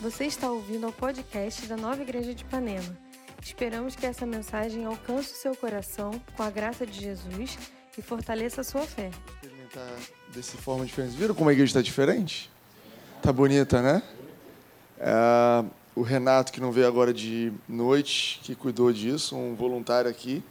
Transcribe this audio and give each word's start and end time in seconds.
Você 0.00 0.26
está 0.26 0.50
ouvindo 0.50 0.84
ao 0.84 0.92
podcast 0.92 1.66
da 1.66 1.76
Nova 1.76 2.02
Igreja 2.02 2.34
de 2.34 2.42
Ipanema. 2.42 2.96
Esperamos 3.42 3.96
que 3.96 4.04
essa 4.04 4.26
mensagem 4.26 4.84
alcance 4.84 5.32
o 5.32 5.36
seu 5.36 5.56
coração 5.56 6.10
com 6.36 6.42
a 6.42 6.50
graça 6.50 6.86
de 6.86 7.00
Jesus 7.00 7.58
e 7.96 8.02
fortaleça 8.02 8.60
a 8.60 8.64
sua 8.64 8.82
fé. 8.82 9.10
Experimentar 9.42 9.88
forma 10.58 10.84
diferente. 10.84 11.16
Viram 11.16 11.34
como 11.34 11.48
a 11.48 11.52
igreja 11.52 11.70
está 11.70 11.82
diferente? 11.82 12.50
Tá 13.22 13.32
bonita, 13.32 13.80
né? 13.80 14.02
É, 14.98 15.64
o 15.94 16.02
Renato, 16.02 16.52
que 16.52 16.60
não 16.60 16.70
veio 16.70 16.86
agora 16.86 17.12
de 17.12 17.50
noite, 17.66 18.38
que 18.42 18.54
cuidou 18.54 18.92
disso, 18.92 19.34
um 19.34 19.54
voluntário 19.54 20.10
aqui. 20.10 20.42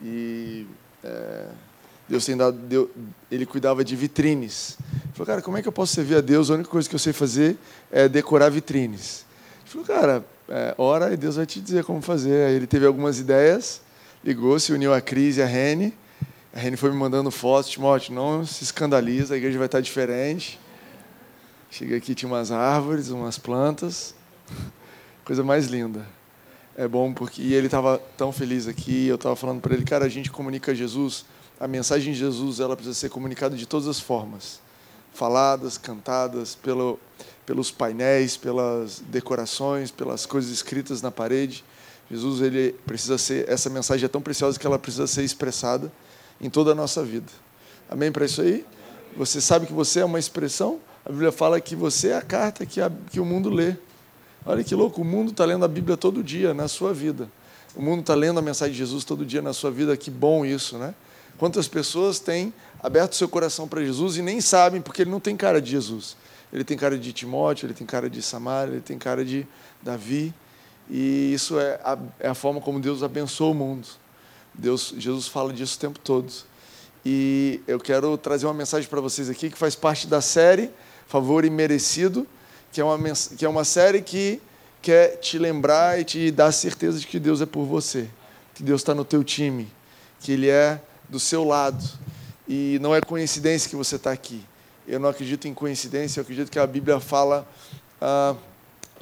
E 0.00 0.66
é, 1.02 1.48
Deus 2.08 2.24
tem 2.24 2.36
dado, 2.36 2.56
Deus, 2.56 2.88
ele 3.28 3.44
cuidava 3.44 3.84
de 3.84 3.96
vitrines. 3.96 4.78
Ele 5.08 5.14
falou, 5.14 5.26
cara, 5.26 5.42
como 5.42 5.56
é 5.56 5.62
que 5.62 5.68
eu 5.68 5.72
posso 5.72 5.94
servir 5.94 6.16
a 6.16 6.20
Deus? 6.20 6.50
A 6.50 6.54
única 6.54 6.68
coisa 6.68 6.88
que 6.88 6.94
eu 6.94 6.98
sei 6.98 7.12
fazer 7.12 7.56
é 7.90 8.08
decorar 8.08 8.50
vitrines. 8.50 9.24
Ele 9.62 9.70
falou, 9.70 9.86
cara, 9.86 10.24
é, 10.48 10.74
ora 10.78 11.12
e 11.12 11.16
Deus 11.16 11.36
vai 11.36 11.46
te 11.46 11.60
dizer 11.60 11.84
como 11.84 12.00
fazer. 12.00 12.46
Aí 12.46 12.54
ele 12.54 12.66
teve 12.66 12.86
algumas 12.86 13.18
ideias, 13.18 13.80
ligou, 14.24 14.58
se 14.60 14.72
uniu 14.72 14.92
a 14.94 15.00
Cris 15.00 15.36
e 15.38 15.42
a 15.42 15.46
Rene. 15.46 15.94
A 16.54 16.58
Rene 16.58 16.76
foi 16.76 16.90
me 16.90 16.96
mandando 16.96 17.30
fotos, 17.30 17.70
Timóteo, 17.70 18.14
não 18.14 18.44
se 18.44 18.64
escandaliza, 18.64 19.34
a 19.34 19.36
igreja 19.36 19.58
vai 19.58 19.66
estar 19.66 19.80
diferente. 19.80 20.58
Cheguei 21.70 21.98
aqui, 21.98 22.14
tinha 22.14 22.30
umas 22.30 22.50
árvores, 22.50 23.10
umas 23.10 23.38
plantas, 23.38 24.14
coisa 25.24 25.44
mais 25.44 25.66
linda. 25.66 26.06
É 26.74 26.88
bom 26.88 27.12
porque 27.12 27.42
e 27.42 27.54
ele 27.54 27.66
estava 27.66 27.98
tão 28.16 28.32
feliz 28.32 28.66
aqui, 28.66 29.06
eu 29.08 29.16
estava 29.16 29.36
falando 29.36 29.60
para 29.60 29.74
ele, 29.74 29.84
cara, 29.84 30.04
a 30.04 30.08
gente 30.08 30.30
comunica 30.30 30.74
Jesus, 30.74 31.26
a 31.60 31.68
mensagem 31.68 32.12
de 32.12 32.18
Jesus, 32.18 32.60
ela 32.60 32.74
precisa 32.74 32.94
ser 32.94 33.10
comunicada 33.10 33.56
de 33.56 33.66
todas 33.66 33.86
as 33.86 34.00
formas, 34.00 34.60
faladas, 35.18 35.76
cantadas, 35.76 36.54
pelo, 36.54 36.96
pelos 37.44 37.72
painéis, 37.72 38.36
pelas 38.36 39.00
decorações, 39.00 39.90
pelas 39.90 40.24
coisas 40.24 40.52
escritas 40.52 41.02
na 41.02 41.10
parede. 41.10 41.64
Jesus, 42.08 42.40
ele 42.40 42.72
precisa 42.86 43.18
ser, 43.18 43.48
essa 43.48 43.68
mensagem 43.68 44.04
é 44.04 44.08
tão 44.08 44.22
preciosa 44.22 44.56
que 44.56 44.66
ela 44.66 44.78
precisa 44.78 45.08
ser 45.08 45.24
expressada 45.24 45.92
em 46.40 46.48
toda 46.48 46.70
a 46.70 46.74
nossa 46.74 47.02
vida. 47.02 47.26
Amém 47.90 48.12
para 48.12 48.24
isso 48.24 48.40
aí? 48.40 48.64
Você 49.16 49.40
sabe 49.40 49.66
que 49.66 49.72
você 49.72 50.00
é 50.00 50.04
uma 50.04 50.20
expressão? 50.20 50.78
A 51.04 51.10
Bíblia 51.10 51.32
fala 51.32 51.60
que 51.60 51.74
você 51.74 52.10
é 52.10 52.16
a 52.16 52.22
carta 52.22 52.64
que, 52.64 52.80
a, 52.80 52.88
que 53.10 53.18
o 53.18 53.24
mundo 53.24 53.50
lê. 53.50 53.74
Olha 54.46 54.62
que 54.62 54.74
louco, 54.74 55.02
o 55.02 55.04
mundo 55.04 55.32
está 55.32 55.44
lendo 55.44 55.64
a 55.64 55.68
Bíblia 55.68 55.96
todo 55.96 56.22
dia 56.22 56.54
na 56.54 56.68
sua 56.68 56.94
vida. 56.94 57.28
O 57.74 57.82
mundo 57.82 58.00
está 58.00 58.14
lendo 58.14 58.38
a 58.38 58.42
mensagem 58.42 58.72
de 58.72 58.78
Jesus 58.78 59.04
todo 59.04 59.26
dia 59.26 59.42
na 59.42 59.52
sua 59.52 59.70
vida. 59.70 59.96
Que 59.96 60.10
bom 60.12 60.46
isso, 60.46 60.78
né? 60.78 60.94
Quantas 61.38 61.68
pessoas 61.68 62.18
têm 62.18 62.52
aberto 62.82 63.14
seu 63.14 63.28
coração 63.28 63.68
para 63.68 63.82
Jesus 63.82 64.16
e 64.16 64.22
nem 64.22 64.40
sabem, 64.40 64.80
porque 64.80 65.02
ele 65.02 65.10
não 65.10 65.20
tem 65.20 65.36
cara 65.36 65.62
de 65.62 65.70
Jesus. 65.70 66.16
Ele 66.52 66.64
tem 66.64 66.76
cara 66.76 66.98
de 66.98 67.12
Timóteo, 67.12 67.66
ele 67.66 67.74
tem 67.74 67.86
cara 67.86 68.10
de 68.10 68.20
Samara, 68.20 68.70
ele 68.72 68.80
tem 68.80 68.98
cara 68.98 69.24
de 69.24 69.46
Davi. 69.82 70.34
E 70.90 71.32
isso 71.32 71.58
é 71.58 71.78
a, 71.84 71.98
é 72.18 72.28
a 72.28 72.34
forma 72.34 72.60
como 72.60 72.80
Deus 72.80 73.02
abençoa 73.02 73.50
o 73.50 73.54
mundo. 73.54 73.86
Deus, 74.54 74.94
Jesus 74.98 75.28
fala 75.28 75.52
disso 75.52 75.76
o 75.76 75.80
tempo 75.80 75.98
todo. 75.98 76.32
E 77.04 77.60
eu 77.66 77.78
quero 77.78 78.16
trazer 78.18 78.46
uma 78.46 78.54
mensagem 78.54 78.88
para 78.88 79.00
vocês 79.00 79.30
aqui 79.30 79.50
que 79.50 79.58
faz 79.58 79.76
parte 79.76 80.06
da 80.06 80.20
série 80.20 80.70
Favor 81.06 81.44
Imerecido, 81.44 82.26
que 82.72 82.80
é 82.80 82.84
uma, 82.84 82.98
que 83.36 83.44
é 83.44 83.48
uma 83.48 83.64
série 83.64 84.02
que 84.02 84.40
quer 84.82 85.16
te 85.16 85.38
lembrar 85.38 86.00
e 86.00 86.04
te 86.04 86.30
dar 86.30 86.50
certeza 86.52 86.98
de 86.98 87.06
que 87.06 87.18
Deus 87.18 87.40
é 87.40 87.46
por 87.46 87.64
você, 87.64 88.08
que 88.54 88.62
Deus 88.62 88.80
está 88.80 88.94
no 88.94 89.04
teu 89.04 89.22
time, 89.22 89.68
que 90.20 90.32
Ele 90.32 90.48
é 90.48 90.80
do 91.08 91.18
seu 91.18 91.44
lado. 91.44 91.82
E 92.48 92.78
não 92.80 92.94
é 92.94 93.00
coincidência 93.00 93.68
que 93.68 93.76
você 93.76 93.96
está 93.96 94.10
aqui. 94.10 94.44
Eu 94.86 94.98
não 94.98 95.08
acredito 95.08 95.46
em 95.46 95.54
coincidência, 95.54 96.18
eu 96.18 96.22
acredito 96.22 96.50
que 96.50 96.58
a 96.58 96.66
Bíblia 96.66 96.98
fala, 96.98 97.46
ah, 98.00 98.34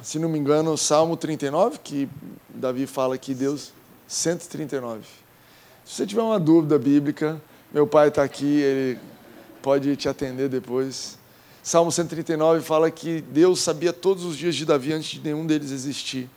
se 0.01 0.19
não 0.19 0.27
me 0.27 0.37
engano, 0.37 0.77
Salmo 0.77 1.15
39, 1.15 1.79
que 1.83 2.09
Davi 2.49 2.85
fala 2.85 3.17
que 3.17 3.33
Deus. 3.33 3.71
139. 4.07 5.01
Se 5.85 5.95
você 5.95 6.05
tiver 6.05 6.21
uma 6.21 6.39
dúvida 6.39 6.79
bíblica, 6.79 7.41
meu 7.73 7.85
pai 7.85 8.07
está 8.07 8.23
aqui, 8.23 8.45
ele 8.61 8.99
pode 9.61 9.95
te 9.95 10.07
atender 10.07 10.47
depois. 10.49 11.17
Salmo 11.61 11.91
139 11.91 12.61
fala 12.61 12.89
que 12.89 13.21
Deus 13.21 13.59
sabia 13.59 13.91
todos 13.91 14.23
os 14.23 14.37
dias 14.37 14.55
de 14.55 14.65
Davi 14.65 14.93
antes 14.93 15.09
de 15.11 15.21
nenhum 15.21 15.45
deles 15.45 15.71
existir. 15.71 16.29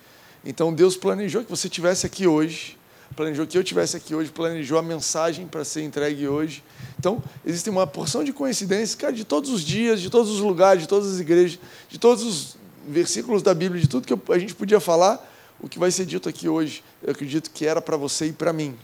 Então 0.44 0.72
Deus 0.72 0.96
planejou 0.96 1.44
que 1.44 1.50
você 1.50 1.68
estivesse 1.68 2.04
aqui 2.06 2.26
hoje, 2.26 2.76
planejou 3.16 3.46
que 3.46 3.56
eu 3.56 3.62
estivesse 3.62 3.96
aqui 3.96 4.14
hoje, 4.14 4.30
planejou 4.30 4.78
a 4.78 4.82
mensagem 4.82 5.46
para 5.46 5.64
ser 5.64 5.82
entregue 5.82 6.28
hoje. 6.28 6.62
Então, 6.98 7.22
existe 7.44 7.68
uma 7.68 7.86
porção 7.86 8.22
de 8.22 8.32
coincidências, 8.32 8.94
cara, 8.94 9.12
de 9.12 9.24
todos 9.24 9.50
os 9.50 9.62
dias, 9.62 10.00
de 10.00 10.10
todos 10.10 10.30
os 10.30 10.40
lugares, 10.40 10.82
de 10.82 10.88
todas 10.88 11.12
as 11.12 11.20
igrejas, 11.20 11.58
de 11.88 11.98
todos 11.98 12.24
os 12.24 12.56
versículos 12.86 13.42
da 13.42 13.54
Bíblia, 13.54 13.80
de 13.80 13.88
tudo 13.88 14.06
que 14.06 14.32
a 14.32 14.38
gente 14.38 14.54
podia 14.54 14.80
falar, 14.80 15.26
o 15.60 15.68
que 15.68 15.78
vai 15.78 15.90
ser 15.90 16.06
dito 16.06 16.28
aqui 16.28 16.48
hoje, 16.48 16.82
eu 17.02 17.12
acredito 17.12 17.50
que 17.50 17.66
era 17.66 17.82
para 17.82 17.96
você 17.96 18.26
e 18.26 18.32
para 18.32 18.52
mim, 18.52 18.76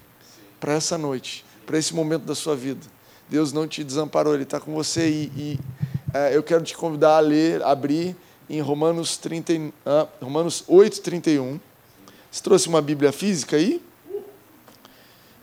para 0.60 0.74
essa 0.74 0.98
noite, 0.98 1.44
para 1.64 1.78
esse 1.78 1.94
momento 1.94 2.24
da 2.24 2.34
sua 2.34 2.54
vida. 2.54 2.80
Deus 3.28 3.52
não 3.52 3.66
te 3.66 3.82
desamparou, 3.82 4.34
Ele 4.34 4.42
está 4.42 4.60
com 4.60 4.72
você 4.72 5.08
e, 5.08 5.32
e 5.36 5.60
é, 6.12 6.36
eu 6.36 6.42
quero 6.42 6.62
te 6.62 6.76
convidar 6.76 7.16
a 7.16 7.20
ler, 7.20 7.62
abrir 7.62 8.16
em 8.48 8.60
Romanos, 8.60 9.16
30, 9.16 9.72
ah, 9.84 10.06
Romanos 10.20 10.62
8, 10.68 11.00
31. 11.00 11.58
Você 12.30 12.42
trouxe 12.42 12.68
uma 12.68 12.80
Bíblia 12.80 13.10
física 13.12 13.56
aí? 13.56 13.82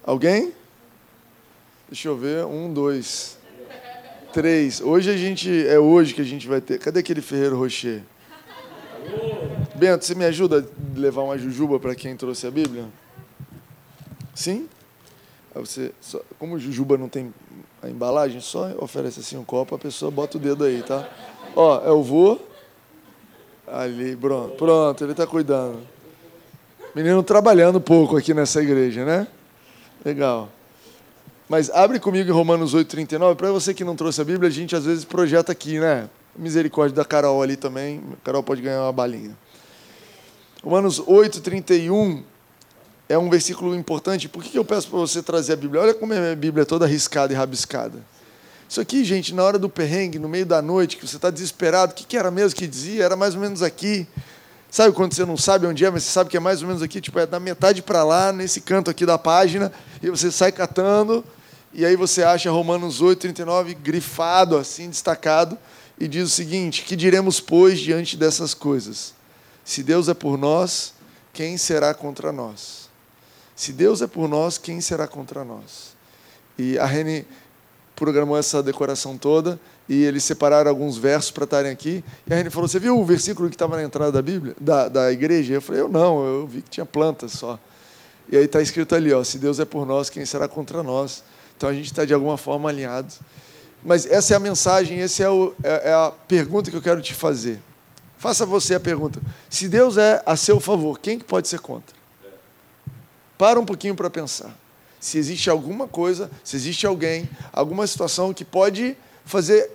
Alguém? 0.03 0.51
Deixa 1.87 2.09
eu 2.09 2.17
ver. 2.17 2.45
Um, 2.45 2.73
dois, 2.73 3.37
três. 4.33 4.81
Hoje 4.81 5.09
a 5.09 5.15
gente. 5.15 5.65
É 5.67 5.79
hoje 5.79 6.13
que 6.13 6.21
a 6.21 6.25
gente 6.25 6.47
vai 6.47 6.59
ter. 6.59 6.77
Cadê 6.77 6.99
aquele 6.99 7.21
Ferreiro 7.21 7.57
Rocher? 7.57 8.01
Bento, 9.75 10.05
você 10.05 10.13
me 10.13 10.25
ajuda 10.25 10.59
a 10.59 10.99
levar 10.99 11.21
uma 11.23 11.37
jujuba 11.37 11.79
para 11.79 11.95
quem 11.95 12.15
trouxe 12.15 12.45
a 12.45 12.51
Bíblia? 12.51 12.85
Sim? 14.35 14.67
Você, 15.55 15.91
só, 16.01 16.21
como 16.39 16.57
jujuba 16.57 16.97
não 16.97 17.07
tem 17.07 17.33
a 17.81 17.89
embalagem, 17.89 18.41
só 18.41 18.71
oferece 18.79 19.19
assim 19.19 19.37
um 19.37 19.43
copo, 19.43 19.75
a 19.75 19.79
pessoa 19.79 20.09
bota 20.09 20.37
o 20.37 20.39
dedo 20.39 20.63
aí, 20.63 20.81
tá? 20.81 21.07
Ó, 21.55 21.79
eu 21.81 22.01
vou. 22.01 22.47
Ali, 23.67 24.15
pronto, 24.15 24.55
pronto 24.55 25.03
ele 25.03 25.11
está 25.11 25.27
cuidando. 25.27 25.79
Menino 26.95 27.23
trabalhando 27.23 27.79
pouco 27.79 28.17
aqui 28.17 28.33
nessa 28.33 28.61
igreja, 28.61 29.05
né? 29.05 29.27
Legal. 30.03 30.49
Mas 31.47 31.69
abre 31.69 31.99
comigo 31.99 32.29
em 32.29 32.33
Romanos 32.33 32.75
8,39. 32.75 33.35
Para 33.35 33.51
você 33.51 33.73
que 33.73 33.83
não 33.83 33.95
trouxe 33.95 34.19
a 34.19 34.23
Bíblia, 34.23 34.49
a 34.49 34.51
gente 34.51 34.75
às 34.75 34.85
vezes 34.85 35.05
projeta 35.05 35.51
aqui, 35.51 35.79
né? 35.79 36.09
Misericórdia 36.35 36.95
da 36.95 37.05
Carol 37.05 37.41
ali 37.41 37.55
também. 37.55 38.01
A 38.11 38.25
Carol 38.25 38.43
pode 38.43 38.61
ganhar 38.61 38.81
uma 38.81 38.91
balinha. 38.91 39.37
Romanos 40.63 40.99
8,31 40.99 42.23
é 43.07 43.17
um 43.17 43.29
versículo 43.29 43.75
importante. 43.75 44.27
Por 44.27 44.43
que 44.43 44.57
eu 44.57 44.65
peço 44.65 44.89
para 44.89 44.99
você 44.99 45.21
trazer 45.21 45.53
a 45.53 45.55
Bíblia? 45.55 45.81
Olha 45.81 45.93
como 45.93 46.13
é 46.13 46.31
a 46.31 46.35
Bíblia 46.35 46.65
toda 46.65 46.85
arriscada 46.85 47.31
e 47.31 47.35
rabiscada. 47.35 47.99
Isso 48.67 48.81
aqui, 48.81 49.03
gente, 49.03 49.33
na 49.35 49.43
hora 49.43 49.59
do 49.59 49.69
perrengue, 49.69 50.17
no 50.17 50.27
meio 50.27 50.45
da 50.45 50.61
noite, 50.61 50.97
que 50.97 51.07
você 51.07 51.17
está 51.17 51.29
desesperado, 51.29 51.91
o 51.91 51.95
que, 51.95 52.05
que 52.05 52.17
era 52.17 52.31
mesmo 52.31 52.57
que 52.57 52.65
dizia? 52.65 53.03
Era 53.03 53.15
mais 53.15 53.35
ou 53.35 53.41
menos 53.41 53.61
aqui. 53.61 54.07
Sabe 54.73 54.91
quando 54.95 55.13
você 55.13 55.23
não 55.23 55.37
sabe 55.37 55.67
onde 55.67 55.85
é, 55.85 55.91
mas 55.91 56.03
você 56.03 56.09
sabe 56.09 56.31
que 56.31 56.35
é 56.35 56.39
mais 56.39 56.63
ou 56.63 56.67
menos 56.67 56.81
aqui, 56.81 56.99
tipo, 56.99 57.19
é 57.19 57.27
da 57.27 57.39
metade 57.39 57.83
para 57.83 58.03
lá, 58.03 58.31
nesse 58.31 58.59
canto 58.59 58.89
aqui 58.89 59.05
da 59.05 59.19
página, 59.19 59.71
e 60.01 60.09
você 60.09 60.31
sai 60.31 60.51
catando, 60.51 61.23
e 61.71 61.85
aí 61.85 61.95
você 61.95 62.23
acha 62.23 62.49
Romanos 62.49 62.99
8, 62.99 63.19
39 63.19 63.75
grifado, 63.75 64.57
assim, 64.57 64.89
destacado, 64.89 65.59
e 65.99 66.07
diz 66.07 66.23
o 66.23 66.31
seguinte: 66.31 66.81
Que 66.81 66.95
diremos, 66.95 67.39
pois, 67.39 67.79
diante 67.79 68.17
dessas 68.17 68.55
coisas? 68.55 69.13
Se 69.63 69.83
Deus 69.83 70.09
é 70.09 70.15
por 70.15 70.39
nós, 70.39 70.95
quem 71.31 71.55
será 71.55 71.93
contra 71.93 72.31
nós? 72.31 72.89
Se 73.55 73.71
Deus 73.71 74.01
é 74.01 74.07
por 74.07 74.27
nós, 74.27 74.57
quem 74.57 74.81
será 74.81 75.07
contra 75.07 75.43
nós? 75.43 75.95
E 76.57 76.79
a 76.79 76.87
Reni 76.87 77.27
programou 77.95 78.35
essa 78.35 78.63
decoração 78.63 79.19
toda 79.19 79.59
e 79.87 80.03
eles 80.03 80.23
separaram 80.23 80.69
alguns 80.69 80.97
versos 80.97 81.31
para 81.31 81.43
estarem 81.43 81.71
aqui. 81.71 82.03
E 82.25 82.33
a 82.33 82.37
Reni 82.37 82.49
falou: 82.49 82.67
Você 82.67 82.79
viu 82.79 82.97
o 82.97 83.05
versículo 83.05 83.49
que 83.49 83.55
estava 83.55 83.75
na 83.75 83.83
entrada 83.83 84.11
da 84.11 84.21
Bíblia, 84.21 84.55
da, 84.59 84.87
da 84.87 85.11
igreja? 85.11 85.55
Eu 85.55 85.61
falei: 85.61 85.81
Eu 85.81 85.89
não, 85.89 86.23
eu 86.23 86.47
vi 86.47 86.61
que 86.61 86.69
tinha 86.69 86.85
plantas 86.85 87.33
só. 87.33 87.59
E 88.29 88.37
aí 88.37 88.45
está 88.45 88.61
escrito 88.61 88.95
ali: 88.95 89.11
ó, 89.13 89.23
Se 89.23 89.37
Deus 89.37 89.59
é 89.59 89.65
por 89.65 89.85
nós, 89.85 90.09
quem 90.09 90.25
será 90.25 90.47
contra 90.47 90.81
nós? 90.81 91.23
Então 91.57 91.69
a 91.69 91.73
gente 91.73 91.85
está 91.85 92.05
de 92.05 92.13
alguma 92.13 92.37
forma 92.37 92.69
alinhado. 92.69 93.13
Mas 93.83 94.05
essa 94.05 94.33
é 94.33 94.37
a 94.37 94.39
mensagem, 94.39 94.99
essa 94.99 95.23
é, 95.23 95.29
o, 95.29 95.53
é, 95.61 95.89
é 95.89 95.93
a 95.93 96.11
pergunta 96.27 96.71
que 96.71 96.77
eu 96.77 96.81
quero 96.81 97.01
te 97.01 97.13
fazer. 97.13 97.59
Faça 98.17 98.45
você 98.45 98.75
a 98.75 98.79
pergunta: 98.79 99.21
Se 99.49 99.67
Deus 99.67 99.97
é 99.97 100.23
a 100.25 100.37
seu 100.37 100.59
favor, 100.59 100.97
quem 100.99 101.19
que 101.19 101.25
pode 101.25 101.49
ser 101.49 101.59
contra? 101.59 101.93
Para 103.37 103.59
um 103.59 103.65
pouquinho 103.65 103.95
para 103.95 104.09
pensar. 104.09 104.57
Se 104.97 105.17
existe 105.17 105.49
alguma 105.49 105.85
coisa, 105.85 106.31
se 106.41 106.55
existe 106.55 106.87
alguém, 106.87 107.29
alguma 107.51 107.85
situação 107.85 108.33
que 108.33 108.45
pode 108.45 108.95
fazer 109.25 109.69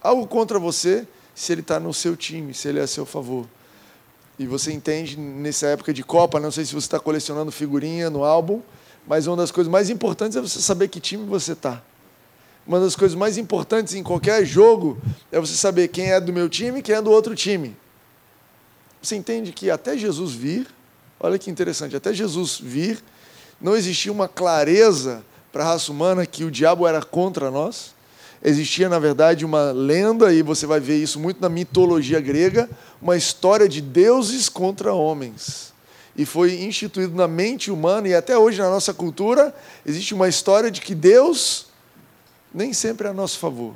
algo 0.00 0.26
contra 0.26 0.58
você, 0.58 1.06
se 1.34 1.52
ele 1.52 1.60
está 1.60 1.78
no 1.78 1.92
seu 1.92 2.16
time, 2.16 2.54
se 2.54 2.68
ele 2.68 2.78
é 2.78 2.82
a 2.82 2.86
seu 2.86 3.04
favor. 3.04 3.46
E 4.38 4.46
você 4.46 4.72
entende 4.72 5.18
nessa 5.18 5.66
época 5.66 5.92
de 5.92 6.02
Copa, 6.02 6.38
não 6.38 6.50
sei 6.50 6.64
se 6.64 6.72
você 6.72 6.86
está 6.86 7.00
colecionando 7.00 7.50
figurinha 7.50 8.10
no 8.10 8.24
álbum, 8.24 8.60
mas 9.06 9.26
uma 9.26 9.36
das 9.36 9.50
coisas 9.50 9.70
mais 9.70 9.88
importantes 9.88 10.36
é 10.36 10.40
você 10.40 10.60
saber 10.60 10.88
que 10.88 11.00
time 11.00 11.24
você 11.24 11.52
está. 11.52 11.82
Uma 12.66 12.80
das 12.80 12.96
coisas 12.96 13.16
mais 13.16 13.38
importantes 13.38 13.94
em 13.94 14.02
qualquer 14.02 14.44
jogo 14.44 14.98
é 15.30 15.38
você 15.38 15.54
saber 15.54 15.88
quem 15.88 16.12
é 16.12 16.20
do 16.20 16.32
meu 16.32 16.48
time 16.48 16.80
e 16.80 16.82
quem 16.82 16.94
é 16.94 17.00
do 17.00 17.10
outro 17.10 17.34
time. 17.34 17.76
você 19.00 19.14
entende 19.14 19.52
que 19.52 19.70
até 19.70 19.96
Jesus 19.96 20.32
vir, 20.32 20.66
olha 21.20 21.38
que 21.38 21.48
interessante, 21.48 21.94
até 21.94 22.12
Jesus 22.12 22.58
vir, 22.60 23.02
não 23.60 23.76
existia 23.76 24.10
uma 24.10 24.26
clareza 24.26 25.24
para 25.52 25.62
a 25.64 25.68
raça 25.68 25.92
humana 25.92 26.26
que 26.26 26.44
o 26.44 26.50
diabo 26.50 26.86
era 26.86 27.00
contra 27.02 27.50
nós. 27.50 27.94
Existia, 28.42 28.88
na 28.88 28.98
verdade, 28.98 29.44
uma 29.44 29.72
lenda, 29.72 30.32
e 30.32 30.42
você 30.42 30.66
vai 30.66 30.78
ver 30.78 30.96
isso 30.96 31.18
muito 31.18 31.40
na 31.40 31.48
mitologia 31.48 32.20
grega, 32.20 32.68
uma 33.00 33.16
história 33.16 33.68
de 33.68 33.80
deuses 33.80 34.48
contra 34.48 34.92
homens. 34.92 35.72
E 36.16 36.24
foi 36.24 36.62
instituído 36.62 37.14
na 37.14 37.28
mente 37.28 37.70
humana, 37.70 38.08
e 38.08 38.14
até 38.14 38.38
hoje 38.38 38.58
na 38.58 38.70
nossa 38.70 38.94
cultura, 38.94 39.54
existe 39.84 40.14
uma 40.14 40.28
história 40.28 40.70
de 40.70 40.80
que 40.80 40.94
Deus 40.94 41.66
nem 42.54 42.72
sempre 42.72 43.06
é 43.06 43.10
a 43.10 43.14
nosso 43.14 43.38
favor. 43.38 43.74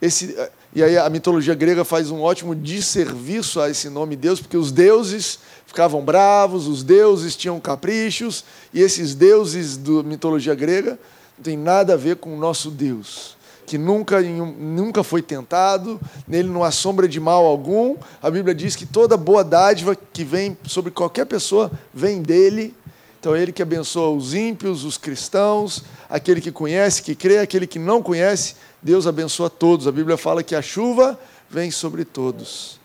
Esse, 0.00 0.36
e 0.74 0.82
aí 0.82 0.98
a 0.98 1.08
mitologia 1.08 1.54
grega 1.54 1.84
faz 1.84 2.10
um 2.10 2.20
ótimo 2.20 2.54
desserviço 2.54 3.60
a 3.60 3.70
esse 3.70 3.88
nome 3.88 4.16
Deus, 4.16 4.40
porque 4.40 4.56
os 4.56 4.70
deuses 4.70 5.38
ficavam 5.66 6.04
bravos, 6.04 6.66
os 6.66 6.82
deuses 6.82 7.34
tinham 7.34 7.58
caprichos, 7.58 8.44
e 8.72 8.80
esses 8.80 9.14
deuses 9.14 9.76
da 9.76 10.02
mitologia 10.02 10.54
grega 10.54 10.98
não 11.38 11.42
tem 11.42 11.56
nada 11.56 11.94
a 11.94 11.96
ver 11.96 12.16
com 12.16 12.34
o 12.34 12.38
nosso 12.38 12.70
Deus, 12.70 13.36
que 13.66 13.78
nunca, 13.78 14.20
nunca 14.20 15.02
foi 15.02 15.22
tentado, 15.22 16.00
nele 16.26 16.48
não 16.48 16.62
há 16.62 16.70
sombra 16.70 17.08
de 17.08 17.18
mal 17.18 17.44
algum. 17.44 17.96
A 18.22 18.30
Bíblia 18.30 18.54
diz 18.54 18.76
que 18.76 18.86
toda 18.86 19.16
boa 19.16 19.42
dádiva 19.42 19.96
que 19.96 20.24
vem 20.24 20.56
sobre 20.64 20.90
qualquer 20.90 21.26
pessoa 21.26 21.70
vem 21.92 22.22
dele. 22.22 22.74
Então, 23.18 23.34
é 23.34 23.40
ele 23.40 23.52
que 23.52 23.62
abençoa 23.62 24.10
os 24.10 24.34
ímpios, 24.34 24.84
os 24.84 24.98
cristãos, 24.98 25.82
aquele 26.10 26.40
que 26.40 26.52
conhece, 26.52 27.02
que 27.02 27.14
crê, 27.14 27.38
aquele 27.38 27.66
que 27.66 27.78
não 27.78 28.02
conhece, 28.02 28.54
Deus 28.82 29.06
abençoa 29.06 29.48
todos. 29.48 29.88
A 29.88 29.92
Bíblia 29.92 30.18
fala 30.18 30.42
que 30.42 30.54
a 30.54 30.60
chuva 30.60 31.18
vem 31.48 31.70
sobre 31.70 32.04
todos. 32.04 32.78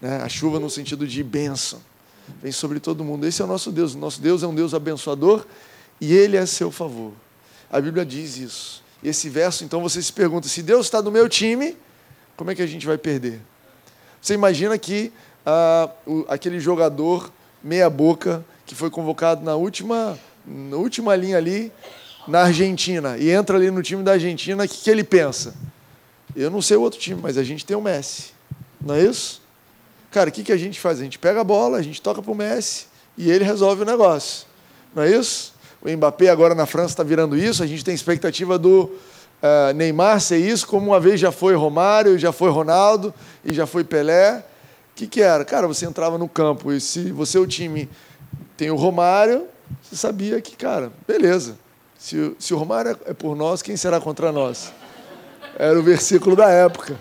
Né? 0.00 0.22
A 0.22 0.28
chuva 0.28 0.60
no 0.60 0.70
sentido 0.70 1.06
de 1.06 1.24
bênção. 1.24 1.80
Vem 2.42 2.52
sobre 2.52 2.78
todo 2.78 3.02
mundo. 3.02 3.26
Esse 3.26 3.42
é 3.42 3.44
o 3.44 3.48
nosso 3.48 3.72
Deus. 3.72 3.94
O 3.94 3.98
nosso 3.98 4.20
Deus 4.20 4.42
é 4.42 4.46
um 4.46 4.54
Deus 4.54 4.74
abençoador 4.74 5.44
e 6.00 6.14
ele 6.14 6.36
é 6.36 6.40
a 6.40 6.46
seu 6.46 6.70
favor. 6.70 7.12
A 7.70 7.80
Bíblia 7.80 8.04
diz 8.04 8.36
isso. 8.36 8.82
Esse 9.02 9.28
verso, 9.28 9.64
então, 9.64 9.80
você 9.80 10.02
se 10.02 10.12
pergunta: 10.12 10.48
se 10.48 10.62
Deus 10.62 10.86
está 10.86 11.00
no 11.00 11.10
meu 11.10 11.28
time, 11.28 11.76
como 12.36 12.50
é 12.50 12.54
que 12.54 12.62
a 12.62 12.66
gente 12.66 12.86
vai 12.86 12.98
perder? 12.98 13.40
Você 14.20 14.34
imagina 14.34 14.76
que 14.78 15.12
ah, 15.46 15.90
o, 16.06 16.24
aquele 16.28 16.60
jogador 16.60 17.32
meia-boca 17.62 18.44
que 18.66 18.74
foi 18.74 18.90
convocado 18.90 19.44
na 19.44 19.54
última, 19.54 20.18
na 20.46 20.76
última 20.76 21.14
linha 21.16 21.36
ali, 21.36 21.72
na 22.26 22.42
Argentina 22.42 23.16
e 23.16 23.30
entra 23.30 23.56
ali 23.56 23.70
no 23.70 23.82
time 23.82 24.02
da 24.02 24.12
Argentina, 24.12 24.64
o 24.64 24.68
que, 24.68 24.76
que 24.76 24.90
ele 24.90 25.02
pensa? 25.02 25.54
Eu 26.36 26.50
não 26.50 26.60
sei 26.60 26.76
o 26.76 26.82
outro 26.82 27.00
time, 27.00 27.20
mas 27.20 27.38
a 27.38 27.42
gente 27.42 27.64
tem 27.64 27.76
o 27.76 27.80
Messi. 27.80 28.32
Não 28.80 28.94
é 28.94 29.02
isso? 29.02 29.40
Cara, 30.10 30.28
o 30.28 30.32
que, 30.32 30.44
que 30.44 30.52
a 30.52 30.56
gente 30.56 30.78
faz? 30.78 31.00
A 31.00 31.04
gente 31.04 31.18
pega 31.18 31.40
a 31.40 31.44
bola, 31.44 31.78
a 31.78 31.82
gente 31.82 32.00
toca 32.00 32.22
para 32.22 32.30
o 32.30 32.34
Messi 32.34 32.86
e 33.16 33.30
ele 33.30 33.44
resolve 33.44 33.82
o 33.82 33.84
negócio. 33.86 34.46
Não 34.94 35.02
é 35.02 35.10
isso? 35.10 35.54
O 35.80 35.88
Mbappé 35.88 36.28
agora 36.28 36.54
na 36.54 36.66
França 36.66 36.94
está 36.94 37.02
virando 37.02 37.36
isso, 37.36 37.62
a 37.62 37.66
gente 37.66 37.84
tem 37.84 37.94
expectativa 37.94 38.58
do 38.58 38.90
uh, 39.42 39.72
Neymar 39.74 40.20
ser 40.20 40.38
isso, 40.38 40.66
como 40.66 40.88
uma 40.88 41.00
vez 41.00 41.20
já 41.20 41.30
foi 41.30 41.54
Romário, 41.54 42.18
já 42.18 42.32
foi 42.32 42.50
Ronaldo 42.50 43.14
e 43.44 43.54
já 43.54 43.66
foi 43.66 43.84
Pelé. 43.84 44.44
O 44.92 44.94
que, 44.96 45.06
que 45.06 45.22
era? 45.22 45.44
Cara, 45.44 45.68
você 45.68 45.86
entrava 45.86 46.18
no 46.18 46.28
campo 46.28 46.72
e 46.72 46.80
se 46.80 47.12
você, 47.12 47.38
o 47.38 47.46
time, 47.46 47.88
tem 48.56 48.70
o 48.70 48.76
Romário, 48.76 49.46
você 49.82 49.94
sabia 49.94 50.40
que, 50.40 50.56
cara, 50.56 50.92
beleza, 51.06 51.56
se, 51.96 52.34
se 52.38 52.52
o 52.52 52.58
Romário 52.58 52.98
é 53.04 53.14
por 53.14 53.36
nós, 53.36 53.62
quem 53.62 53.76
será 53.76 54.00
contra 54.00 54.32
nós? 54.32 54.72
Era 55.56 55.78
o 55.78 55.82
versículo 55.82 56.34
da 56.34 56.48
época. 56.50 56.98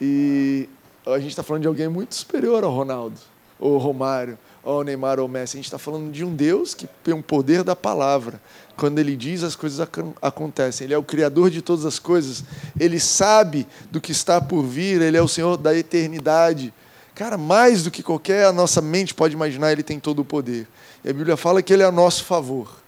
E 0.00 0.68
a 1.06 1.18
gente 1.18 1.30
está 1.30 1.42
falando 1.42 1.62
de 1.62 1.68
alguém 1.68 1.88
muito 1.88 2.14
superior 2.14 2.64
ao 2.64 2.72
Ronaldo, 2.72 3.18
ou 3.58 3.78
Romário, 3.78 4.36
ou 4.62 4.84
Neymar 4.84 5.18
ou 5.18 5.28
Messi. 5.28 5.56
A 5.56 5.58
gente 5.58 5.66
está 5.66 5.78
falando 5.78 6.10
de 6.12 6.24
um 6.24 6.34
Deus 6.34 6.74
que 6.74 6.86
tem 7.02 7.12
um 7.12 7.22
poder 7.22 7.64
da 7.64 7.74
palavra. 7.74 8.40
Quando 8.76 8.98
ele 8.98 9.16
diz, 9.16 9.42
as 9.42 9.56
coisas 9.56 9.86
acontecem. 10.20 10.84
Ele 10.84 10.94
é 10.94 10.98
o 10.98 11.02
Criador 11.02 11.50
de 11.50 11.60
todas 11.60 11.84
as 11.84 11.98
coisas. 11.98 12.44
Ele 12.78 13.00
sabe 13.00 13.66
do 13.90 14.00
que 14.00 14.12
está 14.12 14.40
por 14.40 14.62
vir. 14.62 15.02
Ele 15.02 15.16
é 15.16 15.22
o 15.22 15.28
Senhor 15.28 15.56
da 15.56 15.76
eternidade. 15.76 16.72
Cara, 17.14 17.36
mais 17.36 17.82
do 17.82 17.90
que 17.90 18.02
qualquer 18.02 18.46
a 18.46 18.52
nossa 18.52 18.80
mente 18.80 19.14
pode 19.14 19.34
imaginar, 19.34 19.72
ele 19.72 19.82
tem 19.82 20.00
todo 20.00 20.20
o 20.20 20.24
poder. 20.24 20.66
E 21.04 21.10
a 21.10 21.12
Bíblia 21.12 21.36
fala 21.36 21.62
que 21.62 21.72
ele 21.72 21.82
é 21.82 21.86
a 21.86 21.92
nosso 21.92 22.24
favor. 22.24 22.80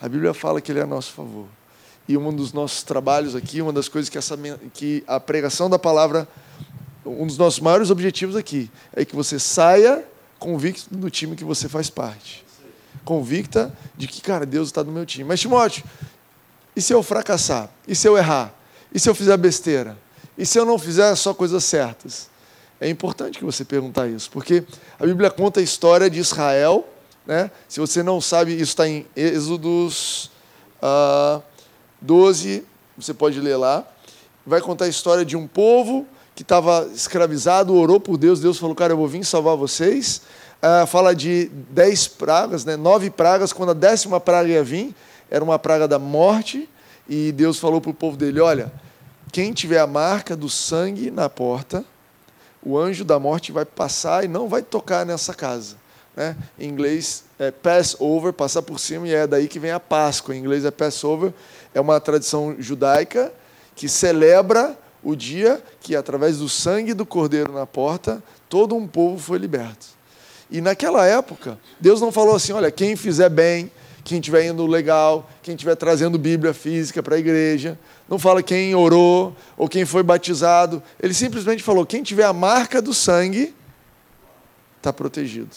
A 0.00 0.08
Bíblia 0.08 0.34
fala 0.34 0.60
que 0.60 0.70
ele 0.70 0.80
é 0.80 0.82
a 0.82 0.86
nosso 0.86 1.12
favor. 1.12 1.46
E 2.08 2.16
um 2.16 2.32
dos 2.32 2.52
nossos 2.52 2.82
trabalhos 2.82 3.34
aqui, 3.34 3.62
uma 3.62 3.72
das 3.72 3.88
coisas 3.88 4.08
que, 4.08 4.18
essa, 4.18 4.38
que 4.74 5.02
a 5.06 5.18
pregação 5.18 5.70
da 5.70 5.78
palavra, 5.78 6.28
um 7.04 7.26
dos 7.26 7.38
nossos 7.38 7.58
maiores 7.58 7.90
objetivos 7.90 8.36
aqui, 8.36 8.70
é 8.92 9.04
que 9.04 9.16
você 9.16 9.38
saia 9.38 10.04
convicto 10.38 10.94
do 10.94 11.10
time 11.10 11.36
que 11.36 11.44
você 11.44 11.68
faz 11.68 11.90
parte. 11.90 12.44
Convicta 13.04 13.72
de 13.96 14.06
que, 14.06 14.20
cara, 14.20 14.44
Deus 14.44 14.68
está 14.68 14.82
no 14.82 14.92
meu 14.92 15.06
time. 15.06 15.24
Mas, 15.24 15.40
Timóteo, 15.40 15.84
e 16.74 16.80
se 16.80 16.92
eu 16.92 17.02
fracassar? 17.02 17.70
E 17.86 17.94
se 17.94 18.08
eu 18.08 18.16
errar? 18.16 18.54
E 18.92 18.98
se 18.98 19.08
eu 19.08 19.14
fizer 19.14 19.36
besteira? 19.36 19.96
E 20.36 20.44
se 20.44 20.58
eu 20.58 20.64
não 20.64 20.78
fizer 20.78 21.14
só 21.14 21.32
coisas 21.32 21.64
certas? 21.64 22.28
É 22.80 22.88
importante 22.88 23.38
que 23.38 23.44
você 23.44 23.64
perguntar 23.64 24.06
isso, 24.06 24.30
porque 24.30 24.64
a 24.98 25.06
Bíblia 25.06 25.30
conta 25.30 25.60
a 25.60 25.62
história 25.62 26.10
de 26.10 26.18
Israel 26.18 26.86
né? 27.26 27.50
Se 27.68 27.80
você 27.80 28.02
não 28.02 28.20
sabe, 28.20 28.52
isso 28.52 28.62
está 28.62 28.88
em 28.88 29.04
Êxodos 29.16 30.26
uh, 30.76 30.82
ah, 30.82 31.42
12, 32.00 32.64
você 32.96 33.12
pode 33.12 33.40
ler 33.40 33.56
lá. 33.56 33.84
Vai 34.46 34.60
contar 34.60 34.84
a 34.84 34.88
história 34.88 35.24
de 35.24 35.36
um 35.36 35.46
povo 35.46 36.06
que 36.36 36.42
estava 36.42 36.86
escravizado, 36.94 37.74
orou 37.74 37.98
por 37.98 38.18
Deus, 38.18 38.40
Deus 38.40 38.58
falou, 38.58 38.74
cara, 38.74 38.92
eu 38.92 38.96
vou 38.98 39.08
vir 39.08 39.24
salvar 39.24 39.56
vocês. 39.56 40.20
Uh, 40.62 40.86
fala 40.86 41.14
de 41.14 41.50
dez 41.70 42.06
pragas, 42.06 42.62
né? 42.62 42.76
nove 42.76 43.08
pragas, 43.08 43.54
quando 43.54 43.70
a 43.70 43.74
décima 43.74 44.20
praga 44.20 44.50
ia 44.50 44.62
vir, 44.62 44.94
era 45.30 45.42
uma 45.42 45.58
praga 45.58 45.88
da 45.88 45.98
morte, 45.98 46.68
e 47.08 47.32
Deus 47.32 47.58
falou 47.58 47.80
para 47.80 47.90
o 47.90 47.94
povo 47.94 48.18
dele, 48.18 48.38
olha, 48.40 48.70
quem 49.32 49.54
tiver 49.54 49.78
a 49.78 49.86
marca 49.86 50.36
do 50.36 50.50
sangue 50.50 51.10
na 51.10 51.30
porta, 51.30 51.82
o 52.62 52.76
anjo 52.76 53.02
da 53.02 53.18
morte 53.18 53.50
vai 53.50 53.64
passar 53.64 54.22
e 54.22 54.28
não 54.28 54.46
vai 54.46 54.60
tocar 54.60 55.06
nessa 55.06 55.32
casa. 55.32 55.76
Né? 56.14 56.36
Em 56.58 56.68
inglês 56.68 57.24
é 57.38 57.50
Passover, 57.50 58.34
passar 58.34 58.60
por 58.60 58.78
cima, 58.78 59.08
e 59.08 59.14
é 59.14 59.26
daí 59.26 59.48
que 59.48 59.58
vem 59.58 59.70
a 59.70 59.80
Páscoa. 59.80 60.36
Em 60.36 60.38
inglês 60.40 60.66
é 60.66 60.70
Passover, 60.70 61.32
é 61.74 61.80
uma 61.80 61.98
tradição 61.98 62.54
judaica 62.58 63.32
que 63.74 63.88
celebra 63.88 64.76
o 65.06 65.14
dia 65.14 65.62
que, 65.80 65.94
através 65.94 66.38
do 66.38 66.48
sangue 66.48 66.92
do 66.92 67.06
cordeiro 67.06 67.52
na 67.52 67.64
porta, 67.64 68.20
todo 68.48 68.74
um 68.74 68.88
povo 68.88 69.16
foi 69.16 69.38
liberto. 69.38 69.86
E 70.50 70.60
naquela 70.60 71.06
época, 71.06 71.60
Deus 71.78 72.00
não 72.00 72.10
falou 72.10 72.34
assim: 72.34 72.52
olha, 72.52 72.72
quem 72.72 72.96
fizer 72.96 73.28
bem, 73.28 73.70
quem 74.02 74.18
estiver 74.18 74.46
indo 74.46 74.66
legal, 74.66 75.30
quem 75.44 75.54
estiver 75.54 75.76
trazendo 75.76 76.18
Bíblia 76.18 76.52
física 76.52 77.04
para 77.04 77.14
a 77.14 77.18
igreja. 77.20 77.78
Não 78.08 78.18
fala 78.18 78.42
quem 78.42 78.74
orou 78.74 79.32
ou 79.56 79.68
quem 79.68 79.84
foi 79.84 80.02
batizado. 80.02 80.82
Ele 81.00 81.14
simplesmente 81.14 81.62
falou: 81.62 81.86
quem 81.86 82.02
tiver 82.02 82.24
a 82.24 82.32
marca 82.32 82.82
do 82.82 82.92
sangue 82.92 83.54
está 84.76 84.92
protegido 84.92 85.54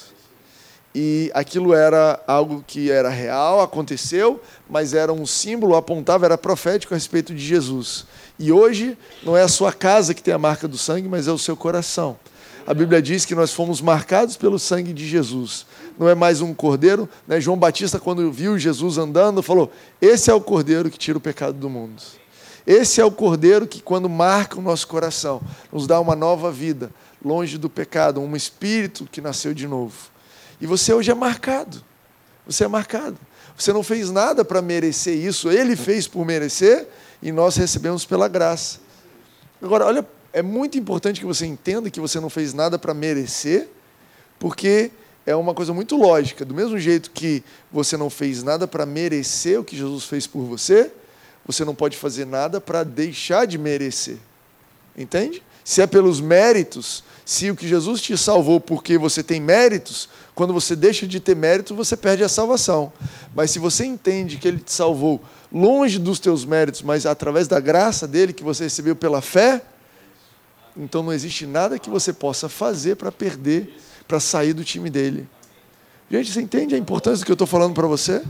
e 0.94 1.30
aquilo 1.34 1.74
era 1.74 2.20
algo 2.26 2.64
que 2.66 2.90
era 2.90 3.10
real, 3.10 3.62
aconteceu, 3.62 4.42
mas 4.70 4.94
era 4.94 5.14
um 5.14 5.26
símbolo, 5.26 5.76
apontava, 5.76 6.26
era 6.26 6.38
profético 6.38 6.94
a 6.94 6.98
respeito 6.98 7.34
de 7.34 7.46
Jesus. 7.46 8.06
E 8.40 8.52
hoje 8.52 8.98
não 9.24 9.38
é 9.38 9.44
a 9.44 9.48
sua 9.48 9.72
casa 9.72 10.14
que 10.14 10.24
tem 10.24 10.34
a 10.34 10.40
marca 10.40 10.68
do 10.68 10.78
sangue, 10.78 11.08
mas 11.08 11.28
é 11.28 11.32
o 11.32 11.38
seu 11.38 11.56
coração. 11.56 12.18
A 12.66 12.74
Bíblia 12.74 13.02
diz 13.02 13.26
que 13.26 13.36
nós 13.36 13.52
fomos 13.52 13.82
marcados 13.82 14.38
pelo 14.38 14.60
sangue 14.60 14.94
de 14.94 15.08
Jesus. 15.08 15.66
Não 15.98 16.08
é 16.08 16.16
mais 16.16 16.40
um 16.40 16.54
cordeiro. 16.54 17.10
Né? 17.28 17.42
João 17.42 17.58
Batista, 17.58 18.00
quando 18.00 18.32
viu 18.32 18.60
Jesus 18.60 18.98
andando, 18.98 19.42
falou: 19.42 19.72
Esse 20.00 20.30
é 20.30 20.34
o 20.34 20.42
cordeiro 20.42 20.90
que 20.90 20.98
tira 20.98 21.18
o 21.18 21.22
pecado 21.22 21.54
do 21.54 21.70
mundo. 21.70 22.02
Esse 22.68 23.02
é 23.02 23.06
o 23.06 23.12
cordeiro 23.12 23.66
que, 23.66 23.82
quando 23.82 24.08
marca 24.08 24.60
o 24.60 24.62
nosso 24.62 24.88
coração, 24.88 25.42
nos 25.72 25.88
dá 25.88 26.00
uma 26.00 26.16
nova 26.16 26.52
vida, 26.52 26.92
longe 27.26 27.58
do 27.58 27.70
pecado, 27.70 28.22
um 28.22 28.36
espírito 28.36 29.08
que 29.12 29.20
nasceu 29.20 29.54
de 29.54 29.68
novo. 29.68 29.96
E 30.60 30.68
você 30.68 30.94
hoje 30.94 31.12
é 31.12 31.16
marcado. 31.16 31.84
Você 32.46 32.64
é 32.64 32.68
marcado. 32.68 33.18
Você 33.58 33.74
não 33.74 33.84
fez 33.84 34.10
nada 34.10 34.46
para 34.46 34.62
merecer 34.62 35.14
isso, 35.14 35.52
ele 35.52 35.76
fez 35.76 36.08
por 36.08 36.26
merecer 36.26 36.88
e 37.22 37.32
nós 37.32 37.58
recebemos 37.58 38.06
pela 38.06 38.28
graça. 38.28 38.80
Agora, 39.62 39.86
olha, 39.86 40.08
é 40.32 40.42
muito 40.42 40.78
importante 40.78 41.20
que 41.20 41.26
você 41.26 41.46
entenda 41.46 41.90
que 41.90 42.00
você 42.00 42.20
não 42.20 42.30
fez 42.30 42.54
nada 42.54 42.80
para 42.80 42.94
merecer, 42.94 43.68
porque 44.40 44.92
é 45.26 45.36
uma 45.36 45.54
coisa 45.54 45.74
muito 45.74 45.98
lógica. 45.98 46.46
Do 46.46 46.56
mesmo 46.56 46.80
jeito 46.80 47.12
que 47.12 47.44
você 47.72 47.98
não 47.98 48.10
fez 48.10 48.42
nada 48.44 48.68
para 48.68 48.86
merecer 48.86 49.60
o 49.60 49.64
que 49.64 49.76
Jesus 49.76 50.06
fez 50.06 50.26
por 50.26 50.44
você, 50.44 50.92
você 51.46 51.66
não 51.66 51.76
pode 51.76 51.98
fazer 51.98 52.26
nada 52.26 52.62
para 52.62 52.84
deixar 52.84 53.46
de 53.46 53.58
merecer. 53.58 54.18
Entende? 54.98 55.44
Se 55.64 55.82
é 55.82 55.88
pelos 55.88 56.22
méritos, 56.22 57.04
se 57.30 57.52
o 57.52 57.56
que 57.56 57.68
Jesus 57.68 58.02
te 58.02 58.18
salvou 58.18 58.60
porque 58.60 58.98
você 58.98 59.22
tem 59.22 59.40
méritos, 59.40 60.10
quando 60.34 60.52
você 60.52 60.76
deixa 60.76 61.06
de 61.06 61.20
ter 61.20 61.36
mérito, 61.36 61.76
você 61.76 61.96
perde 61.96 62.24
a 62.24 62.28
salvação. 62.28 62.92
Mas 63.36 63.52
se 63.52 63.60
você 63.60 63.86
entende 63.86 64.38
que 64.38 64.48
ele 64.48 64.58
te 64.58 64.74
salvou 64.74 65.22
longe 65.52 66.00
dos 66.00 66.20
teus 66.20 66.44
méritos, 66.44 66.82
mas 66.82 67.06
através 67.06 67.48
da 67.48 67.60
graça 67.60 68.08
dele 68.08 68.34
que 68.34 68.44
você 68.44 68.64
recebeu 68.64 68.96
pela 68.96 69.22
fé, 69.22 69.62
Então 70.76 71.04
não 71.04 71.14
existe 71.14 71.46
nada 71.46 71.78
que 71.78 71.88
você 71.88 72.12
possa 72.12 72.50
fazer 72.50 72.96
para 72.96 73.12
perder, 73.12 73.78
para 74.08 74.20
sair 74.20 74.54
do 74.54 74.64
time 74.64 74.90
dele. 74.90 75.30
Gente, 76.10 76.34
você 76.34 76.42
entende 76.42 76.74
a 76.74 76.80
importância 76.80 77.20
do 77.20 77.26
que 77.28 77.32
eu 77.32 77.36
estou 77.36 77.46
falando 77.46 77.76
para 77.76 77.86
você? 77.86 78.24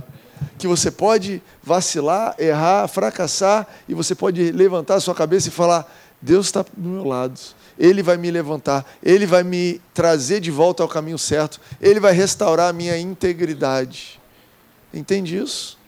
Que 0.57 0.67
você 0.67 0.91
pode 0.91 1.41
vacilar, 1.63 2.35
errar, 2.37 2.85
fracassar, 2.89 3.65
e 3.87 3.93
você 3.93 4.13
pode 4.13 4.51
levantar 4.51 4.95
a 4.95 4.99
sua 4.99 5.15
cabeça 5.15 5.47
e 5.47 5.51
falar: 5.51 5.89
Deus 6.21 6.47
está 6.47 6.65
do 6.75 6.89
meu 6.89 7.05
lado. 7.05 7.39
Ele 7.79 8.03
vai 8.03 8.17
me 8.17 8.29
levantar, 8.29 8.85
Ele 9.01 9.25
vai 9.25 9.41
me 9.41 9.79
trazer 9.93 10.41
de 10.41 10.51
volta 10.51 10.83
ao 10.83 10.89
caminho 10.89 11.17
certo, 11.17 11.61
Ele 11.79 11.99
vai 11.99 12.11
restaurar 12.11 12.69
a 12.69 12.73
minha 12.73 12.97
integridade. 12.97 14.19
Entende 14.93 15.37
isso? 15.37 15.79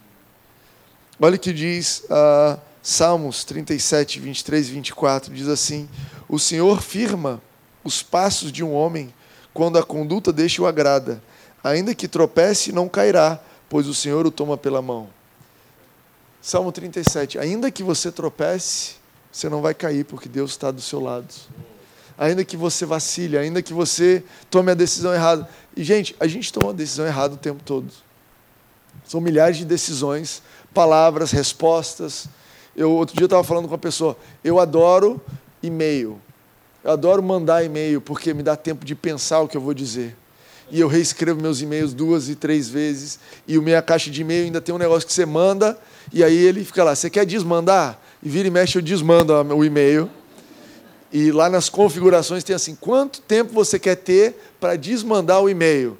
Olha 1.20 1.36
o 1.36 1.40
que 1.40 1.52
diz 1.52 2.04
uh, 2.06 2.58
Salmos 2.82 3.44
37, 3.44 4.20
23 4.20 4.70
e 4.70 4.72
24: 4.72 5.34
diz 5.34 5.48
assim: 5.48 5.90
O 6.30 6.40
Senhor 6.40 6.82
firma 6.82 7.42
os 7.84 8.02
passos 8.02 8.52
de 8.52 8.64
um 8.64 8.74
homem 8.74 9.14
quando 9.54 9.78
a 9.78 9.84
conduta 9.84 10.32
deste 10.32 10.62
o 10.62 10.68
agrada. 10.68 11.22
Ainda 11.64 11.94
que 11.94 12.08
tropece, 12.08 12.72
não 12.72 12.88
cairá, 12.88 13.40
pois 13.70 13.88
o 13.88 13.94
Senhor 13.94 14.26
o 14.26 14.32
toma 14.32 14.58
pela 14.58 14.82
mão. 14.82 15.10
Salmo 16.42 16.72
37. 16.72 17.38
Ainda 17.38 17.70
que 17.70 17.84
você 17.84 18.12
tropece, 18.12 18.96
você 19.32 19.48
não 19.48 19.62
vai 19.62 19.76
cair, 19.76 20.06
porque 20.06 20.28
Deus 20.28 20.52
está 20.52 20.72
do 20.72 20.82
seu 20.82 21.00
lado. 21.00 21.32
Ainda 22.22 22.46
que 22.46 22.56
você 22.56 22.86
vacile, 22.86 23.36
ainda 23.36 23.64
que 23.64 23.74
você 23.74 24.24
tome 24.48 24.72
a 24.72 24.76
decisão 24.76 25.12
errada. 25.12 25.50
E, 25.76 25.84
gente, 25.84 26.16
a 26.20 26.28
gente 26.28 26.54
toma 26.54 26.70
a 26.70 26.76
decisão 26.76 27.04
errada 27.04 27.34
o 27.34 27.38
tempo 27.38 27.64
todo. 27.66 27.88
São 29.08 29.20
milhares 29.20 29.58
de 29.58 29.66
decisões, 29.66 30.44
palavras, 30.72 31.32
respostas. 31.32 32.28
Eu, 32.76 32.92
outro 32.92 33.18
dia 33.18 33.26
estava 33.26 33.44
falando 33.44 33.66
com 33.66 33.72
uma 33.72 33.80
pessoa, 33.80 34.16
eu 34.44 34.60
adoro 34.60 35.20
e-mail. 35.64 36.22
Eu 36.84 36.92
adoro 36.92 37.24
mandar 37.24 37.66
e-mail, 37.66 38.00
porque 38.00 38.36
me 38.36 38.44
dá 38.44 38.56
tempo 38.56 38.86
de 38.86 38.94
pensar 38.94 39.40
o 39.40 39.48
que 39.48 39.58
eu 39.58 39.62
vou 39.62 39.74
dizer 39.74 40.16
e 40.72 40.80
eu 40.80 40.88
reescrevo 40.88 41.42
meus 41.42 41.60
e-mails 41.60 41.94
duas 41.94 42.30
e 42.30 42.36
três 42.36 42.70
vezes, 42.70 43.20
e 43.46 43.58
o 43.58 43.62
minha 43.62 43.82
caixa 43.82 44.10
de 44.10 44.22
e-mail 44.22 44.46
ainda 44.46 44.62
tem 44.62 44.74
um 44.74 44.78
negócio 44.78 45.06
que 45.06 45.14
você 45.14 45.26
manda, 45.26 45.78
e 46.14 46.24
aí 46.24 46.38
ele 46.38 46.64
fica 46.64 46.82
lá, 46.82 46.96
você 46.96 47.10
quer 47.10 47.26
desmandar? 47.26 48.00
E 48.24 48.30
vira 48.30 48.48
e 48.48 48.52
mexe, 48.52 48.78
eu 48.78 48.82
desmando 48.82 49.34
o 49.34 49.66
e-mail. 49.66 50.10
E 51.12 51.32
lá 51.32 51.50
nas 51.50 51.70
configurações 51.70 52.44
tem 52.44 52.56
assim, 52.56 52.76
quanto 52.76 53.22
tempo 53.22 53.54
você 53.54 53.78
quer 53.78 53.96
ter 53.96 54.36
para 54.60 54.78
desmandar 54.78 55.42
o 55.42 55.50
e-mail? 55.50 55.98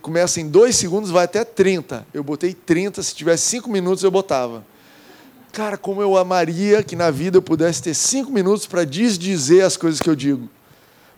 Começa 0.00 0.40
em 0.40 0.48
dois 0.48 0.76
segundos, 0.76 1.10
vai 1.10 1.24
até 1.24 1.44
30. 1.44 2.06
Eu 2.12 2.22
botei 2.22 2.54
30, 2.54 3.02
se 3.02 3.14
tivesse 3.14 3.44
cinco 3.44 3.70
minutos 3.70 4.04
eu 4.04 4.10
botava. 4.10 4.64
Cara, 5.52 5.76
como 5.76 6.02
eu 6.02 6.16
amaria 6.16 6.82
que 6.82 6.94
na 6.94 7.10
vida 7.10 7.38
eu 7.38 7.42
pudesse 7.42 7.82
ter 7.82 7.94
cinco 7.94 8.30
minutos 8.30 8.66
para 8.66 8.84
desdizer 8.84 9.64
as 9.64 9.76
coisas 9.76 10.00
que 10.00 10.10
eu 10.10 10.14
digo. 10.14 10.48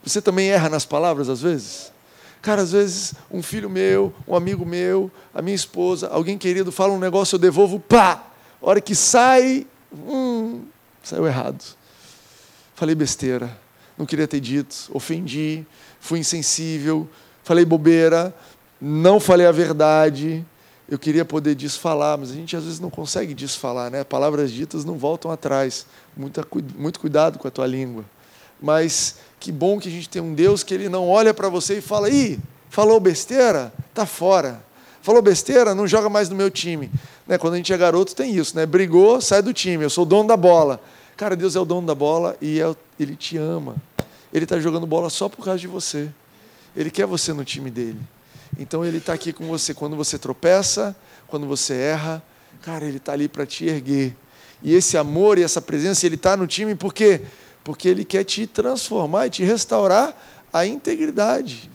Você 0.03 0.23
também 0.23 0.51
erra 0.51 0.69
nas 0.69 0.85
palavras 0.85 1.29
às 1.29 1.43
vezes? 1.43 1.93
Cara, 2.41 2.63
às 2.63 2.73
vezes 2.73 3.15
um 3.31 3.43
filho 3.43 3.69
meu, 3.69 4.13
um 4.27 4.35
amigo 4.35 4.65
meu, 4.65 5.11
a 5.35 5.43
minha 5.43 5.57
esposa, 5.57 6.09
alguém 6.09 6.39
querido 6.39 6.71
fala 6.71 6.93
um 6.93 6.99
negócio, 6.99 7.35
eu 7.35 7.39
devolvo, 7.39 7.81
pá! 7.81 8.25
A 8.63 8.69
hora 8.69 8.81
que 8.81 8.95
sai, 8.95 9.67
hum, 9.93 10.63
saiu 11.03 11.27
errado. 11.27 11.63
Falei 12.79 12.95
besteira, 12.95 13.51
não 13.99 14.07
queria 14.07 14.29
ter 14.29 14.39
dito, 14.39 14.89
ofendi, 14.95 15.67
fui 15.99 16.21
insensível, 16.21 17.09
falei 17.43 17.65
bobeira, 17.65 18.33
não 18.81 19.19
falei 19.19 19.49
a 19.49 19.51
verdade. 19.51 20.47
Eu 20.89 20.97
queria 20.97 21.25
poder 21.25 21.57
desfalar, 21.57 22.17
mas 22.17 22.31
a 22.31 22.35
gente 22.35 22.55
às 22.55 22.63
vezes 22.63 22.79
não 22.79 22.89
consegue 22.89 23.35
desfalar, 23.35 23.91
né? 23.91 24.05
Palavras 24.05 24.53
ditas 24.53 24.85
não 24.85 24.97
voltam 24.97 25.29
atrás. 25.29 25.87
Muito, 26.17 26.41
muito 26.77 27.01
cuidado 27.01 27.37
com 27.37 27.49
a 27.49 27.51
tua 27.51 27.67
língua. 27.67 28.05
Mas 28.63 29.17
que 29.41 29.51
bom 29.51 29.81
que 29.81 29.89
a 29.89 29.93
gente 29.93 30.09
tem 30.09 30.23
um 30.23 30.33
Deus 30.33 30.63
que 30.63 30.73
ele 30.73 30.89
não 30.89 31.09
olha 31.09 31.35
para 31.35 31.49
você 31.49 31.79
e 31.79 31.81
fala: 31.81 32.09
ih, 32.09 32.39
falou 32.71 33.01
besteira? 33.01 33.73
Tá 33.93 34.07
fora. 34.07 34.63
Falou 35.03 35.21
besteira? 35.21 35.75
Não 35.75 35.89
joga 35.89 36.09
mais 36.09 36.29
no 36.29 36.37
meu 36.37 36.49
time. 36.49 36.89
Né? 37.27 37.39
Quando 37.39 37.55
a 37.55 37.57
gente 37.57 37.73
é 37.73 37.77
garoto, 37.77 38.15
tem 38.15 38.37
isso, 38.37 38.55
né? 38.55 38.65
Brigou, 38.65 39.21
sai 39.21 39.43
do 39.43 39.53
time. 39.53 39.83
Eu 39.83 39.91
sou 39.91 40.05
dono 40.05 40.29
da 40.29 40.37
bola. 40.37 40.81
Cara, 41.19 41.37
Deus 41.37 41.55
é 41.55 41.61
o 41.61 41.67
dono 41.67 41.87
da 41.87 41.95
bola 41.95 42.35
e 42.41 42.63
é, 42.63 42.77
ele 42.99 43.15
te 43.15 43.37
ama. 43.37 43.77
Ele 44.33 44.45
está 44.45 44.59
jogando 44.59 44.87
bola 44.87 45.11
só 45.11 45.29
por 45.29 45.45
causa 45.45 45.61
de 45.61 45.67
você. 45.67 46.09
Ele 46.75 46.91
quer 46.91 47.07
você 47.07 47.35
no 47.35 47.45
time 47.45 47.71
dele. 47.71 48.01
Então 48.59 48.83
ele 48.83 48.97
está 48.97 49.13
aqui 49.13 49.35
com 49.35 49.47
você 49.47 49.75
quando 49.75 49.97
você 49.97 50.19
tropeça, 50.19 50.97
quando 51.27 51.47
você 51.47 51.75
erra. 51.75 52.23
Cara, 52.63 52.87
ele 52.87 52.97
está 52.97 53.13
ali 53.13 53.29
para 53.29 53.45
te 53.45 53.67
erguer. 53.67 54.17
E 54.63 54.75
esse 54.75 54.97
amor 54.97 55.37
e 55.37 55.43
essa 55.43 55.61
presença, 55.61 56.07
ele 56.07 56.15
está 56.15 56.35
no 56.35 56.47
time 56.47 56.75
porque 56.75 57.21
porque 57.69 57.87
Ele 57.87 58.03
quer 58.03 58.25
te 58.25 58.47
transformar 58.47 59.27
e 59.27 59.31
te 59.31 59.45
restaurar 59.45 60.17
a 60.51 60.65
integridade. 60.65 61.71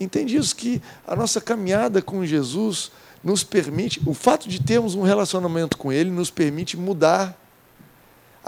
Entende 0.00 0.38
isso? 0.38 0.56
Que 0.56 0.80
a 1.06 1.14
nossa 1.14 1.38
caminhada 1.38 2.00
com 2.00 2.24
Jesus 2.24 2.90
nos 3.22 3.44
permite, 3.44 4.00
o 4.06 4.14
fato 4.14 4.48
de 4.48 4.58
termos 4.58 4.94
um 4.94 5.02
relacionamento 5.02 5.76
com 5.76 5.92
Ele 5.92 6.10
nos 6.10 6.30
permite 6.30 6.78
mudar. 6.78 7.38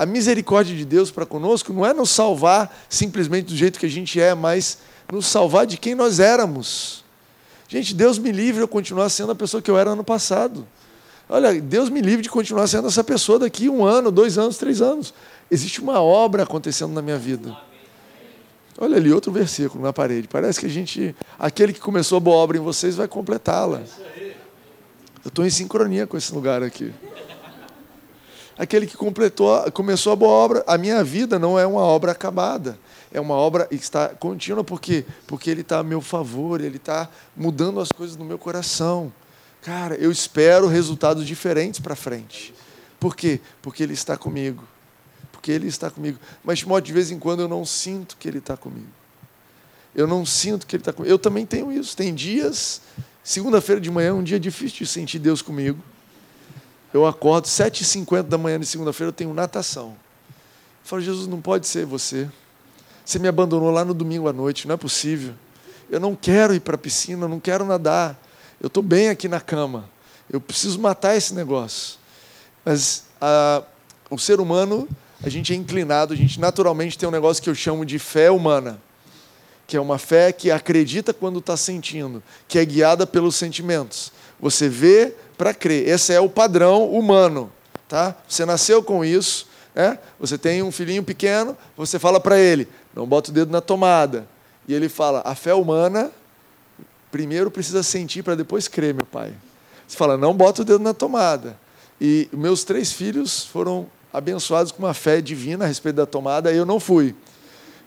A 0.01 0.07
misericórdia 0.07 0.75
de 0.75 0.87
Deus 0.87 1.11
para 1.11 1.27
conosco 1.27 1.75
não 1.75 1.85
é 1.85 1.93
nos 1.93 2.09
salvar 2.09 2.75
simplesmente 2.89 3.49
do 3.49 3.55
jeito 3.55 3.79
que 3.79 3.85
a 3.85 3.89
gente 3.91 4.19
é, 4.19 4.35
mas 4.35 4.79
nos 5.13 5.27
salvar 5.27 5.67
de 5.67 5.77
quem 5.77 5.95
nós 5.95 6.19
éramos. 6.19 7.05
Gente, 7.69 7.93
Deus 7.93 8.17
me 8.17 8.33
livre 8.33 8.63
eu 8.63 8.67
continuar 8.67 9.11
sendo 9.11 9.33
a 9.33 9.35
pessoa 9.35 9.61
que 9.61 9.71
eu 9.71 9.77
era 9.77 9.91
ano 9.91 10.03
passado. 10.03 10.67
Olha, 11.29 11.61
Deus 11.61 11.91
me 11.91 12.01
livre 12.01 12.23
de 12.23 12.31
continuar 12.31 12.67
sendo 12.67 12.89
essa 12.89 13.05
pessoa 13.05 13.41
daqui 13.41 13.69
um 13.69 13.85
ano, 13.85 14.11
dois 14.11 14.39
anos, 14.39 14.57
três 14.57 14.81
anos. 14.81 15.13
Existe 15.51 15.83
uma 15.83 16.01
obra 16.01 16.45
acontecendo 16.45 16.95
na 16.95 17.03
minha 17.03 17.19
vida. 17.19 17.55
Olha 18.79 18.97
ali 18.97 19.13
outro 19.13 19.31
versículo 19.31 19.85
na 19.85 19.93
parede. 19.93 20.27
Parece 20.29 20.61
que 20.61 20.65
a 20.65 20.71
gente, 20.71 21.15
aquele 21.39 21.75
que 21.75 21.81
começou 21.81 22.17
a 22.17 22.21
boa 22.21 22.39
obra 22.39 22.57
em 22.57 22.61
vocês, 22.61 22.97
vai 22.97 23.07
completá-la. 23.07 23.83
Eu 25.23 25.29
estou 25.29 25.45
em 25.45 25.51
sincronia 25.51 26.07
com 26.07 26.17
esse 26.17 26.35
lugar 26.35 26.63
aqui. 26.63 26.91
Aquele 28.61 28.87
que 28.87 28.97
completou, 28.97 29.71
começou 29.73 30.13
a 30.13 30.17
boa 30.17 30.33
obra, 30.33 30.65
a 30.67 30.77
minha 30.77 31.03
vida 31.03 31.39
não 31.39 31.59
é 31.59 31.67
uma 31.67 31.81
obra 31.81 32.13
acabada. 32.13 32.79
É 33.13 33.21
uma 33.21 33.35
obra 33.35 33.67
que 33.67 33.75
está 33.75 34.11
contínua 34.11 34.63
porque 34.63 35.05
porque 35.27 35.51
ele 35.51 35.63
está 35.63 35.79
a 35.79 35.83
meu 35.83 36.01
favor, 36.01 36.61
ele 36.61 36.77
está 36.77 37.09
mudando 37.37 37.81
as 37.81 37.91
coisas 37.91 38.17
no 38.17 38.25
meu 38.25 38.39
coração. 38.39 39.13
Cara, 39.63 39.95
eu 39.97 40.13
espero 40.13 40.69
resultados 40.69 41.27
diferentes 41.27 41.81
para 41.81 41.97
frente. 41.97 42.55
Por 43.01 43.17
quê? 43.17 43.41
Porque 43.63 43.83
ele 43.83 43.95
está 43.95 44.17
comigo 44.17 44.63
porque 45.41 45.51
Ele 45.51 45.69
está 45.69 45.91
comigo. 45.91 46.19
Mas, 46.45 46.63
de 46.83 46.93
vez 46.93 47.11
em 47.11 47.19
quando 47.19 47.41
eu 47.41 47.49
não 47.49 47.65
sinto 47.65 48.17
que 48.19 48.29
Ele 48.29 48.39
está 48.39 48.59
comigo. 48.59 48.87
Eu 49.95 50.07
não 50.07 50.27
sinto 50.27 50.67
que 50.67 50.77
Ele 50.77 50.83
está 50.83 50.93
comigo. 50.93 51.11
Eu 51.11 51.19
também 51.19 51.47
tenho 51.47 51.73
isso. 51.73 51.97
Tem 51.97 52.15
dias, 52.15 52.83
segunda-feira 53.25 53.81
de 53.81 53.91
manhã 53.91 54.11
é 54.11 54.13
um 54.13 54.23
dia 54.23 54.39
difícil 54.39 54.81
de 54.81 54.87
sentir 54.87 55.19
Deus 55.19 55.41
comigo. 55.41 55.83
Eu 56.93 57.07
acordo, 57.07 57.47
7h50 57.47 58.25
da 58.25 58.37
manhã 58.37 58.59
de 58.59 58.67
segunda-feira, 58.67 59.09
eu 59.09 59.13
tenho 59.13 59.33
natação. 59.33 59.91
Eu 59.91 60.85
falo, 60.85 61.03
Jesus, 61.03 61.27
não 61.27 61.41
pode 61.41 61.67
ser 61.67 61.87
você. 61.87 62.29
Você 63.05 63.19
me 63.19 63.29
abandonou 63.29 63.71
lá 63.71 63.85
no 63.85 63.95
domingo 63.95 64.29
à 64.29 64.33
noite, 64.33 64.67
não 64.67 64.75
é 64.75 64.79
possível. 64.79 65.35
Eu 65.89 66.01
não 66.01 66.15
quero 66.15 66.55
ir 66.55 66.61
para 66.61 66.75
a 66.75 66.79
piscina, 66.79 67.25
eu 67.25 67.29
não 67.29 67.41
quero 67.41 67.65
nadar. 67.65 68.21
Eu 68.61 68.67
estou 68.67 68.83
bem 68.83 69.09
aqui 69.09 69.29
na 69.29 69.41
cama. 69.41 69.89
Eu 70.31 70.41
preciso 70.41 70.79
matar 70.81 71.17
esse 71.17 71.35
negócio. 71.35 71.99
Mas 72.65 73.05
ah, 73.21 73.63
o 74.11 74.19
ser 74.19 74.41
humano 74.41 74.89
a 75.23 75.29
gente 75.29 75.53
é 75.53 75.57
inclinado, 75.57 76.15
a 76.15 76.17
gente 76.17 76.41
naturalmente 76.41 76.97
tem 76.97 77.09
um 77.09 77.13
negócio 77.13 77.43
que 77.43 77.51
eu 77.51 77.55
chamo 77.55 77.85
de 77.85 77.99
fé 77.99 78.31
humana, 78.31 78.81
que 79.67 79.77
é 79.77 79.81
uma 79.81 79.99
fé 79.99 80.33
que 80.33 80.51
acredita 80.51 81.13
quando 81.13 81.41
está 81.41 81.57
sentindo, 81.57 82.23
que 82.49 82.59
é 82.59 82.65
guiada 82.65 83.07
pelos 83.07 83.37
sentimentos. 83.37 84.13
Você 84.41 84.69
vê 84.69 85.15
para 85.41 85.55
crer. 85.55 85.89
Esse 85.89 86.13
é 86.13 86.21
o 86.21 86.29
padrão 86.29 86.91
humano. 86.91 87.51
Tá? 87.89 88.15
Você 88.29 88.45
nasceu 88.45 88.83
com 88.83 89.03
isso. 89.03 89.49
Né? 89.75 89.99
Você 90.19 90.37
tem 90.37 90.63
um 90.63 90.71
filhinho 90.71 91.03
pequeno, 91.03 91.57
você 91.75 91.99
fala 91.99 92.21
para 92.21 92.39
ele, 92.39 92.69
não 92.95 93.07
bota 93.07 93.31
o 93.31 93.33
dedo 93.33 93.51
na 93.51 93.63
tomada. 93.63 94.29
E 94.69 94.75
ele 94.75 94.87
fala, 94.91 95.23
a 95.25 95.35
fé 95.35 95.55
humana 95.55 96.11
primeiro 97.11 97.51
precisa 97.51 97.83
sentir 97.83 98.23
para 98.23 98.35
depois 98.35 98.69
crer, 98.69 98.93
meu 98.93 99.07
pai. 99.07 99.33
Você 99.89 99.97
fala, 99.97 100.19
não 100.19 100.35
bota 100.35 100.61
o 100.61 100.65
dedo 100.65 100.85
na 100.85 100.93
tomada. 100.93 101.57
E 101.99 102.29
meus 102.35 102.63
três 102.63 102.93
filhos 102.93 103.43
foram 103.47 103.87
abençoados 104.13 104.71
com 104.71 104.83
uma 104.83 104.93
fé 104.93 105.23
divina 105.23 105.65
a 105.65 105.69
respeito 105.69 105.97
da 105.97 106.07
tomada, 106.07 106.53
eu 106.53 106.67
não 106.67 106.79
fui. 106.79 107.15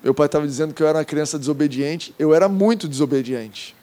Meu 0.03 0.15
pai 0.15 0.25
estava 0.25 0.47
dizendo 0.47 0.73
que 0.73 0.81
eu 0.81 0.87
era 0.87 0.97
uma 0.97 1.05
criança 1.05 1.37
desobediente, 1.37 2.15
eu 2.17 2.33
era 2.33 2.49
muito 2.49 2.87
desobediente. 2.87 3.75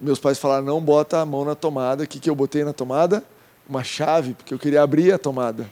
Meus 0.00 0.18
pais 0.18 0.38
falaram: 0.38 0.64
não 0.64 0.80
bota 0.80 1.18
a 1.20 1.26
mão 1.26 1.44
na 1.44 1.54
tomada. 1.54 2.04
O 2.04 2.06
que, 2.06 2.18
que 2.18 2.30
eu 2.30 2.34
botei 2.34 2.64
na 2.64 2.72
tomada? 2.72 3.22
Uma 3.68 3.84
chave, 3.84 4.34
porque 4.34 4.54
eu 4.54 4.58
queria 4.58 4.82
abrir 4.82 5.12
a 5.12 5.18
tomada. 5.18 5.68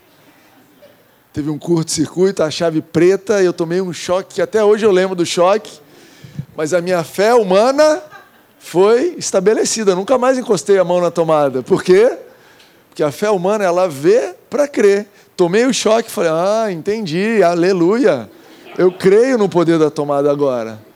Teve 1.32 1.50
um 1.50 1.58
curto-circuito, 1.58 2.42
a 2.42 2.50
chave 2.50 2.82
preta, 2.82 3.42
e 3.42 3.47
eu 3.47 3.52
tomei 3.52 3.80
um 3.80 3.92
choque, 3.92 4.35
que 4.35 4.42
até 4.42 4.62
hoje 4.62 4.85
eu 4.85 4.90
lembro 4.90 5.14
do 5.14 5.25
choque, 5.25 5.78
mas 6.56 6.75
a 6.75 6.80
minha 6.80 7.02
fé 7.04 7.35
humana 7.35 8.02
foi 8.58 9.14
estabelecida. 9.16 9.94
Nunca 9.94 10.18
mais 10.18 10.37
encostei 10.37 10.78
a 10.78 10.85
mão 10.85 11.00
na 11.00 11.11
tomada. 11.11 11.62
Por 11.62 11.82
quê? 11.82 12.18
Porque 12.88 13.02
a 13.02 13.12
fé 13.12 13.30
humana, 13.30 13.64
ela 13.64 13.88
vê 13.88 14.35
para 14.50 14.66
crer. 14.66 15.06
Tomei 15.37 15.64
o 15.66 15.73
choque, 15.73 16.11
falei, 16.11 16.30
ah, 16.32 16.66
entendi, 16.70 17.42
aleluia. 17.42 18.28
Eu 18.76 18.90
creio 18.90 19.38
no 19.38 19.49
poder 19.49 19.78
da 19.78 19.90
tomada 19.90 20.30
agora. 20.30 20.88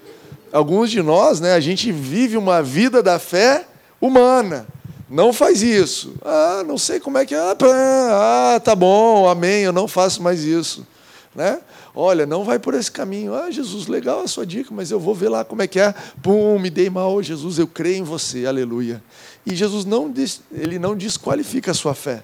Alguns 0.52 0.90
de 0.90 1.02
nós, 1.02 1.40
né, 1.40 1.54
a 1.54 1.60
gente 1.60 1.90
vive 1.90 2.36
uma 2.36 2.62
vida 2.62 3.02
da 3.02 3.18
fé 3.18 3.64
humana. 4.00 4.66
Não 5.08 5.32
faz 5.32 5.62
isso. 5.62 6.14
Ah, 6.24 6.62
não 6.66 6.76
sei 6.76 7.00
como 7.00 7.18
é 7.18 7.24
que 7.24 7.34
é. 7.34 7.38
Ah, 7.40 8.60
tá 8.62 8.74
bom, 8.74 9.28
amém, 9.28 9.62
eu 9.62 9.72
não 9.72 9.88
faço 9.88 10.22
mais 10.22 10.44
isso. 10.44 10.86
Né? 11.34 11.60
Olha, 11.94 12.26
não 12.26 12.44
vai 12.44 12.58
por 12.58 12.74
esse 12.74 12.90
caminho. 12.90 13.34
Ah, 13.34 13.50
Jesus, 13.50 13.86
legal 13.86 14.20
a 14.20 14.28
sua 14.28 14.46
dica, 14.46 14.70
mas 14.72 14.90
eu 14.90 15.00
vou 15.00 15.14
ver 15.14 15.28
lá 15.28 15.44
como 15.44 15.62
é 15.62 15.66
que 15.66 15.80
é. 15.80 15.94
Pum, 16.22 16.58
me 16.58 16.70
dei 16.70 16.88
mal, 16.90 17.22
Jesus, 17.22 17.58
eu 17.58 17.66
creio 17.66 17.98
em 17.98 18.02
você, 18.02 18.46
aleluia. 18.46 19.02
E 19.44 19.54
Jesus 19.54 19.84
não, 19.84 20.12
ele 20.50 20.78
não 20.78 20.96
desqualifica 20.96 21.70
a 21.70 21.74
sua 21.74 21.94
fé. 21.94 22.22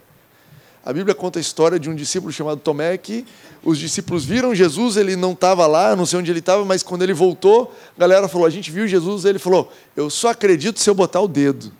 A 0.88 0.92
Bíblia 0.94 1.14
conta 1.14 1.38
a 1.38 1.42
história 1.42 1.78
de 1.78 1.90
um 1.90 1.94
discípulo 1.94 2.32
chamado 2.32 2.60
Tomé 2.60 2.96
que 2.96 3.26
os 3.62 3.76
discípulos 3.76 4.24
viram 4.24 4.54
Jesus, 4.54 4.96
ele 4.96 5.16
não 5.16 5.32
estava 5.32 5.66
lá, 5.66 5.94
não 5.94 6.06
sei 6.06 6.18
onde 6.18 6.30
ele 6.30 6.38
estava, 6.38 6.64
mas 6.64 6.82
quando 6.82 7.02
ele 7.02 7.12
voltou, 7.12 7.76
a 7.94 8.00
galera 8.00 8.26
falou: 8.26 8.46
A 8.46 8.50
gente 8.50 8.70
viu 8.70 8.88
Jesus, 8.88 9.26
ele 9.26 9.38
falou: 9.38 9.70
Eu 9.94 10.08
só 10.08 10.30
acredito 10.30 10.80
se 10.80 10.88
eu 10.88 10.94
botar 10.94 11.20
o 11.20 11.28
dedo. 11.28 11.70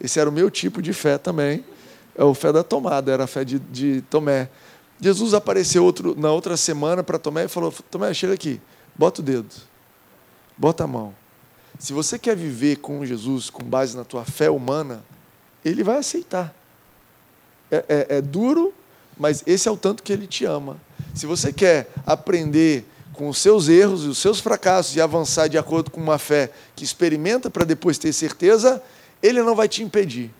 Esse 0.00 0.18
era 0.18 0.28
o 0.28 0.32
meu 0.32 0.50
tipo 0.50 0.82
de 0.82 0.92
fé 0.92 1.18
também. 1.18 1.64
É 2.16 2.24
o 2.24 2.34
fé 2.34 2.52
da 2.52 2.64
tomada, 2.64 3.12
era 3.12 3.22
a 3.22 3.26
fé 3.28 3.44
de, 3.44 3.60
de 3.60 4.02
Tomé. 4.10 4.48
Jesus 5.00 5.34
apareceu 5.34 5.84
outro, 5.84 6.16
na 6.18 6.32
outra 6.32 6.56
semana 6.56 7.04
para 7.04 7.16
Tomé 7.16 7.44
e 7.44 7.48
falou: 7.48 7.72
Tomé, 7.88 8.12
chega 8.12 8.34
aqui, 8.34 8.60
bota 8.96 9.20
o 9.20 9.24
dedo, 9.24 9.54
bota 10.56 10.82
a 10.82 10.86
mão. 10.88 11.14
Se 11.78 11.92
você 11.92 12.18
quer 12.18 12.34
viver 12.34 12.78
com 12.78 13.06
Jesus 13.06 13.50
com 13.50 13.62
base 13.62 13.96
na 13.96 14.02
tua 14.02 14.24
fé 14.24 14.50
humana, 14.50 15.04
ele 15.64 15.84
vai 15.84 15.98
aceitar. 15.98 16.57
É, 17.70 17.84
é, 17.88 18.06
é 18.16 18.22
duro, 18.22 18.72
mas 19.18 19.42
esse 19.46 19.68
é 19.68 19.70
o 19.70 19.76
tanto 19.76 20.02
que 20.02 20.12
ele 20.12 20.26
te 20.26 20.44
ama. 20.44 20.76
Se 21.14 21.26
você 21.26 21.52
quer 21.52 21.90
aprender 22.06 22.84
com 23.12 23.28
os 23.28 23.38
seus 23.38 23.68
erros 23.68 24.04
e 24.04 24.08
os 24.08 24.18
seus 24.18 24.38
fracassos 24.38 24.94
e 24.94 25.00
avançar 25.00 25.48
de 25.48 25.58
acordo 25.58 25.90
com 25.90 26.00
uma 26.00 26.18
fé 26.18 26.50
que 26.76 26.84
experimenta 26.84 27.50
para 27.50 27.64
depois 27.64 27.98
ter 27.98 28.12
certeza, 28.12 28.80
ele 29.20 29.42
não 29.42 29.56
vai 29.56 29.68
te 29.68 29.82
impedir. 29.82 30.30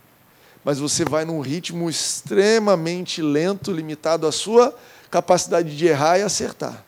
Mas 0.64 0.78
você 0.78 1.04
vai 1.04 1.24
num 1.24 1.40
ritmo 1.40 1.90
extremamente 1.90 3.20
lento, 3.20 3.72
limitado 3.72 4.26
à 4.26 4.32
sua 4.32 4.74
capacidade 5.10 5.76
de 5.76 5.86
errar 5.86 6.18
e 6.18 6.22
acertar. 6.22 6.84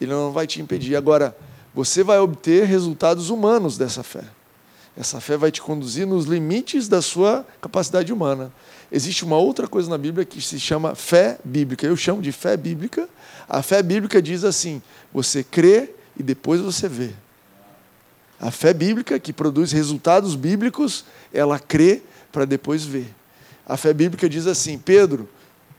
Ele 0.00 0.12
não 0.12 0.32
vai 0.32 0.46
te 0.46 0.60
impedir. 0.60 0.96
Agora, 0.96 1.36
você 1.74 2.02
vai 2.02 2.18
obter 2.18 2.64
resultados 2.64 3.30
humanos 3.30 3.76
dessa 3.76 4.02
fé. 4.02 4.24
Essa 4.98 5.20
fé 5.20 5.36
vai 5.36 5.52
te 5.52 5.62
conduzir 5.62 6.06
nos 6.06 6.26
limites 6.26 6.88
da 6.88 7.00
sua 7.00 7.46
capacidade 7.60 8.12
humana 8.12 8.52
existe 8.90 9.24
uma 9.24 9.36
outra 9.36 9.68
coisa 9.68 9.88
na 9.88 9.98
Bíblia 9.98 10.24
que 10.24 10.40
se 10.40 10.58
chama 10.58 10.94
fé 10.94 11.38
bíblica. 11.44 11.86
Eu 11.86 11.96
chamo 11.96 12.22
de 12.22 12.32
fé 12.32 12.56
bíblica. 12.56 13.08
A 13.48 13.62
fé 13.62 13.82
bíblica 13.82 14.20
diz 14.20 14.44
assim: 14.44 14.82
você 15.12 15.44
crê 15.44 15.90
e 16.18 16.22
depois 16.22 16.60
você 16.60 16.88
vê. 16.88 17.10
A 18.40 18.50
fé 18.50 18.72
bíblica, 18.72 19.18
que 19.18 19.32
produz 19.32 19.72
resultados 19.72 20.36
bíblicos, 20.36 21.04
ela 21.32 21.58
crê 21.58 22.02
para 22.30 22.44
depois 22.44 22.84
ver. 22.84 23.12
A 23.66 23.76
fé 23.76 23.92
bíblica 23.92 24.28
diz 24.28 24.46
assim: 24.46 24.78
Pedro, 24.78 25.28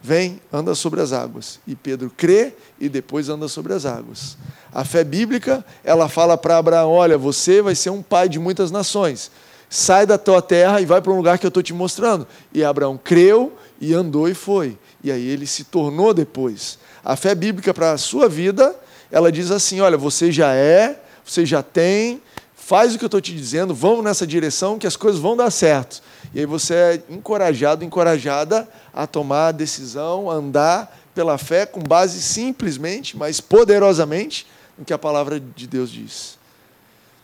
vem, 0.02 0.42
anda 0.52 0.76
sobre 0.76 1.02
as 1.02 1.12
águas. 1.14 1.60
E 1.68 1.76
Pedro 1.76 2.12
crê 2.16 2.54
e 2.80 2.90
depois 2.90 3.30
anda 3.30 3.48
sobre 3.48 3.74
as 3.74 3.86
águas. 3.86 4.38
A 4.74 4.84
fé 4.84 5.04
bíblica, 5.04 5.66
ela 5.84 6.08
fala 6.08 6.38
para 6.38 6.58
Abraão: 6.58 6.92
olha, 6.92 7.18
você 7.18 7.62
vai 7.62 7.76
ser 7.76 7.90
um 7.90 8.02
pai 8.02 8.30
de 8.30 8.40
muitas 8.40 8.72
nações 8.72 9.32
sai 9.70 10.06
da 10.06 10.18
tua 10.18 10.42
terra 10.42 10.82
e 10.82 10.86
vai 10.86 11.00
para 11.02 11.12
um 11.12 11.18
lugar 11.18 11.38
que 11.38 11.46
eu 11.46 11.50
estou 11.50 11.62
te 11.62 11.74
mostrando. 11.74 12.28
E 12.52 12.64
Abraão 12.64 13.00
creu 13.02 13.54
e 13.80 13.94
andou 13.94 14.28
e 14.28 14.34
foi. 14.34 14.78
E 15.04 15.12
aí 15.12 15.26
ele 15.28 15.46
se 15.46 15.64
tornou 15.64 16.14
depois. 16.14 16.80
A 17.06 17.16
fé 17.16 17.36
bíblica 17.36 17.74
para 17.74 17.92
a 17.92 17.98
sua 17.98 18.28
vida, 18.28 18.76
ela 19.12 19.32
diz 19.32 19.52
assim: 19.52 19.80
olha, 19.80 19.98
você 19.98 20.32
já 20.32 20.54
é, 20.54 21.00
você 21.24 21.46
já 21.46 21.62
tem, 21.62 22.22
faz 22.70 22.94
o 22.94 23.00
que 23.00 23.04
eu 23.04 23.08
estou 23.08 23.20
te 23.20 23.34
dizendo, 23.34 23.74
vamos 23.74 24.04
nessa 24.04 24.28
direção 24.28 24.78
que 24.78 24.86
as 24.86 24.96
coisas 24.96 25.20
vão 25.20 25.36
dar 25.36 25.50
certo. 25.50 26.04
E 26.32 26.40
aí 26.40 26.46
você 26.46 26.76
é 26.76 27.04
encorajado, 27.10 27.84
encorajada 27.84 28.70
a 28.94 29.08
tomar 29.08 29.48
a 29.48 29.52
decisão, 29.52 30.30
a 30.30 30.36
andar 30.36 30.96
pela 31.16 31.40
fé 31.40 31.66
com 31.66 31.82
base 31.82 32.22
simplesmente, 32.22 33.18
mas 33.18 33.42
poderosamente 33.42 34.46
no 34.78 34.86
que 34.86 34.94
a 34.94 35.00
palavra 35.00 35.40
de 35.40 35.66
Deus 35.66 35.90
diz. 35.90 36.38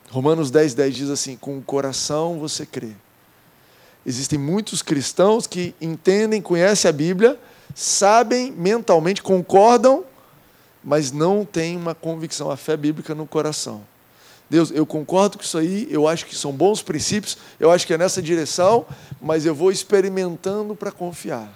Romanos 0.10 0.50
10, 0.50 0.74
10 0.74 0.96
diz 0.96 1.10
assim: 1.12 1.38
com 1.38 1.60
o 1.60 1.62
coração 1.62 2.40
você 2.40 2.66
crê. 2.66 2.94
Existem 4.04 4.40
muitos 4.40 4.82
cristãos 4.82 5.46
que 5.46 5.76
entendem, 5.80 6.42
conhecem 6.42 6.90
a 6.90 6.92
Bíblia, 6.92 7.40
sabem 7.76 8.52
mentalmente, 8.52 9.22
concordam, 9.22 10.06
mas 10.84 11.12
não 11.12 11.46
têm 11.46 11.78
uma 11.78 11.94
convicção, 11.94 12.50
a 12.50 12.58
fé 12.58 12.76
bíblica 12.76 13.14
no 13.14 13.28
coração. 13.28 13.84
Deus, 14.50 14.72
eu 14.72 14.86
concordo 14.86 15.38
com 15.38 15.44
isso 15.44 15.58
aí, 15.58 15.88
eu 15.90 16.08
acho 16.08 16.26
que 16.26 16.36
são 16.36 16.52
bons 16.52 16.82
princípios, 16.82 17.38
eu 17.60 17.72
acho 17.72 17.88
que 17.88 17.94
é 17.94 17.98
nessa 17.98 18.22
direção, 18.22 18.86
mas 19.20 19.46
eu 19.46 19.56
vou 19.56 19.72
experimentando 19.72 20.76
para 20.76 20.92
confiar. 20.92 21.52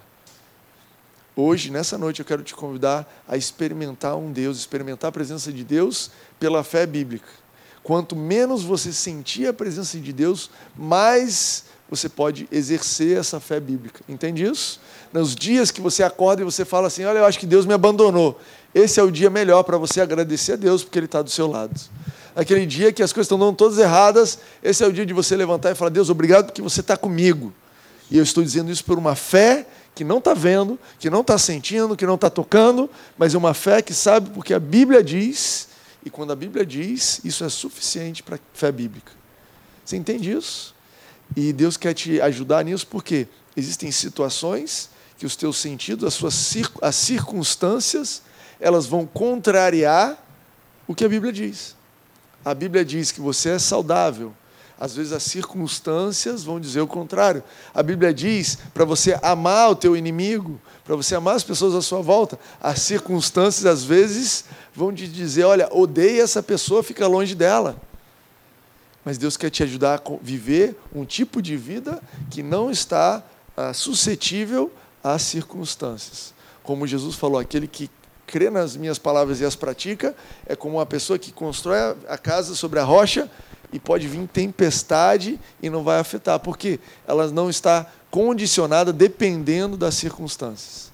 Hoje, 1.36 1.72
nessa 1.72 1.98
noite, 1.98 2.20
eu 2.20 2.26
quero 2.26 2.44
te 2.44 2.54
convidar 2.54 3.08
a 3.28 3.38
experimentar 3.38 4.18
um 4.18 4.32
Deus, 4.32 4.58
experimentar 4.58 5.10
a 5.10 5.12
presença 5.12 5.54
de 5.54 5.64
Deus 5.64 6.12
pela 6.40 6.64
fé 6.64 6.86
bíblica. 6.86 7.30
Quanto 7.82 8.16
menos 8.16 8.64
você 8.64 8.92
sentir 8.92 9.48
a 9.48 9.54
presença 9.54 9.98
de 9.98 10.12
Deus, 10.12 10.50
mais 10.76 11.66
você 11.90 12.10
pode 12.10 12.48
exercer 12.52 13.18
essa 13.18 13.40
fé 13.40 13.60
bíblica. 13.60 14.02
Entende 14.08 14.44
isso? 14.44 14.80
Nos 15.14 15.34
dias 15.34 15.72
que 15.72 15.82
você 15.82 16.04
acorda 16.04 16.42
e 16.42 16.46
você 16.46 16.66
fala 16.66 16.88
assim: 16.88 17.06
Olha, 17.06 17.20
eu 17.20 17.26
acho 17.26 17.40
que 17.40 17.48
Deus 17.48 17.66
me 17.66 17.74
abandonou. 17.74 18.40
Esse 18.76 19.00
é 19.00 19.04
o 19.04 19.10
dia 19.10 19.30
melhor 19.30 19.64
para 19.64 19.78
você 19.78 20.02
agradecer 20.02 20.54
a 20.54 20.56
Deus 20.56 20.84
porque 20.84 21.00
Ele 21.00 21.06
está 21.06 21.22
do 21.22 21.30
seu 21.30 21.48
lado. 21.48 21.80
Aquele 22.40 22.66
dia 22.66 22.94
que 22.94 23.04
as 23.04 23.12
coisas 23.12 23.26
estão 23.26 23.38
dando 23.38 23.58
todas 23.58 23.78
erradas, 23.78 24.40
esse 24.64 24.82
é 24.82 24.88
o 24.88 24.94
dia 24.94 25.06
de 25.06 25.14
você 25.14 25.36
levantar 25.36 25.72
e 25.72 25.76
falar: 25.76 25.90
Deus, 25.90 26.10
obrigado 26.10 26.46
porque 26.46 26.62
você 26.62 26.80
está 26.80 26.96
comigo. 26.96 27.54
E 28.10 28.18
eu 28.18 28.24
estou 28.24 28.42
dizendo 28.42 28.72
isso 28.72 28.86
por 28.86 28.98
uma 28.98 29.14
fé 29.14 29.68
que 29.94 30.06
não 30.06 30.20
está 30.20 30.34
vendo, 30.34 30.80
que 30.98 31.10
não 31.10 31.20
está 31.20 31.38
sentindo, 31.38 31.98
que 31.98 32.06
não 32.06 32.16
está 32.16 32.30
tocando, 32.30 32.90
mas 33.18 33.36
é 33.36 33.38
uma 33.38 33.54
fé 33.54 33.82
que 33.82 33.94
sabe 33.94 34.30
porque 34.30 34.54
a 34.54 34.60
Bíblia 34.60 35.04
diz 35.04 35.68
e 36.06 36.10
quando 36.10 36.32
a 36.32 36.36
Bíblia 36.36 36.66
diz, 36.66 37.20
isso 37.26 37.44
é 37.44 37.50
suficiente 37.50 38.24
para 38.24 38.38
a 38.38 38.40
fé 38.54 38.72
bíblica. 38.72 39.12
Você 39.84 39.98
entende 39.98 40.32
isso? 40.32 40.74
E 41.36 41.52
Deus 41.52 41.76
quer 41.76 41.94
te 41.94 42.22
ajudar 42.22 42.64
nisso 42.64 42.88
porque 42.88 43.28
existem 43.54 43.92
situações 43.92 44.90
que 45.18 45.26
os 45.26 45.36
teus 45.36 45.58
sentidos, 45.58 46.06
as 46.06 46.14
suas 46.14 46.56
as 46.82 46.96
circunstâncias, 46.96 48.22
elas 48.62 48.86
vão 48.86 49.06
contrariar 49.06 50.18
o 50.88 50.96
que 50.96 51.04
a 51.04 51.10
Bíblia 51.10 51.34
diz. 51.34 51.78
A 52.44 52.54
Bíblia 52.54 52.86
diz 52.86 53.12
que 53.12 53.22
você 53.22 53.50
é 53.50 53.60
saudável. 53.60 54.34
Às 54.80 54.96
vezes 54.96 55.12
as 55.12 55.24
circunstâncias 55.24 56.44
vão 56.44 56.58
dizer 56.58 56.80
o 56.80 56.88
contrário. 56.88 57.44
A 57.74 57.84
Bíblia 57.84 58.14
diz 58.14 58.58
para 58.74 58.86
você 58.86 59.20
amar 59.22 59.72
o 59.72 59.76
teu 59.76 59.96
inimigo, 59.96 60.60
para 60.86 60.96
você 60.96 61.16
amar 61.16 61.36
as 61.36 61.44
pessoas 61.44 61.76
à 61.76 61.82
sua 61.82 62.02
volta. 62.02 62.40
As 62.62 62.82
circunstâncias 62.82 63.66
às 63.66 63.84
vezes 63.84 64.46
vão 64.74 64.94
te 64.94 65.06
dizer: 65.06 65.44
olha, 65.44 65.68
odeia 65.72 66.24
essa 66.24 66.42
pessoa, 66.42 66.82
fica 66.82 67.06
longe 67.08 67.36
dela. 67.36 67.76
Mas 69.04 69.18
Deus 69.18 69.36
quer 69.36 69.50
te 69.50 69.64
ajudar 69.64 70.00
a 70.00 70.12
viver 70.22 70.80
um 70.96 71.04
tipo 71.04 71.42
de 71.42 71.58
vida 71.58 72.02
que 72.30 72.42
não 72.42 72.72
está 72.72 73.22
ah, 73.58 73.74
suscetível 73.74 74.72
às 75.04 75.24
circunstâncias. 75.24 76.34
Como 76.64 76.88
Jesus 76.88 77.16
falou, 77.16 77.40
aquele 77.40 77.68
que 77.68 77.90
crê 78.30 78.52
nas 78.52 78.78
minhas 78.78 79.00
palavras 79.00 79.42
e 79.42 79.46
as 79.46 79.56
pratica 79.56 80.16
é 80.46 80.56
como 80.56 80.78
uma 80.78 80.86
pessoa 80.86 81.18
que 81.18 81.32
constrói 81.32 81.80
a 82.08 82.18
casa 82.18 82.54
sobre 82.54 82.80
a 82.80 82.84
rocha 82.84 83.28
e 83.74 83.80
pode 83.80 84.08
vir 84.08 84.28
tempestade 84.28 85.40
e 85.60 85.68
não 85.68 85.84
vai 85.84 86.00
afetar, 86.00 86.40
porque 86.40 86.80
ela 87.08 87.28
não 87.32 87.50
está 87.50 87.88
condicionada 88.12 88.94
dependendo 88.94 89.76
das 89.76 89.96
circunstâncias. 89.96 90.92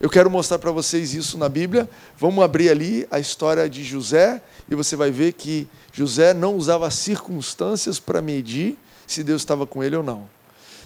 Eu 0.00 0.08
quero 0.08 0.30
mostrar 0.30 0.58
para 0.58 0.70
vocês 0.70 1.12
isso 1.12 1.36
na 1.36 1.48
Bíblia. 1.48 1.88
Vamos 2.18 2.42
abrir 2.42 2.70
ali 2.70 3.06
a 3.10 3.18
história 3.18 3.68
de 3.68 3.84
José 3.84 4.40
e 4.70 4.74
você 4.74 4.96
vai 4.96 5.10
ver 5.10 5.34
que 5.34 5.68
José 5.92 6.32
não 6.32 6.56
usava 6.56 6.90
circunstâncias 6.90 7.98
para 7.98 8.22
medir 8.22 8.78
se 9.06 9.22
Deus 9.22 9.42
estava 9.42 9.66
com 9.66 9.84
ele 9.84 9.96
ou 9.96 10.02
não. 10.02 10.28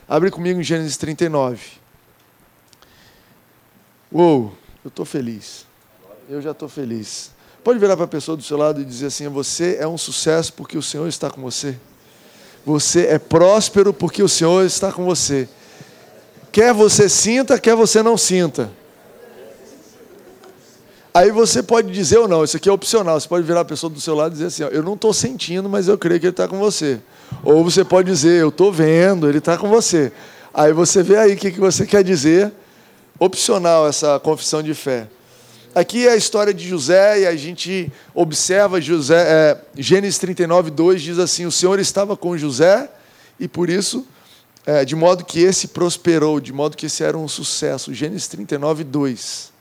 Abre 0.08 0.30
comigo 0.30 0.60
em 0.60 0.64
Gênesis 0.64 0.96
39. 0.96 1.60
Uou, 4.12 4.52
eu 4.84 4.88
estou 4.88 5.04
feliz. 5.04 5.66
Eu 6.28 6.40
já 6.40 6.52
estou 6.52 6.68
feliz. 6.68 7.30
Pode 7.62 7.78
virar 7.78 7.96
para 7.96 8.06
a 8.06 8.08
pessoa 8.08 8.36
do 8.36 8.42
seu 8.42 8.56
lado 8.56 8.80
e 8.80 8.84
dizer 8.84 9.06
assim: 9.06 9.28
você 9.28 9.76
é 9.78 9.86
um 9.86 9.98
sucesso 9.98 10.52
porque 10.52 10.78
o 10.78 10.82
Senhor 10.82 11.06
está 11.06 11.30
com 11.30 11.42
você. 11.42 11.76
Você 12.64 13.06
é 13.06 13.18
próspero 13.18 13.92
porque 13.92 14.22
o 14.22 14.28
Senhor 14.28 14.64
está 14.64 14.92
com 14.92 15.04
você. 15.04 15.48
Quer 16.52 16.72
você 16.72 17.08
sinta, 17.08 17.58
quer 17.58 17.74
você 17.74 18.02
não 18.02 18.16
sinta. 18.16 18.70
Aí 21.12 21.30
você 21.30 21.62
pode 21.62 21.90
dizer 21.92 22.18
ou 22.18 22.28
não, 22.28 22.44
isso 22.44 22.56
aqui 22.56 22.68
é 22.68 22.72
opcional. 22.72 23.18
Você 23.18 23.28
pode 23.28 23.44
virar 23.44 23.60
a 23.60 23.64
pessoa 23.64 23.90
do 23.90 24.00
seu 24.00 24.14
lado 24.14 24.32
e 24.32 24.34
dizer 24.34 24.46
assim: 24.46 24.62
ó, 24.62 24.68
Eu 24.68 24.82
não 24.82 24.94
estou 24.94 25.12
sentindo, 25.12 25.68
mas 25.68 25.88
eu 25.88 25.98
creio 25.98 26.20
que 26.20 26.26
ele 26.26 26.32
está 26.32 26.48
com 26.48 26.58
você. 26.58 27.00
Ou 27.42 27.62
você 27.64 27.84
pode 27.84 28.10
dizer: 28.10 28.40
Eu 28.40 28.48
estou 28.48 28.72
vendo, 28.72 29.28
ele 29.28 29.38
está 29.38 29.58
com 29.58 29.68
você. 29.68 30.12
Aí 30.54 30.72
você 30.72 31.02
vê 31.02 31.16
aí 31.16 31.34
o 31.34 31.36
que, 31.36 31.50
que 31.50 31.60
você 31.60 31.84
quer 31.84 32.02
dizer. 32.02 32.52
Opcional 33.22 33.86
essa 33.86 34.18
confissão 34.18 34.62
de 34.62 34.72
fé. 34.72 35.06
aqui 35.74 36.08
é 36.08 36.12
a 36.12 36.16
história 36.16 36.54
de 36.54 36.66
José 36.66 37.20
e 37.20 37.26
a 37.26 37.36
gente 37.36 37.92
observa 38.14 38.80
José, 38.80 39.22
é, 39.28 39.60
Gênesis 39.76 40.18
39, 40.18 40.70
2 40.70 41.02
diz 41.02 41.18
assim: 41.18 41.44
O 41.44 41.52
Senhor 41.52 41.78
estava 41.78 42.16
com 42.16 42.38
José 42.38 42.88
e 43.38 43.46
por 43.46 43.68
isso, 43.68 44.06
é, 44.64 44.86
de 44.86 44.96
modo 44.96 45.22
que 45.22 45.38
esse 45.38 45.68
prosperou, 45.68 46.40
de 46.40 46.50
modo 46.50 46.78
que 46.78 46.86
esse 46.86 47.04
era 47.04 47.18
um 47.18 47.28
sucesso. 47.28 47.92
Gênesis 47.92 48.26
39, 48.26 48.84
2. 48.84 49.52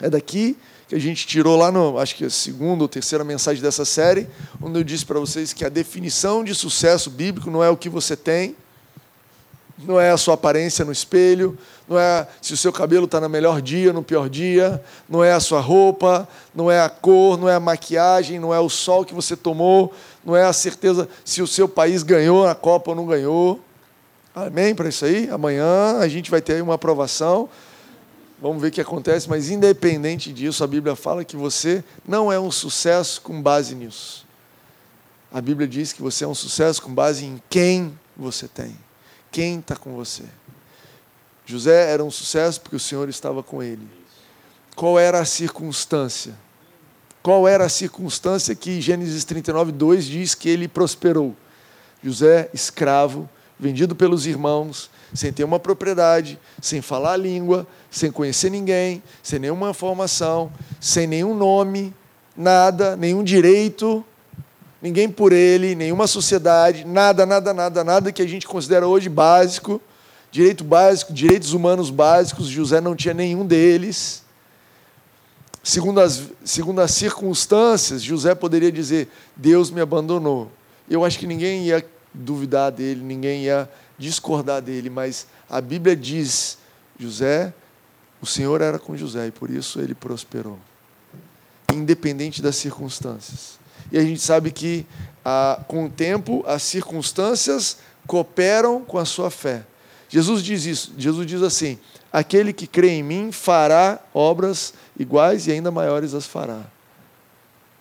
É 0.00 0.08
daqui 0.08 0.56
que 0.88 0.94
a 0.94 0.98
gente 0.98 1.26
tirou 1.26 1.58
lá 1.58 1.70
no, 1.70 1.98
acho 1.98 2.16
que 2.16 2.24
a 2.24 2.30
segunda 2.30 2.82
ou 2.82 2.88
terceira 2.88 3.22
mensagem 3.22 3.62
dessa 3.62 3.84
série, 3.84 4.26
onde 4.62 4.78
eu 4.78 4.82
disse 4.82 5.04
para 5.04 5.20
vocês 5.20 5.52
que 5.52 5.62
a 5.62 5.68
definição 5.68 6.42
de 6.42 6.54
sucesso 6.54 7.10
bíblico 7.10 7.50
não 7.50 7.62
é 7.62 7.68
o 7.68 7.76
que 7.76 7.90
você 7.90 8.16
tem, 8.16 8.56
não 9.84 10.00
é 10.00 10.10
a 10.10 10.16
sua 10.16 10.34
aparência 10.34 10.84
no 10.84 10.92
espelho, 10.92 11.56
não 11.90 11.98
é 11.98 12.24
se 12.40 12.54
o 12.54 12.56
seu 12.56 12.72
cabelo 12.72 13.06
está 13.06 13.20
no 13.20 13.28
melhor 13.28 13.60
dia, 13.60 13.92
no 13.92 14.00
pior 14.00 14.28
dia, 14.28 14.80
não 15.08 15.24
é 15.24 15.32
a 15.32 15.40
sua 15.40 15.60
roupa, 15.60 16.28
não 16.54 16.70
é 16.70 16.80
a 16.80 16.88
cor, 16.88 17.36
não 17.36 17.48
é 17.48 17.56
a 17.56 17.60
maquiagem, 17.60 18.38
não 18.38 18.54
é 18.54 18.60
o 18.60 18.68
sol 18.68 19.04
que 19.04 19.12
você 19.12 19.36
tomou, 19.36 19.92
não 20.24 20.36
é 20.36 20.44
a 20.44 20.52
certeza 20.52 21.08
se 21.24 21.42
o 21.42 21.48
seu 21.48 21.68
país 21.68 22.04
ganhou 22.04 22.46
a 22.46 22.54
Copa 22.54 22.92
ou 22.92 22.96
não 22.96 23.06
ganhou. 23.06 23.58
Amém 24.32 24.72
para 24.72 24.88
isso 24.88 25.04
aí? 25.04 25.28
Amanhã 25.30 25.98
a 25.98 26.06
gente 26.06 26.30
vai 26.30 26.40
ter 26.40 26.62
uma 26.62 26.74
aprovação. 26.74 27.48
Vamos 28.40 28.62
ver 28.62 28.68
o 28.68 28.70
que 28.70 28.80
acontece, 28.80 29.28
mas 29.28 29.50
independente 29.50 30.32
disso, 30.32 30.62
a 30.62 30.68
Bíblia 30.68 30.94
fala 30.94 31.24
que 31.24 31.36
você 31.36 31.82
não 32.06 32.30
é 32.30 32.38
um 32.38 32.52
sucesso 32.52 33.20
com 33.20 33.42
base 33.42 33.74
nisso. 33.74 34.24
A 35.32 35.40
Bíblia 35.40 35.66
diz 35.66 35.92
que 35.92 36.00
você 36.00 36.22
é 36.22 36.28
um 36.28 36.36
sucesso 36.36 36.80
com 36.80 36.94
base 36.94 37.24
em 37.24 37.42
quem 37.50 37.98
você 38.16 38.46
tem, 38.46 38.76
quem 39.32 39.58
está 39.58 39.74
com 39.74 39.96
você. 39.96 40.22
José 41.50 41.90
era 41.90 42.04
um 42.04 42.10
sucesso 42.10 42.60
porque 42.60 42.76
o 42.76 42.80
Senhor 42.80 43.08
estava 43.08 43.42
com 43.42 43.60
ele. 43.60 43.86
Qual 44.76 44.98
era 44.98 45.18
a 45.18 45.24
circunstância? 45.24 46.32
Qual 47.22 47.46
era 47.46 47.64
a 47.64 47.68
circunstância 47.68 48.54
que 48.54 48.80
Gênesis 48.80 49.24
39, 49.24 49.72
2 49.72 50.04
diz 50.04 50.34
que 50.34 50.48
ele 50.48 50.68
prosperou? 50.68 51.34
José, 52.02 52.48
escravo, 52.54 53.28
vendido 53.58 53.94
pelos 53.94 54.26
irmãos, 54.26 54.88
sem 55.12 55.32
ter 55.32 55.42
uma 55.42 55.58
propriedade, 55.58 56.38
sem 56.62 56.80
falar 56.80 57.14
a 57.14 57.16
língua, 57.16 57.66
sem 57.90 58.10
conhecer 58.12 58.48
ninguém, 58.48 59.02
sem 59.22 59.38
nenhuma 59.38 59.74
formação, 59.74 60.50
sem 60.80 61.06
nenhum 61.06 61.34
nome, 61.34 61.92
nada, 62.34 62.96
nenhum 62.96 63.24
direito, 63.24 64.04
ninguém 64.80 65.10
por 65.10 65.32
ele, 65.32 65.74
nenhuma 65.74 66.06
sociedade, 66.06 66.86
nada, 66.86 67.26
nada, 67.26 67.52
nada, 67.52 67.84
nada 67.84 68.12
que 68.12 68.22
a 68.22 68.28
gente 68.28 68.46
considera 68.46 68.86
hoje 68.86 69.08
básico, 69.08 69.80
direito 70.30 70.62
básico, 70.62 71.12
direitos 71.12 71.52
humanos 71.52 71.90
básicos, 71.90 72.46
José 72.46 72.80
não 72.80 72.94
tinha 72.94 73.14
nenhum 73.14 73.44
deles. 73.44 74.22
Segundo 75.62 76.00
as, 76.00 76.22
segundo 76.44 76.80
as 76.80 76.92
circunstâncias, 76.92 78.02
José 78.02 78.34
poderia 78.34 78.72
dizer: 78.72 79.08
Deus 79.36 79.70
me 79.70 79.80
abandonou. 79.80 80.50
Eu 80.88 81.04
acho 81.04 81.18
que 81.18 81.26
ninguém 81.26 81.66
ia 81.66 81.84
duvidar 82.14 82.72
dele, 82.72 83.02
ninguém 83.02 83.44
ia 83.44 83.68
discordar 83.98 84.62
dele, 84.62 84.88
mas 84.88 85.26
a 85.48 85.60
Bíblia 85.60 85.94
diz: 85.94 86.56
José, 86.98 87.52
o 88.22 88.26
Senhor 88.26 88.60
era 88.60 88.78
com 88.78 88.96
José 88.96 89.26
e 89.26 89.30
por 89.30 89.50
isso 89.50 89.80
ele 89.80 89.94
prosperou, 89.94 90.58
independente 91.72 92.40
das 92.40 92.56
circunstâncias. 92.56 93.58
E 93.92 93.98
a 93.98 94.02
gente 94.02 94.20
sabe 94.20 94.50
que 94.50 94.86
ah, 95.24 95.62
com 95.68 95.86
o 95.86 95.90
tempo 95.90 96.42
as 96.46 96.62
circunstâncias 96.62 97.78
cooperam 98.06 98.82
com 98.82 98.98
a 98.98 99.04
sua 99.04 99.30
fé. 99.30 99.64
Jesus 100.10 100.42
diz 100.42 100.66
isso. 100.66 100.92
Jesus 100.98 101.26
diz 101.26 101.42
assim: 101.42 101.78
aquele 102.12 102.52
que 102.52 102.66
crê 102.66 102.90
em 102.90 103.02
mim 103.02 103.32
fará 103.32 104.00
obras 104.12 104.74
iguais 104.98 105.46
e 105.46 105.52
ainda 105.52 105.70
maiores 105.70 106.12
as 106.12 106.26
fará. 106.26 106.60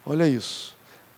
Olha 0.05 0.27
isso. 0.27 0.77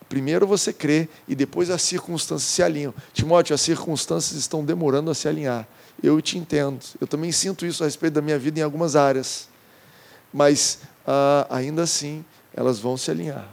Primeiro 0.10 0.48
você 0.48 0.74
crê 0.74 1.08
e 1.28 1.36
depois 1.36 1.70
as 1.70 1.82
circunstâncias 1.82 2.50
se 2.50 2.64
alinham. 2.64 2.94
Timóteo, 3.14 3.54
as 3.54 3.62
circunstâncias 3.62 4.40
estão 4.40 4.64
demorando 4.66 5.12
a 5.12 5.16
se 5.16 5.28
alinhar. 5.28 5.68
Eu 6.02 6.22
te 6.22 6.38
entendo. 6.38 6.80
Eu 7.00 7.08
também 7.08 7.32
sinto 7.32 7.66
isso 7.66 7.84
a 7.84 7.86
respeito 7.86 8.14
da 8.14 8.22
minha 8.22 8.40
vida 8.40 8.60
em 8.60 8.64
algumas 8.64 8.96
áreas. 8.96 9.48
Mas 10.34 10.80
ah, 11.06 11.48
ainda 11.50 11.84
assim, 11.84 12.26
elas 12.54 12.80
vão 12.80 12.98
se 12.98 13.12
alinhar. 13.12 13.48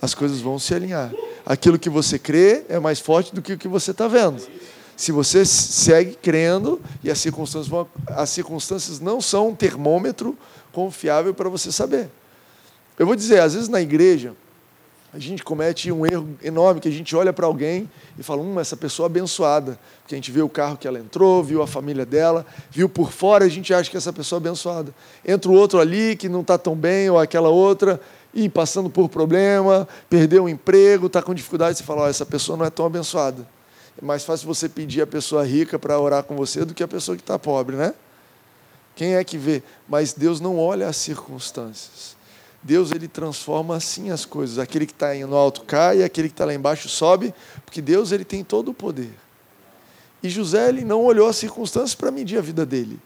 As 0.00 0.14
coisas 0.14 0.40
vão 0.40 0.58
se 0.58 0.74
alinhar. 0.74 1.12
Aquilo 1.44 1.78
que 1.78 1.90
você 1.90 2.18
crê 2.18 2.64
é 2.68 2.78
mais 2.78 3.00
forte 3.00 3.34
do 3.34 3.42
que 3.42 3.54
o 3.54 3.58
que 3.58 3.68
você 3.68 3.90
está 3.90 4.06
vendo. 4.08 4.42
Se 4.98 5.12
você 5.12 5.44
segue 5.44 6.16
crendo 6.20 6.80
e 7.04 7.08
as 7.08 7.20
circunstâncias, 7.20 7.68
vão, 7.68 7.88
as 8.08 8.30
circunstâncias 8.30 8.98
não 8.98 9.20
são 9.20 9.50
um 9.50 9.54
termômetro 9.54 10.36
confiável 10.72 11.32
para 11.32 11.48
você 11.48 11.70
saber. 11.70 12.10
Eu 12.98 13.06
vou 13.06 13.14
dizer, 13.14 13.40
às 13.40 13.54
vezes 13.54 13.68
na 13.68 13.80
igreja, 13.80 14.34
a 15.14 15.20
gente 15.20 15.44
comete 15.44 15.92
um 15.92 16.04
erro 16.04 16.36
enorme, 16.42 16.80
que 16.80 16.88
a 16.88 16.92
gente 16.92 17.14
olha 17.14 17.32
para 17.32 17.46
alguém 17.46 17.88
e 18.18 18.24
fala, 18.24 18.42
hum, 18.42 18.58
essa 18.58 18.76
pessoa 18.76 19.06
abençoada. 19.06 19.78
Porque 20.02 20.16
a 20.16 20.18
gente 20.18 20.32
vê 20.32 20.42
o 20.42 20.48
carro 20.48 20.76
que 20.76 20.88
ela 20.88 20.98
entrou, 20.98 21.44
viu 21.44 21.62
a 21.62 21.66
família 21.68 22.04
dela, 22.04 22.44
viu 22.68 22.88
por 22.88 23.12
fora, 23.12 23.44
a 23.44 23.48
gente 23.48 23.72
acha 23.72 23.88
que 23.88 23.96
essa 23.96 24.12
pessoa 24.12 24.38
é 24.38 24.40
abençoada. 24.40 24.92
Entra 25.24 25.48
o 25.48 25.54
outro 25.54 25.78
ali 25.78 26.16
que 26.16 26.28
não 26.28 26.40
está 26.40 26.58
tão 26.58 26.74
bem, 26.74 27.08
ou 27.08 27.20
aquela 27.20 27.50
outra, 27.50 28.00
e 28.34 28.48
passando 28.48 28.90
por 28.90 29.08
problema, 29.08 29.86
perdeu 30.10 30.42
o 30.42 30.48
emprego, 30.48 31.06
está 31.06 31.22
com 31.22 31.32
dificuldade, 31.32 31.78
você 31.78 31.84
fala, 31.84 32.02
oh, 32.02 32.08
essa 32.08 32.26
pessoa 32.26 32.58
não 32.58 32.64
é 32.64 32.70
tão 32.70 32.84
abençoada. 32.84 33.46
É 34.00 34.04
mais 34.04 34.24
fácil 34.24 34.46
você 34.46 34.68
pedir 34.68 35.02
a 35.02 35.06
pessoa 35.06 35.44
rica 35.44 35.78
para 35.78 35.98
orar 35.98 36.22
com 36.22 36.36
você 36.36 36.64
do 36.64 36.72
que 36.72 36.82
a 36.82 36.88
pessoa 36.88 37.16
que 37.16 37.22
está 37.22 37.38
pobre, 37.38 37.76
né? 37.76 37.92
Quem 38.94 39.14
é 39.14 39.24
que 39.24 39.36
vê? 39.36 39.62
Mas 39.88 40.12
Deus 40.12 40.40
não 40.40 40.58
olha 40.58 40.88
as 40.88 40.96
circunstâncias. 40.96 42.16
Deus 42.62 42.92
ele 42.92 43.08
transforma 43.08 43.76
assim 43.76 44.10
as 44.10 44.24
coisas. 44.24 44.58
Aquele 44.58 44.86
que 44.86 44.92
está 44.92 45.14
no 45.14 45.36
alto 45.36 45.62
cai, 45.62 46.02
aquele 46.02 46.28
que 46.28 46.34
está 46.34 46.44
lá 46.44 46.54
embaixo 46.54 46.88
sobe, 46.88 47.34
porque 47.64 47.80
Deus 47.80 48.12
ele 48.12 48.24
tem 48.24 48.44
todo 48.44 48.70
o 48.70 48.74
poder. 48.74 49.12
E 50.22 50.28
José 50.28 50.68
ele 50.68 50.84
não 50.84 51.04
olhou 51.04 51.28
as 51.28 51.36
circunstâncias 51.36 51.94
para 51.94 52.10
medir 52.10 52.38
a 52.38 52.42
vida 52.42 52.66
dele. 52.66 52.98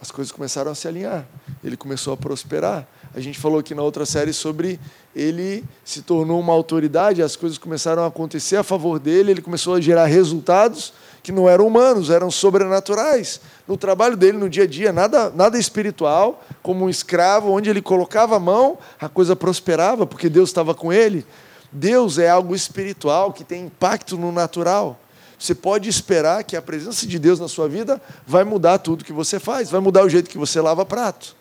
As 0.00 0.10
coisas 0.10 0.32
começaram 0.32 0.70
a 0.70 0.74
se 0.74 0.88
alinhar. 0.88 1.26
Ele 1.62 1.76
começou 1.76 2.12
a 2.12 2.16
prosperar. 2.16 2.86
A 3.14 3.20
gente 3.20 3.38
falou 3.38 3.58
aqui 3.58 3.74
na 3.74 3.82
outra 3.82 4.06
série 4.06 4.32
sobre 4.32 4.78
ele 5.14 5.64
se 5.84 6.02
tornou 6.02 6.38
uma 6.38 6.52
autoridade, 6.52 7.22
as 7.22 7.34
coisas 7.34 7.58
começaram 7.58 8.04
a 8.04 8.06
acontecer 8.06 8.56
a 8.56 8.62
favor 8.62 8.98
dele, 8.98 9.32
ele 9.32 9.42
começou 9.42 9.74
a 9.74 9.80
gerar 9.80 10.06
resultados 10.06 10.92
que 11.22 11.32
não 11.32 11.48
eram 11.48 11.66
humanos, 11.66 12.10
eram 12.10 12.30
sobrenaturais. 12.30 13.40
No 13.66 13.76
trabalho 13.76 14.16
dele, 14.16 14.38
no 14.38 14.48
dia 14.48 14.64
a 14.64 14.66
dia, 14.66 14.92
nada, 14.92 15.30
nada 15.30 15.58
espiritual, 15.58 16.42
como 16.62 16.84
um 16.84 16.88
escravo, 16.88 17.50
onde 17.50 17.68
ele 17.68 17.82
colocava 17.82 18.36
a 18.36 18.40
mão, 18.40 18.78
a 19.00 19.08
coisa 19.08 19.36
prosperava, 19.36 20.06
porque 20.06 20.28
Deus 20.28 20.48
estava 20.48 20.74
com 20.74 20.92
ele. 20.92 21.26
Deus 21.72 22.18
é 22.18 22.28
algo 22.28 22.54
espiritual 22.54 23.32
que 23.32 23.44
tem 23.44 23.66
impacto 23.66 24.16
no 24.16 24.32
natural. 24.32 24.98
Você 25.38 25.54
pode 25.54 25.88
esperar 25.88 26.44
que 26.44 26.56
a 26.56 26.62
presença 26.62 27.06
de 27.06 27.18
Deus 27.18 27.40
na 27.40 27.48
sua 27.48 27.68
vida 27.68 28.00
vai 28.26 28.44
mudar 28.44 28.78
tudo 28.78 29.04
que 29.04 29.12
você 29.12 29.38
faz, 29.38 29.70
vai 29.70 29.80
mudar 29.80 30.04
o 30.04 30.08
jeito 30.08 30.28
que 30.28 30.36
você 30.38 30.60
lava 30.60 30.84
prato, 30.84 31.34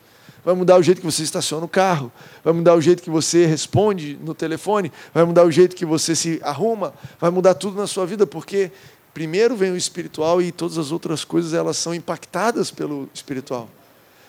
vai 0.43 0.56
mudar 0.56 0.78
o 0.78 0.84
jeito 0.84 1.02
que 1.02 1.06
você 1.06 1.23
estaciona 1.23 1.65
o 1.65 1.69
carro, 1.69 2.12
vai 2.43 2.54
mudar 2.54 2.75
o 2.75 2.82
jeito 2.82 3.04
que 3.04 3.10
você 3.10 3.45
responde 3.45 4.17
no 4.21 4.34
telefone, 4.34 4.91
vai 5.13 5.23
mudar 5.23 5.45
o 5.45 5.52
jeito 5.52 5.75
que 5.75 5.86
você 5.86 6.15
se 6.15 6.39
arruma, 6.43 6.93
vai 7.19 7.30
mudar 7.30 7.54
tudo 7.54 7.78
na 7.78 7.88
sua 7.88 8.06
vida, 8.06 8.25
porque 8.25 8.71
primeiro 9.13 9.56
vem 9.56 9.71
o 9.71 9.78
espiritual 9.78 10.41
e 10.41 10.52
todas 10.52 10.78
as 10.78 10.91
outras 10.91 11.23
coisas 11.23 11.54
elas 11.54 11.78
são 11.78 11.93
impactadas 11.93 12.71
pelo 12.71 13.10
espiritual. 13.13 13.69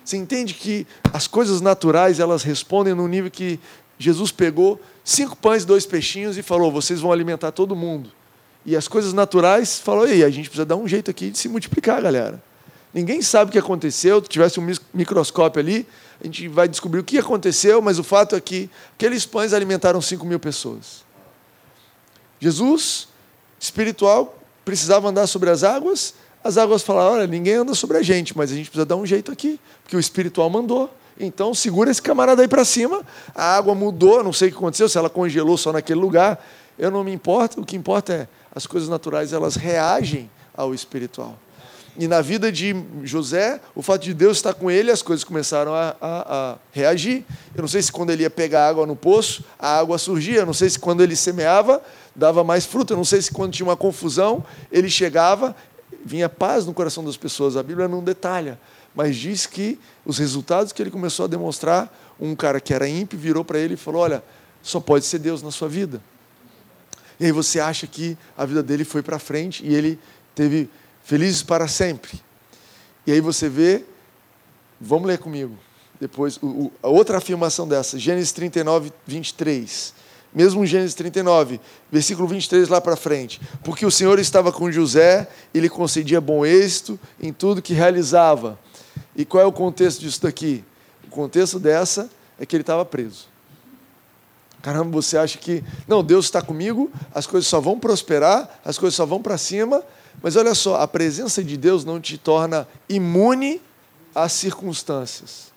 Você 0.05 0.17
entende 0.17 0.55
que 0.55 0.87
as 1.13 1.27
coisas 1.27 1.61
naturais 1.61 2.19
elas 2.19 2.43
respondem 2.43 2.95
no 2.95 3.07
nível 3.07 3.31
que 3.31 3.61
Jesus 3.99 4.33
pegou 4.33 4.81
cinco 5.05 5.37
pães 5.37 5.63
e 5.63 5.67
dois 5.67 5.85
peixinhos 5.87 6.39
e 6.39 6.43
falou: 6.43 6.73
vocês 6.73 7.01
vão 7.01 7.13
alimentar 7.13 7.53
todo 7.53 7.77
mundo. 7.77 8.11
E 8.65 8.75
as 8.75 8.89
coisas 8.89 9.13
naturais 9.13 9.79
falou: 9.79 10.07
ei, 10.07 10.25
a 10.25 10.31
gente 10.31 10.49
precisa 10.49 10.67
dar 10.67 10.77
um 10.77 10.89
jeito 10.89 11.11
aqui 11.11 11.31
de 11.31 11.39
se 11.39 11.49
multiplicar, 11.49 12.03
galera. 12.03 12.43
Ninguém 12.93 13.23
sabe 13.23 13.51
o 13.51 13.53
que 13.53 13.59
aconteceu. 13.59 14.21
Se 14.23 14.29
tivesse 14.29 14.59
um 14.59 14.67
microscópio 14.93 15.61
ali, 15.61 15.87
a 16.21 16.25
gente 16.25 16.49
vai 16.49 16.69
descobrir 16.69 17.01
o 17.01 17.05
que 17.05 17.19
aconteceu, 17.19 17.81
mas 17.81 17.99
o 17.99 18.05
fato 18.05 18.35
é 18.35 18.41
que 18.41 18.69
aqueles 18.95 19.25
pães 19.25 19.53
alimentaram 19.53 20.01
cinco 20.01 20.27
mil 20.27 20.41
pessoas. 20.41 21.05
Jesus, 22.41 23.09
espiritual, 23.59 24.39
precisava 24.65 25.09
andar 25.09 25.27
sobre 25.27 25.51
as 25.51 25.63
águas, 25.63 26.15
as 26.43 26.57
águas 26.57 26.83
falaram: 26.83 27.15
olha, 27.15 27.27
ninguém 27.27 27.55
anda 27.55 27.75
sobre 27.75 27.99
a 27.99 28.03
gente, 28.03 28.37
mas 28.37 28.51
a 28.51 28.55
gente 28.55 28.71
precisa 28.71 28.87
dar 28.87 28.97
um 28.97 29.07
jeito 29.07 29.31
aqui, 29.31 29.61
porque 29.83 29.97
o 29.97 30.01
espiritual 30.01 30.51
mandou. 30.51 30.91
Então 31.19 31.53
segura 31.55 31.91
esse 31.91 32.01
camarada 32.01 32.41
aí 32.41 32.49
para 32.49 32.65
cima. 32.65 33.05
A 33.35 33.57
água 33.57 33.75
mudou, 33.75 34.25
não 34.25 34.33
sei 34.33 34.49
o 34.49 34.53
que 34.53 34.57
aconteceu, 34.57 34.89
se 34.89 34.97
ela 34.97 35.11
congelou 35.11 35.57
só 35.59 35.73
naquele 35.73 36.01
lugar. 36.01 36.43
Eu 36.79 36.91
não 36.91 37.05
me 37.05 37.13
importo, 37.13 37.61
o 37.61 37.65
que 37.65 37.77
importa 37.77 38.13
é 38.15 38.29
as 38.55 38.67
coisas 38.67 38.89
naturais, 38.89 39.33
elas 39.33 39.55
reagem 39.55 40.31
ao 40.57 40.75
espiritual. 40.75 41.39
E 41.97 42.07
na 42.07 42.21
vida 42.21 42.51
de 42.53 42.75
José, 43.03 43.61
o 43.75 43.83
fato 43.83 44.03
de 44.03 44.15
Deus 44.15 44.39
estar 44.39 44.55
com 44.55 44.71
ele, 44.71 44.91
as 44.91 45.03
coisas 45.03 45.25
começaram 45.25 45.75
a, 45.75 45.97
a, 46.01 46.53
a, 46.53 46.59
reagir. 46.73 47.25
Eu 47.55 47.63
não 47.63 47.69
sei 47.69 47.83
se 47.83 47.91
quando 47.91 48.11
ele 48.11 48.23
ia 48.23 48.31
pegar 48.31 48.69
água 48.69 48.87
no 48.87 48.95
poço, 48.95 49.45
a 49.59 49.79
água 49.79 49.99
surgia. 49.99 50.41
Eu 50.41 50.47
não 50.47 50.55
sei 50.55 50.71
se 50.71 50.79
quando 50.79 51.03
ele 51.03 51.17
semeava, 51.17 51.83
dava 52.15 52.45
mais 52.45 52.65
fruta. 52.65 52.93
Eu 52.93 52.97
não 52.97 53.05
sei 53.05 53.21
se 53.21 53.33
quando 53.33 53.53
tinha 53.53 53.67
uma 53.67 53.77
confusão, 53.77 54.45
ele 54.71 54.89
chegava, 54.89 55.55
vinha 56.05 56.29
paz 56.29 56.65
no 56.65 56.73
coração 56.73 57.05
das 57.05 57.17
pessoas. 57.17 57.57
A 57.57 57.63
Bíblia 57.63 57.89
não 57.89 58.03
detalha. 58.03 58.59
mas 58.95 59.17
diz 59.17 59.47
que 59.47 59.79
os 60.05 60.19
resultados 60.19 60.73
que 60.73 60.81
ele 60.81 60.91
começou 60.91 61.25
a 61.25 61.29
demonstrar, 61.29 61.93
um 62.21 62.35
cara 62.37 62.61
que 62.61 62.73
era 62.73 62.89
ímpio 62.89 63.19
virou 63.19 63.45
para 63.45 63.59
ele 63.59 63.75
e 63.75 63.77
falou: 63.77 64.03
Olha, 64.03 64.23
só 64.63 64.79
pode 64.79 65.05
ser 65.05 65.19
Deus 65.19 65.43
na 65.43 65.51
sua 65.51 65.69
vida. 65.69 66.01
E 67.19 67.27
aí 67.27 67.33
você 67.33 67.61
acha 67.61 67.87
que 67.87 68.17
a 68.37 68.47
vida 68.47 68.63
dele 68.63 68.85
foi 68.85 69.03
para 69.03 69.19
frente 69.19 69.63
e 69.67 69.75
ele 69.75 69.99
teve 70.35 70.71
felizes 71.11 71.43
para 71.43 71.67
sempre. 71.67 72.23
E 73.05 73.11
aí 73.11 73.21
você 73.21 73.49
vê, 73.49 73.85
vamos 74.81 75.09
ler 75.09 75.19
comigo, 75.19 75.59
depois, 76.01 76.39
o, 76.41 76.71
a 76.81 76.87
outra 76.87 77.19
afirmação 77.19 77.67
dessa, 77.67 77.99
Gênesis 77.99 78.31
39, 78.31 78.93
23. 79.09 79.93
Mesmo 80.33 80.65
Gênesis 80.65 80.95
39, 80.95 81.61
versículo 81.91 82.29
23 82.29 82.69
lá 82.69 82.81
para 82.81 82.95
frente. 82.95 83.41
Porque 83.65 83.85
o 83.85 83.91
Senhor 83.91 84.21
estava 84.21 84.53
com 84.53 84.71
José, 84.71 85.29
ele 85.53 85.69
concedia 85.69 86.21
bom 86.21 86.47
êxito 86.47 86.97
em 87.21 87.33
tudo 87.33 87.61
que 87.61 87.75
realizava. 87.75 88.57
E 89.17 89.25
qual 89.25 89.43
é 89.43 89.47
o 89.47 89.53
contexto 89.53 90.03
disso 90.03 90.23
daqui? 90.23 90.63
O 91.09 91.11
contexto 91.11 91.59
dessa 91.59 92.09
é 92.39 92.47
que 92.47 92.55
ele 92.55 92.63
estava 92.63 92.85
preso. 92.85 93.27
Caramba, 94.63 94.91
você 94.93 95.19
acha 95.19 95.37
que, 95.39 95.65
não, 95.89 96.05
Deus 96.05 96.27
está 96.27 96.41
comigo, 96.41 96.89
as 97.13 97.27
coisas 97.27 97.49
só 97.49 97.61
vão 97.61 97.81
prosperar, 97.81 98.61
as 98.65 98.79
coisas 98.79 98.95
só 98.95 99.05
vão 99.05 99.21
para 99.21 99.37
cima, 99.37 99.83
mas 100.23 100.37
olha 100.37 100.55
só, 100.55 100.81
a 100.81 100.89
presença 100.89 101.43
de 101.43 101.57
Deus 101.57 101.85
não 101.85 102.01
te 102.01 102.19
torna 102.19 102.69
imune 102.89 103.61
às 104.15 104.33
circunstâncias. 104.33 105.51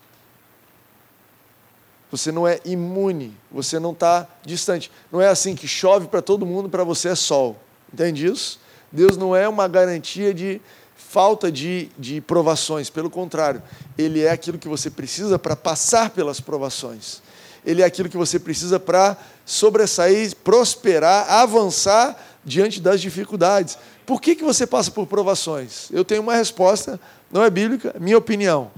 Você 2.12 2.32
não 2.32 2.47
é 2.47 2.60
imune, 2.63 3.36
você 3.52 3.80
não 3.80 3.91
está 3.91 4.28
distante. 4.45 4.91
Não 5.12 5.19
é 5.19 5.28
assim 5.28 5.56
que 5.56 5.67
chove 5.67 6.08
para 6.08 6.21
todo 6.21 6.45
mundo, 6.45 6.69
para 6.69 6.84
você 6.84 7.10
é 7.10 7.15
sol. 7.15 7.58
Entende 7.91 8.28
isso? 8.28 8.60
Deus 8.91 9.17
não 9.17 9.36
é 9.36 9.49
uma 9.49 9.67
garantia 9.67 10.34
de 10.34 10.62
falta 10.95 11.52
de, 11.52 11.89
de 11.97 12.21
provações, 12.21 12.89
pelo 12.89 13.10
contrário, 13.10 13.62
Ele 13.97 14.21
é 14.21 14.32
aquilo 14.32 14.58
que 14.58 14.67
você 14.67 14.89
precisa 14.89 15.38
para 15.38 15.56
passar 15.56 16.10
pelas 16.10 16.39
provações. 16.39 17.21
Ele 17.65 17.82
é 17.82 17.86
aquilo 17.86 18.10
que 18.10 18.17
você 18.17 18.39
precisa 18.39 18.80
para 18.80 19.15
sobressair, 19.45 20.36
prosperar, 20.43 21.30
avançar 21.32 22.19
diante 22.43 22.82
das 22.82 22.99
dificuldades. 22.99 23.78
Por 24.06 24.22
que, 24.22 24.36
que 24.36 24.44
você 24.44 24.68
passa 24.68 24.92
por 24.92 25.08
provações? 25.08 25.89
Eu 25.92 26.04
tenho 26.04 26.22
uma 26.22 26.36
resposta, 26.36 27.00
não 27.32 27.44
é 27.44 27.50
bíblica, 27.50 27.96
minha 28.00 28.18
opinião. 28.18 28.72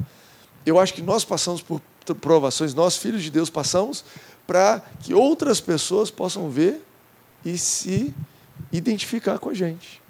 Eu 0.66 0.80
acho 0.80 0.94
que 0.94 1.02
nós 1.02 1.26
passamos 1.26 1.62
por 1.62 1.82
provações, 2.22 2.74
nós, 2.74 2.98
filhos 2.98 3.24
de 3.24 3.32
Deus, 3.32 3.50
passamos 3.50 4.04
para 4.46 4.82
que 5.02 5.14
outras 5.14 5.60
pessoas 5.60 6.12
possam 6.12 6.50
ver 6.50 6.86
e 7.44 7.58
se 7.58 8.14
identificar 8.72 9.40
com 9.40 9.50
a 9.50 9.54
gente. 9.54 10.02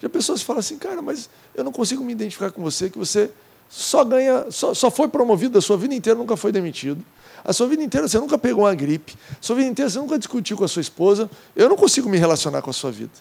Já 0.00 0.08
pessoas 0.08 0.42
falam 0.42 0.60
assim, 0.60 0.78
cara, 0.78 1.00
mas 1.00 1.30
eu 1.54 1.64
não 1.64 1.72
consigo 1.72 2.04
me 2.04 2.12
identificar 2.12 2.50
com 2.50 2.62
você, 2.62 2.90
que 2.90 2.98
você 2.98 3.30
só 3.70 4.04
ganha, 4.04 4.50
só, 4.50 4.74
só 4.74 4.90
foi 4.90 5.08
promovido 5.08 5.56
a 5.56 5.62
sua 5.62 5.76
vida 5.78 5.94
inteira, 5.94 6.18
nunca 6.18 6.36
foi 6.36 6.52
demitido. 6.52 7.02
A 7.44 7.52
sua 7.52 7.66
vida 7.66 7.82
inteira 7.82 8.06
você 8.06 8.18
nunca 8.18 8.36
pegou 8.36 8.64
uma 8.64 8.74
gripe. 8.74 9.14
A 9.30 9.36
sua 9.40 9.56
vida 9.56 9.68
inteira 9.68 9.90
você 9.90 9.98
nunca 9.98 10.18
discutiu 10.18 10.56
com 10.56 10.64
a 10.64 10.68
sua 10.68 10.82
esposa. 10.82 11.30
Eu 11.56 11.68
não 11.68 11.76
consigo 11.76 12.08
me 12.08 12.18
relacionar 12.18 12.60
com 12.62 12.70
a 12.70 12.72
sua 12.72 12.92
vida. 12.92 13.12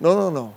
Não, 0.00 0.14
não, 0.14 0.30
não. 0.30 0.54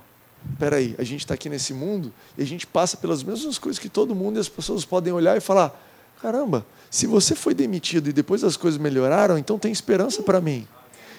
Espera 0.52 0.76
aí, 0.76 0.94
a 0.98 1.04
gente 1.04 1.20
está 1.20 1.34
aqui 1.34 1.48
nesse 1.48 1.72
mundo 1.72 2.12
e 2.36 2.42
a 2.42 2.46
gente 2.46 2.66
passa 2.66 2.96
pelas 2.96 3.22
mesmas 3.22 3.58
coisas 3.58 3.78
que 3.78 3.88
todo 3.88 4.14
mundo 4.14 4.36
e 4.36 4.40
as 4.40 4.48
pessoas 4.48 4.84
podem 4.84 5.12
olhar 5.12 5.36
e 5.36 5.40
falar: 5.40 5.80
Caramba, 6.20 6.66
se 6.90 7.06
você 7.06 7.34
foi 7.34 7.54
demitido 7.54 8.08
e 8.08 8.12
depois 8.12 8.44
as 8.44 8.56
coisas 8.56 8.80
melhoraram, 8.80 9.38
então 9.38 9.58
tem 9.58 9.72
esperança 9.72 10.22
para 10.22 10.40
mim. 10.40 10.66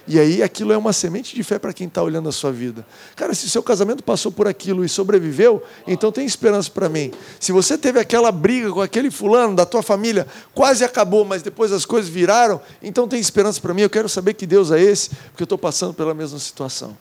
E 0.06 0.20
aí 0.20 0.44
aquilo 0.44 0.74
é 0.74 0.78
uma 0.78 0.92
semente 0.92 1.34
de 1.34 1.44
fé 1.44 1.58
para 1.58 1.72
quem 1.72 1.88
está 1.88 2.04
olhando 2.04 2.28
a 2.28 2.32
sua 2.32 2.52
vida. 2.52 2.86
Cara, 3.16 3.34
se 3.34 3.50
seu 3.50 3.64
casamento 3.64 4.04
passou 4.04 4.32
por 4.32 4.48
aquilo 4.48 4.84
e 4.84 4.90
sobreviveu, 4.90 5.64
então 5.88 6.12
tem 6.12 6.26
esperança 6.26 6.70
para 6.70 6.90
mim. 6.90 7.12
Se 7.40 7.54
você 7.54 7.78
teve 7.78 8.00
aquela 8.00 8.30
briga 8.30 8.70
com 8.72 8.82
aquele 8.82 9.10
fulano 9.10 9.56
da 9.56 9.66
tua 9.66 9.82
família, 9.82 10.28
quase 10.54 10.84
acabou, 10.84 11.24
mas 11.24 11.42
depois 11.42 11.72
as 11.72 11.86
coisas 11.86 12.10
viraram, 12.10 12.60
então 12.82 13.08
tem 13.08 13.20
esperança 13.20 13.62
para 13.62 13.74
mim. 13.74 13.84
Eu 13.84 13.90
quero 13.90 14.10
saber 14.10 14.34
que 14.34 14.46
Deus 14.46 14.72
é 14.72 14.82
esse, 14.82 15.10
porque 15.10 15.44
eu 15.44 15.46
estou 15.46 15.58
passando 15.58 15.94
pela 15.94 16.14
mesma 16.14 16.38
situação. 16.38 16.98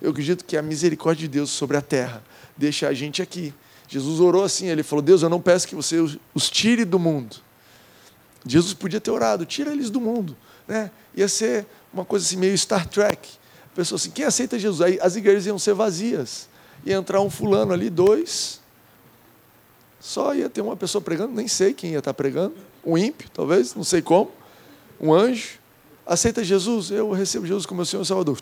Eu 0.00 0.10
acredito 0.10 0.44
que 0.44 0.56
a 0.56 0.62
misericórdia 0.62 1.28
de 1.28 1.28
Deus 1.28 1.50
sobre 1.50 1.76
a 1.76 1.82
terra 1.82 2.22
deixa 2.56 2.88
a 2.88 2.94
gente 2.94 3.22
aqui 3.22 3.54
Jesus 3.88 4.20
orou 4.20 4.42
assim, 4.44 4.66
ele 4.66 4.82
falou: 4.82 5.02
Deus, 5.02 5.22
eu 5.22 5.28
não 5.28 5.40
peço 5.40 5.68
que 5.68 5.74
você 5.74 5.98
os 6.34 6.50
tire 6.50 6.84
do 6.84 6.98
mundo. 6.98 7.36
Jesus 8.46 8.74
podia 8.74 9.00
ter 9.00 9.10
orado, 9.10 9.46
tira 9.46 9.72
eles 9.72 9.90
do 9.90 10.00
mundo. 10.00 10.36
Né? 10.66 10.90
Ia 11.14 11.28
ser 11.28 11.66
uma 11.92 12.04
coisa 12.04 12.26
assim, 12.26 12.36
meio 12.36 12.56
Star 12.56 12.88
Trek. 12.88 13.28
A 13.72 13.76
pessoa 13.76 13.96
assim, 13.96 14.10
quem 14.10 14.24
aceita 14.24 14.58
Jesus? 14.58 14.80
Aí 14.80 14.98
as 15.00 15.16
igrejas 15.16 15.46
iam 15.46 15.58
ser 15.58 15.74
vazias. 15.74 16.48
Ia 16.84 16.96
entrar 16.96 17.20
um 17.20 17.30
fulano 17.30 17.72
ali, 17.72 17.88
dois. 17.88 18.60
Só 20.00 20.34
ia 20.34 20.50
ter 20.50 20.60
uma 20.60 20.76
pessoa 20.76 21.00
pregando, 21.00 21.32
nem 21.32 21.48
sei 21.48 21.72
quem 21.72 21.92
ia 21.92 21.98
estar 21.98 22.12
pregando. 22.12 22.54
Um 22.84 22.98
ímpio, 22.98 23.30
talvez, 23.32 23.74
não 23.74 23.84
sei 23.84 24.02
como. 24.02 24.30
Um 25.00 25.12
anjo. 25.14 25.58
Aceita 26.06 26.44
Jesus? 26.44 26.90
Eu 26.90 27.10
recebo 27.12 27.46
Jesus 27.46 27.64
como 27.64 27.78
meu 27.78 27.86
Senhor 27.86 28.02
e 28.02 28.06
Salvador. 28.06 28.38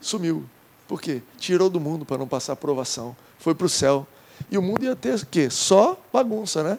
Sumiu. 0.00 0.44
Por 0.86 1.00
quê? 1.00 1.22
Tirou 1.38 1.68
do 1.68 1.78
mundo 1.78 2.04
para 2.04 2.18
não 2.18 2.26
passar 2.26 2.56
provação. 2.56 3.16
Foi 3.38 3.54
para 3.54 3.66
o 3.66 3.68
céu. 3.68 4.06
E 4.50 4.56
o 4.56 4.62
mundo 4.62 4.84
ia 4.84 4.96
ter 4.96 5.14
o 5.14 5.26
quê? 5.26 5.50
Só 5.50 6.00
bagunça, 6.12 6.62
né? 6.62 6.78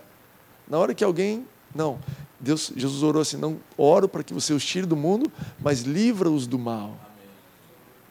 Na 0.67 0.77
hora 0.77 0.93
que 0.93 1.03
alguém. 1.03 1.45
Não. 1.73 1.99
Deus, 2.39 2.71
Jesus 2.75 3.03
orou 3.03 3.21
assim: 3.21 3.37
não 3.37 3.59
oro 3.77 4.07
para 4.07 4.23
que 4.23 4.33
você 4.33 4.53
os 4.53 4.65
tire 4.65 4.85
do 4.85 4.95
mundo, 4.95 5.31
mas 5.59 5.81
livra-os 5.81 6.47
do 6.47 6.57
mal. 6.57 6.97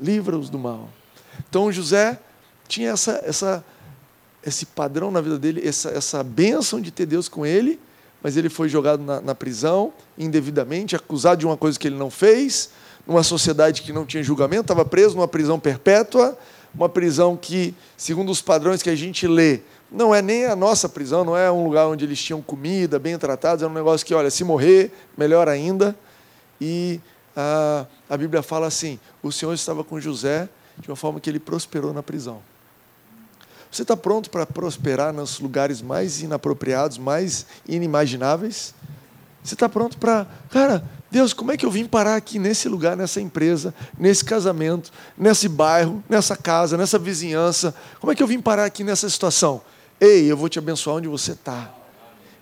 Livra-os 0.00 0.50
do 0.50 0.58
mal. 0.58 0.88
Então 1.48 1.72
José 1.72 2.20
tinha 2.68 2.90
essa, 2.90 3.20
essa, 3.24 3.64
esse 4.44 4.66
padrão 4.66 5.10
na 5.10 5.20
vida 5.20 5.38
dele, 5.38 5.66
essa, 5.66 5.90
essa 5.90 6.22
bênção 6.22 6.80
de 6.80 6.90
ter 6.90 7.06
Deus 7.06 7.28
com 7.28 7.46
ele, 7.46 7.80
mas 8.22 8.36
ele 8.36 8.48
foi 8.48 8.68
jogado 8.68 9.02
na, 9.02 9.20
na 9.20 9.34
prisão 9.34 9.92
indevidamente, 10.16 10.94
acusado 10.94 11.40
de 11.40 11.46
uma 11.46 11.56
coisa 11.56 11.78
que 11.78 11.88
ele 11.88 11.96
não 11.96 12.10
fez 12.10 12.70
numa 13.08 13.22
sociedade 13.22 13.80
que 13.80 13.90
não 13.90 14.04
tinha 14.04 14.22
julgamento, 14.22 14.64
estava 14.64 14.84
preso 14.84 15.16
numa 15.16 15.26
prisão 15.26 15.58
perpétua, 15.58 16.38
uma 16.74 16.90
prisão 16.90 17.34
que, 17.34 17.74
segundo 17.96 18.30
os 18.30 18.42
padrões 18.42 18.82
que 18.82 18.90
a 18.90 18.94
gente 18.94 19.26
lê, 19.26 19.60
não 19.90 20.14
é 20.14 20.20
nem 20.20 20.44
a 20.44 20.54
nossa 20.54 20.86
prisão, 20.90 21.24
não 21.24 21.34
é 21.34 21.50
um 21.50 21.64
lugar 21.64 21.86
onde 21.88 22.04
eles 22.04 22.22
tinham 22.22 22.42
comida, 22.42 22.98
bem 22.98 23.16
tratados, 23.16 23.62
é 23.62 23.66
um 23.66 23.72
negócio 23.72 24.06
que, 24.06 24.12
olha, 24.12 24.30
se 24.30 24.44
morrer, 24.44 24.92
melhor 25.16 25.48
ainda. 25.48 25.96
E 26.60 27.00
a, 27.34 27.86
a 28.10 28.16
Bíblia 28.18 28.42
fala 28.42 28.66
assim: 28.66 29.00
o 29.22 29.32
Senhor 29.32 29.54
estava 29.54 29.82
com 29.82 29.98
José 29.98 30.46
de 30.76 30.90
uma 30.90 30.96
forma 30.96 31.18
que 31.18 31.30
ele 31.30 31.40
prosperou 31.40 31.94
na 31.94 32.02
prisão. 32.02 32.42
Você 33.70 33.82
está 33.82 33.96
pronto 33.96 34.28
para 34.28 34.44
prosperar 34.44 35.14
nos 35.14 35.40
lugares 35.40 35.80
mais 35.80 36.20
inapropriados, 36.20 36.98
mais 36.98 37.46
inimagináveis? 37.66 38.74
Você 39.42 39.54
está 39.54 39.66
pronto 39.66 39.96
para. 39.96 40.26
Cara, 40.50 40.84
Deus, 41.10 41.32
como 41.32 41.50
é 41.50 41.56
que 41.56 41.64
eu 41.64 41.70
vim 41.70 41.86
parar 41.86 42.16
aqui 42.16 42.38
nesse 42.38 42.68
lugar, 42.68 42.96
nessa 42.96 43.20
empresa, 43.20 43.74
nesse 43.98 44.24
casamento, 44.24 44.92
nesse 45.16 45.48
bairro, 45.48 46.04
nessa 46.08 46.36
casa, 46.36 46.76
nessa 46.76 46.98
vizinhança? 46.98 47.74
Como 47.98 48.12
é 48.12 48.14
que 48.14 48.22
eu 48.22 48.26
vim 48.26 48.40
parar 48.40 48.66
aqui 48.66 48.84
nessa 48.84 49.08
situação? 49.08 49.62
Ei, 49.98 50.30
eu 50.30 50.36
vou 50.36 50.48
te 50.48 50.58
abençoar 50.58 50.96
onde 50.96 51.08
você 51.08 51.32
está. 51.32 51.74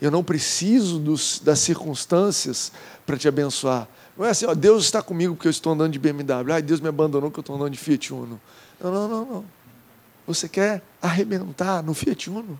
Eu 0.03 0.11
não 0.11 0.23
preciso 0.23 0.99
dos, 0.99 1.41
das 1.43 1.61
circunstâncias 1.61 2.73
para 3.07 3.17
te 3.17 3.29
abençoar. 3.29 3.89
Não 4.17 4.27
é 4.27 4.31
assim, 4.31 4.47
ó, 4.47 4.55
Deus 4.55 4.85
está 4.85 5.01
comigo 5.01 5.35
porque 5.35 5.47
eu 5.47 5.51
estou 5.51 5.73
andando 5.73 5.93
de 5.93 5.99
BMW. 5.99 6.53
Ai, 6.53 6.63
Deus 6.63 6.81
me 6.81 6.89
abandonou 6.89 7.31
porque 7.31 7.39
eu 7.39 7.43
estou 7.43 7.57
andando 7.57 7.71
de 7.71 7.79
Fiat 7.79 8.13
Uno. 8.13 8.41
Não, 8.83 8.93
não, 8.93 9.09
não, 9.09 9.25
não. 9.25 9.45
Você 10.27 10.49
quer 10.49 10.83
arrebentar 11.01 11.83
no 11.83 11.95
Fiat 11.95 12.29
Uno? 12.29 12.59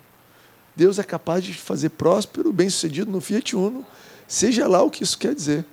Deus 0.75 0.99
é 0.99 1.03
capaz 1.03 1.43
de 1.43 1.53
fazer 1.53 1.89
próspero, 1.89 2.53
bem-sucedido 2.53 3.11
no 3.11 3.19
Fiat 3.19 3.55
Uno, 3.55 3.85
seja 4.27 4.67
lá 4.67 4.81
o 4.83 4.89
que 4.89 5.03
isso 5.03 5.17
quer 5.17 5.33
dizer. 5.33 5.65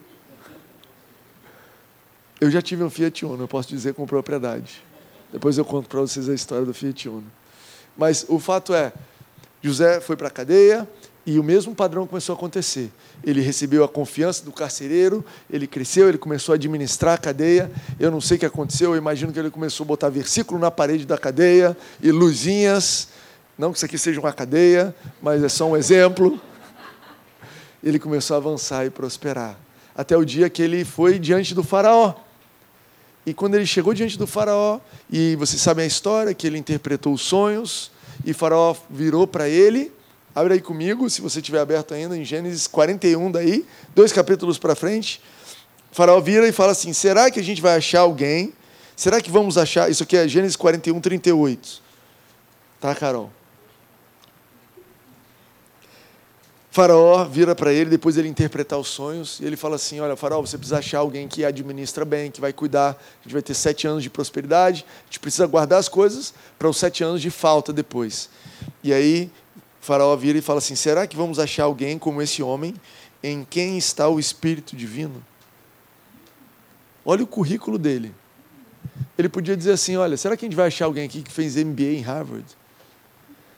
Eu 2.41 2.51
já 2.51 2.61
tive 2.61 2.83
um 2.83 2.91
Fiat 2.91 3.25
Uno, 3.25 3.45
eu 3.45 3.49
posso 3.49 3.69
dizer 3.69 3.95
com 3.95 4.07
propriedade. 4.07 4.83
Depois 5.33 5.57
eu 5.57 5.65
conto 5.65 5.89
para 5.89 6.01
vocês 6.01 6.29
a 6.29 6.35
história 6.35 6.65
do 6.65 6.75
Fiat 6.75 7.09
Uno. 7.09 7.25
Mas 7.97 8.27
o 8.29 8.39
fato 8.39 8.75
é, 8.75 8.93
José 9.63 10.01
foi 10.01 10.17
para 10.17 10.29
a 10.29 10.31
cadeia 10.31 10.89
e 11.27 11.39
o 11.39 11.45
mesmo 11.45 11.75
padrão 11.75 12.07
começou 12.07 12.35
a 12.35 12.37
acontecer. 12.37 12.91
Ele 13.23 13.41
recebeu 13.41 13.83
a 13.83 13.89
confiança 13.89 14.45
do 14.45 14.53
carcereiro, 14.53 15.25
ele 15.51 15.67
cresceu, 15.67 16.09
ele 16.09 16.19
começou 16.19 16.53
a 16.53 16.57
administrar 16.57 17.15
a 17.15 17.19
cadeia. 17.19 17.71
Eu 17.99 18.11
não 18.11 18.21
sei 18.21 18.37
o 18.37 18.41
que 18.41 18.47
aconteceu, 18.47 18.93
eu 18.93 18.97
imagino 18.97 19.33
que 19.33 19.39
ele 19.39 19.51
começou 19.51 19.85
a 19.85 19.87
botar 19.87 20.09
versículo 20.09 20.61
na 20.61 20.71
parede 20.71 21.07
da 21.07 21.17
cadeia 21.17 21.77
e 22.03 22.11
luzinhas. 22.11 23.09
Não 23.57 23.71
que 23.71 23.77
isso 23.79 23.87
aqui 23.87 23.97
seja 23.97 24.21
uma 24.21 24.33
cadeia, 24.33 24.95
mas 25.23 25.43
é 25.43 25.49
só 25.49 25.67
um 25.67 25.77
exemplo. 25.77 26.39
Ele 27.83 27.99
começou 27.99 28.35
a 28.35 28.39
avançar 28.39 28.85
e 28.85 28.91
prosperar. 28.91 29.57
Até 29.95 30.17
o 30.17 30.25
dia 30.25 30.51
que 30.51 30.61
ele 30.61 30.85
foi 30.85 31.19
diante 31.19 31.55
do 31.55 31.63
faraó. 31.63 32.24
E 33.27 33.33
quando 33.33 33.55
ele 33.55 33.67
chegou 33.67 33.95
diante 33.95 34.19
do 34.19 34.27
faraó, 34.27 34.79
e 35.11 35.35
vocês 35.37 35.61
sabem 35.61 35.85
a 35.85 35.89
história, 35.89 36.35
que 36.35 36.47
ele 36.47 36.59
interpretou 36.59 37.15
os 37.15 37.23
sonhos, 37.23 37.91
e 38.25 38.33
faraó 38.33 38.75
virou 38.91 39.27
para 39.27 39.49
ele, 39.49 39.91
abre 40.35 40.55
aí 40.55 40.61
comigo, 40.61 41.09
se 41.09 41.21
você 41.21 41.41
tiver 41.41 41.61
aberto 41.61 41.95
ainda, 41.95 42.17
em 42.17 42.25
Gênesis 42.25 42.67
41 42.67 43.31
daí, 43.31 43.65
dois 43.95 44.13
capítulos 44.13 44.59
para 44.59 44.75
frente, 44.75 45.23
faraó 45.91 46.21
vira 46.21 46.47
e 46.47 46.53
fala 46.53 46.73
assim, 46.73 46.93
será 46.93 47.31
que 47.31 47.41
a 47.41 47.43
gente 47.43 47.63
vai 47.63 47.77
achar 47.77 48.01
alguém? 48.01 48.53
Será 48.97 49.21
que 49.21 49.31
vamos 49.31 49.57
achar, 49.57 49.91
isso 49.91 50.03
aqui 50.03 50.17
é 50.17 50.29
Gênesis 50.29 50.57
41, 50.57 51.01
38. 51.01 51.83
Tá, 52.81 52.95
Carol? 52.95 53.31
Faraó 56.75 57.23
vira 57.23 57.55
para 57.55 57.73
ele, 57.73 57.89
depois 57.89 58.17
ele 58.17 58.27
interpretar 58.27 58.77
os 58.77 58.89
sonhos, 58.89 59.39
e 59.39 59.45
ele 59.45 59.57
fala 59.57 59.77
assim: 59.77 60.01
Olha, 60.01 60.17
Faraó, 60.17 60.41
você 60.41 60.59
precisa 60.59 60.81
achar 60.81 60.99
alguém 60.99 61.29
que 61.29 61.45
administra 61.45 62.05
bem, 62.05 62.33
que 62.33 62.41
vai 62.41 62.53
cuidar. 62.53 63.01
A 63.21 63.23
gente 63.23 63.33
vai 63.33 63.43
ter 63.43 63.55
sete 63.55 63.87
anos 63.87 64.03
de 64.03 64.11
prosperidade, 64.11 64.85
a 65.03 65.05
gente 65.05 65.21
precisa 65.21 65.47
guardar 65.47 65.79
as 65.79 65.89
coisas 65.89 66.35
para 66.59 66.69
os 66.69 66.77
sete 66.77 67.05
anos 67.05 67.23
de 67.23 67.31
falta 67.31 67.73
depois. 67.73 68.29
E 68.83 68.93
aí, 68.93 69.31
Faraó 69.81 70.17
vira 70.17 70.37
e 70.37 70.43
fala 70.43 70.59
assim: 70.59 70.75
Será 70.75 71.07
que 71.07 71.17
vamos 71.17 71.39
achar 71.39 71.63
alguém 71.63 71.97
como 71.97 72.21
esse 72.21 72.43
homem, 72.43 72.75
em 73.23 73.47
quem 73.49 73.79
está 73.79 74.09
o 74.09 74.19
Espírito 74.19 74.75
Divino? 74.75 75.25
Olha 77.05 77.23
o 77.23 77.27
currículo 77.29 77.79
dele. 77.79 78.13
Ele 79.17 79.29
podia 79.29 79.57
dizer 79.57 79.75
assim: 79.75 79.97
Olha, 79.97 80.17
será 80.17 80.37
que 80.37 80.45
a 80.45 80.49
gente 80.49 80.57
vai 80.57 80.67
achar 80.67 80.87
alguém 80.87 81.05
aqui 81.05 81.23
que 81.23 81.31
fez 81.31 81.55
MBA 81.55 81.85
em 81.85 82.01
Harvard? 82.01 82.45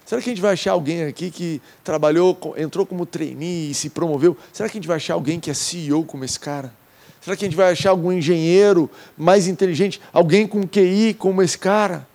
Será 0.07 0.23
que 0.23 0.31
a 0.31 0.33
gente 0.33 0.41
vai 0.41 0.53
achar 0.53 0.71
alguém 0.71 1.03
aqui 1.03 1.33
que 1.33 1.61
trabalhou, 1.83 2.55
entrou 2.57 2.87
como 2.87 3.05
trainee 3.05 3.73
e 3.73 3.75
se 3.75 3.91
promoveu? 3.91 4.37
Será 4.53 4.69
que 4.69 4.79
a 4.79 4.81
gente 4.81 4.87
vai 4.87 4.99
achar 4.99 5.15
alguém 5.15 5.41
que 5.41 5.51
é 5.51 5.55
CEO 5.55 6.05
como 6.05 6.25
esse 6.25 6.39
cara? 6.39 6.73
Será 7.21 7.37
que 7.37 7.45
a 7.45 7.49
gente 7.49 7.57
vai 7.57 7.73
achar 7.73 7.91
algum 7.91 8.13
engenheiro 8.13 8.89
mais 9.19 9.49
inteligente, 9.49 10.01
alguém 10.13 10.47
com 10.47 10.65
QI 10.65 11.13
como 11.13 11.43
esse 11.43 11.59
cara? 11.59 12.07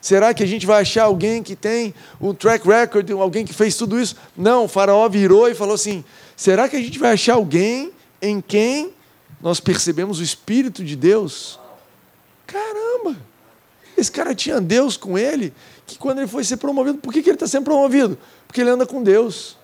Será 0.00 0.32
que 0.32 0.44
a 0.44 0.46
gente 0.46 0.64
vai 0.64 0.82
achar 0.82 1.02
alguém 1.02 1.42
que 1.42 1.56
tem 1.56 1.92
um 2.20 2.32
track 2.32 2.64
record, 2.64 3.10
alguém 3.10 3.44
que 3.44 3.52
fez 3.52 3.74
tudo 3.74 4.00
isso? 4.00 4.14
Não, 4.36 4.66
o 4.66 4.68
faraó 4.68 5.08
virou 5.08 5.48
e 5.48 5.54
falou 5.54 5.74
assim: 5.74 6.04
será 6.36 6.68
que 6.68 6.76
a 6.76 6.80
gente 6.80 6.96
vai 6.96 7.10
achar 7.10 7.34
alguém 7.34 7.90
em 8.20 8.40
quem 8.40 8.92
nós 9.40 9.58
percebemos 9.58 10.20
o 10.20 10.22
Espírito 10.22 10.84
de 10.84 10.94
Deus? 10.94 11.58
Caramba! 12.46 13.16
Esse 13.96 14.12
cara 14.12 14.32
tinha 14.32 14.60
Deus 14.60 14.96
com 14.96 15.18
ele 15.18 15.52
que 15.86 15.98
quando 15.98 16.18
ele 16.18 16.28
foi 16.28 16.44
ser 16.44 16.56
promovido, 16.56 16.98
por 16.98 17.12
que, 17.12 17.22
que 17.22 17.30
ele 17.30 17.36
está 17.36 17.46
sendo 17.46 17.64
promovido? 17.64 18.18
Porque 18.46 18.60
ele 18.60 18.70
anda 18.70 18.86
com 18.86 19.02
Deus. 19.02 19.56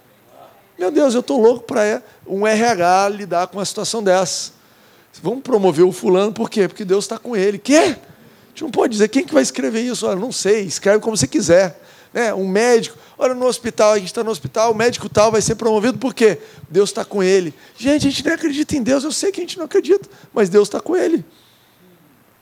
Meu 0.79 0.91
Deus, 0.91 1.15
eu 1.15 1.21
estou 1.21 1.41
louco 1.41 1.65
para 1.65 2.03
um 2.27 2.47
RH 2.47 3.09
lidar 3.09 3.47
com 3.49 3.59
uma 3.59 3.65
situação 3.65 4.03
dessa. 4.03 4.53
Vamos 5.23 5.43
promover 5.43 5.85
o 5.85 5.91
fulano, 5.91 6.33
por 6.33 6.49
quê? 6.49 6.69
Porque 6.69 6.85
Deus 6.85 7.05
está 7.05 7.19
com 7.19 7.37
ele. 7.37 7.59
Quê? 7.59 7.75
A 7.75 8.49
gente 8.51 8.63
não 8.63 8.71
pode 8.71 8.93
dizer 8.93 9.09
quem 9.09 9.25
que 9.25 9.35
vai 9.35 9.43
escrever 9.43 9.81
isso. 9.81 10.07
Olha, 10.07 10.19
não 10.19 10.31
sei, 10.31 10.63
escreve 10.63 11.01
como 11.01 11.17
você 11.17 11.27
quiser. 11.27 11.81
Né? 12.13 12.33
Um 12.33 12.49
médico, 12.49 12.97
olha, 13.19 13.35
no 13.35 13.47
hospital, 13.47 13.93
a 13.93 13.99
gente 13.99 14.07
está 14.07 14.25
no 14.25 14.31
hospital, 14.31 14.73
o 14.73 14.75
médico 14.75 15.09
tal 15.09 15.31
vai 15.31 15.43
ser 15.43 15.57
promovido, 15.57 15.99
por 15.99 16.15
quê? 16.15 16.39
Deus 16.69 16.91
está 16.91 17.05
com 17.05 17.23
ele. 17.23 17.53
Gente, 17.77 18.07
a 18.07 18.11
gente 18.11 18.25
nem 18.25 18.35
acredita 18.35 18.77
em 18.77 18.83
Deus, 18.83 19.05
eu 19.05 19.13
sei 19.13 19.31
que 19.31 19.41
a 19.41 19.43
gente 19.43 19.59
não 19.59 19.67
acredita, 19.67 20.09
mas 20.33 20.49
Deus 20.49 20.69
está 20.69 20.81
com 20.81 20.97
ele. 20.97 21.25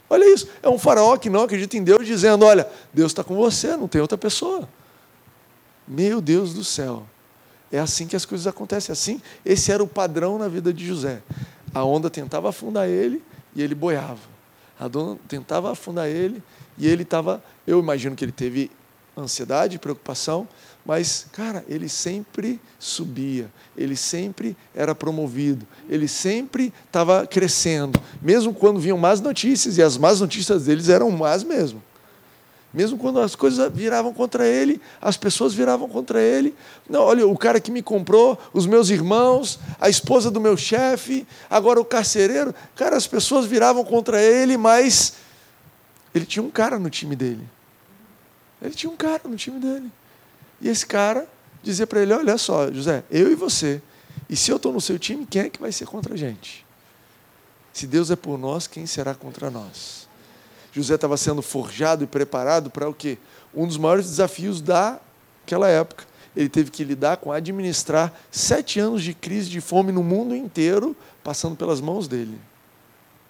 Olha 0.08 0.24
isso. 0.32 0.48
É 0.62 0.68
um 0.68 0.78
faraó 0.78 1.16
que 1.16 1.28
não 1.28 1.42
acredita 1.42 1.76
em 1.76 1.82
Deus, 1.82 2.06
dizendo: 2.06 2.44
Olha, 2.44 2.68
Deus 2.92 3.12
está 3.12 3.24
com 3.24 3.34
você, 3.34 3.76
não 3.76 3.88
tem 3.88 4.00
outra 4.00 4.16
pessoa. 4.16 4.68
Meu 5.86 6.20
Deus 6.20 6.54
do 6.54 6.64
céu. 6.64 7.06
É 7.70 7.78
assim 7.78 8.06
que 8.06 8.16
as 8.16 8.24
coisas 8.24 8.46
acontecem. 8.46 8.92
Assim, 8.92 9.20
esse 9.44 9.72
era 9.72 9.82
o 9.82 9.86
padrão 9.88 10.38
na 10.38 10.48
vida 10.48 10.72
de 10.72 10.86
José. 10.86 11.20
A 11.74 11.84
onda 11.84 12.08
tentava 12.08 12.48
afundar 12.48 12.88
ele 12.88 13.22
e 13.54 13.62
ele 13.62 13.74
boiava. 13.74 14.36
A 14.78 14.86
onda 14.86 15.18
tentava 15.28 15.72
afundar 15.72 16.08
ele 16.08 16.42
e 16.78 16.86
ele 16.86 17.02
estava. 17.02 17.42
Eu 17.66 17.78
imagino 17.80 18.14
que 18.14 18.24
ele 18.24 18.32
teve 18.32 18.70
ansiedade, 19.16 19.78
preocupação, 19.78 20.46
mas, 20.86 21.26
cara, 21.32 21.64
ele 21.68 21.88
sempre 21.88 22.60
subia, 22.78 23.50
ele 23.76 23.96
sempre 23.96 24.56
era 24.72 24.94
promovido, 24.94 25.66
ele 25.88 26.06
sempre 26.06 26.72
estava 26.86 27.26
crescendo, 27.26 28.00
mesmo 28.22 28.54
quando 28.54 28.78
vinham 28.78 28.96
más 28.96 29.20
notícias, 29.20 29.78
e 29.78 29.82
as 29.82 29.96
más 29.96 30.20
notícias 30.20 30.66
deles 30.66 30.88
eram 30.88 31.10
más 31.10 31.42
mesmo. 31.42 31.82
Mesmo 32.72 32.98
quando 32.98 33.20
as 33.20 33.34
coisas 33.34 33.72
viravam 33.72 34.12
contra 34.12 34.46
ele, 34.46 34.80
as 35.00 35.16
pessoas 35.16 35.54
viravam 35.54 35.88
contra 35.88 36.20
ele. 36.20 36.54
Não, 36.88 37.00
olha, 37.00 37.26
o 37.26 37.36
cara 37.36 37.58
que 37.58 37.70
me 37.70 37.80
comprou, 37.82 38.38
os 38.52 38.66
meus 38.66 38.90
irmãos, 38.90 39.58
a 39.80 39.88
esposa 39.88 40.30
do 40.30 40.40
meu 40.40 40.58
chefe, 40.58 41.26
agora 41.48 41.80
o 41.80 41.84
carcereiro. 41.86 42.54
Cara, 42.74 42.94
as 42.94 43.06
pessoas 43.06 43.46
viravam 43.46 43.82
contra 43.82 44.20
ele, 44.20 44.58
mas 44.58 45.14
ele 46.14 46.26
tinha 46.26 46.42
um 46.42 46.50
cara 46.50 46.78
no 46.78 46.90
time 46.90 47.16
dele. 47.16 47.48
Ele 48.60 48.74
tinha 48.74 48.92
um 48.92 48.96
cara 48.96 49.22
no 49.24 49.36
time 49.36 49.58
dele. 49.58 49.90
E 50.60 50.68
esse 50.68 50.86
cara 50.86 51.28
dizia 51.62 51.86
para 51.86 52.00
ele: 52.00 52.12
Olha 52.12 52.38
só, 52.38 52.70
José, 52.72 53.04
eu 53.10 53.30
e 53.30 53.34
você. 53.34 53.80
E 54.28 54.36
se 54.36 54.50
eu 54.50 54.56
estou 54.56 54.72
no 54.72 54.80
seu 54.80 54.98
time, 54.98 55.26
quem 55.26 55.42
é 55.42 55.50
que 55.50 55.60
vai 55.60 55.70
ser 55.70 55.86
contra 55.86 56.14
a 56.14 56.16
gente? 56.16 56.64
Se 57.72 57.86
Deus 57.86 58.10
é 58.10 58.16
por 58.16 58.38
nós, 58.38 58.66
quem 58.66 58.86
será 58.86 59.14
contra 59.14 59.50
nós? 59.50 60.08
José 60.72 60.94
estava 60.94 61.16
sendo 61.16 61.42
forjado 61.42 62.04
e 62.04 62.06
preparado 62.06 62.70
para 62.70 62.88
o 62.88 62.94
quê? 62.94 63.18
Um 63.54 63.66
dos 63.66 63.76
maiores 63.76 64.06
desafios 64.06 64.60
daquela 64.60 65.68
época. 65.68 66.04
Ele 66.34 66.48
teve 66.50 66.70
que 66.70 66.84
lidar 66.84 67.16
com 67.16 67.32
administrar 67.32 68.12
sete 68.30 68.78
anos 68.78 69.02
de 69.02 69.14
crise 69.14 69.48
de 69.48 69.60
fome 69.60 69.90
no 69.90 70.02
mundo 70.02 70.36
inteiro, 70.36 70.94
passando 71.24 71.56
pelas 71.56 71.80
mãos 71.80 72.06
dele. 72.06 72.38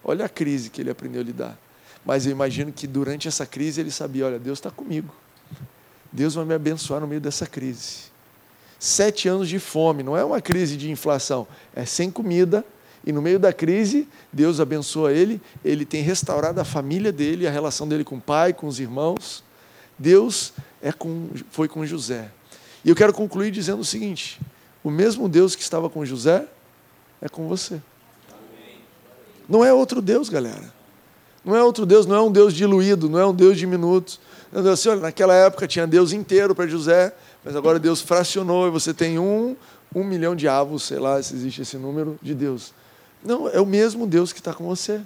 Olha 0.03 0.25
a 0.25 0.29
crise 0.29 0.69
que 0.69 0.81
ele 0.81 0.89
aprendeu 0.89 1.21
a 1.21 1.23
lidar. 1.23 1.57
Mas 2.05 2.25
eu 2.25 2.31
imagino 2.31 2.71
que 2.71 2.85
durante 2.85 3.27
essa 3.27 3.45
crise 3.45 3.79
ele 3.79 3.91
sabia: 3.91 4.25
olha, 4.25 4.39
Deus 4.39 4.59
está 4.59 4.71
comigo. 4.71 5.13
Deus 6.11 6.35
vai 6.35 6.45
me 6.45 6.53
abençoar 6.53 7.01
no 7.01 7.07
meio 7.07 7.21
dessa 7.21 7.45
crise. 7.45 8.07
Sete 8.79 9.27
anos 9.27 9.49
de 9.49 9.59
fome, 9.59 10.03
não 10.03 10.15
é 10.15 10.23
uma 10.23 10.39
crise 10.41 10.77
de 10.77 10.91
inflação, 10.91 11.47
é 11.75 11.85
sem 11.85 12.11
comida. 12.11 12.63
E 13.05 13.11
no 13.11 13.21
meio 13.21 13.39
da 13.39 13.53
crise, 13.53 14.07
Deus 14.33 14.59
abençoa 14.59 15.13
ele, 15.13 15.41
ele 15.63 15.85
tem 15.85 16.01
restaurado 16.01 16.59
a 16.59 16.65
família 16.65 17.11
dele, 17.11 17.47
a 17.47 17.51
relação 17.51 17.87
dele 17.87 18.03
com 18.03 18.17
o 18.17 18.21
pai, 18.21 18.51
com 18.51 18.67
os 18.67 18.79
irmãos. 18.79 19.43
Deus 19.97 20.53
é 20.81 20.91
com, 20.91 21.29
foi 21.49 21.67
com 21.67 21.85
José. 21.85 22.29
E 22.83 22.89
eu 22.89 22.95
quero 22.95 23.13
concluir 23.13 23.49
dizendo 23.49 23.79
o 23.79 23.85
seguinte: 23.85 24.39
o 24.83 24.91
mesmo 24.91 25.29
Deus 25.29 25.55
que 25.55 25.61
estava 25.61 25.89
com 25.89 26.05
José 26.05 26.45
é 27.21 27.29
com 27.29 27.47
você. 27.47 27.81
Não 29.47 29.63
é 29.63 29.73
outro 29.73 30.01
Deus, 30.01 30.27
galera. 30.27 30.73
Não 31.43 31.55
é 31.55 31.63
outro 31.63 31.85
Deus, 31.85 32.05
não 32.05 32.15
é 32.15 32.21
um 32.21 32.31
Deus 32.31 32.53
diluído, 32.53 33.09
não 33.09 33.17
é 33.17 33.25
um 33.25 33.33
Deus 33.33 33.57
diminuto. 33.57 34.19
Olha, 34.53 34.95
naquela 35.01 35.33
época 35.33 35.67
tinha 35.67 35.85
Deus 35.85 36.11
inteiro 36.11 36.55
para 36.55 36.67
José, 36.67 37.13
mas 37.43 37.55
agora 37.55 37.79
Deus 37.79 38.01
fracionou 38.01 38.67
e 38.67 38.71
você 38.71 38.93
tem 38.93 39.19
um, 39.19 39.55
um 39.93 40.03
milhão 40.03 40.35
de 40.35 40.47
avos, 40.47 40.83
sei 40.83 40.99
lá 40.99 41.21
se 41.21 41.33
existe 41.33 41.61
esse 41.61 41.77
número, 41.77 42.17
de 42.21 42.33
Deus. 42.33 42.73
Não, 43.23 43.49
é 43.49 43.59
o 43.59 43.65
mesmo 43.65 44.07
Deus 44.07 44.31
que 44.31 44.39
está 44.39 44.53
com 44.53 44.65
você. 44.65 45.01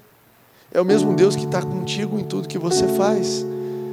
É 0.74 0.80
o 0.80 0.86
mesmo 0.86 1.14
Deus 1.14 1.36
que 1.36 1.46
está 1.46 1.62
contigo 1.62 2.18
em 2.18 2.24
tudo 2.24 2.48
que 2.48 2.58
você 2.58 2.88
faz. 2.88 3.46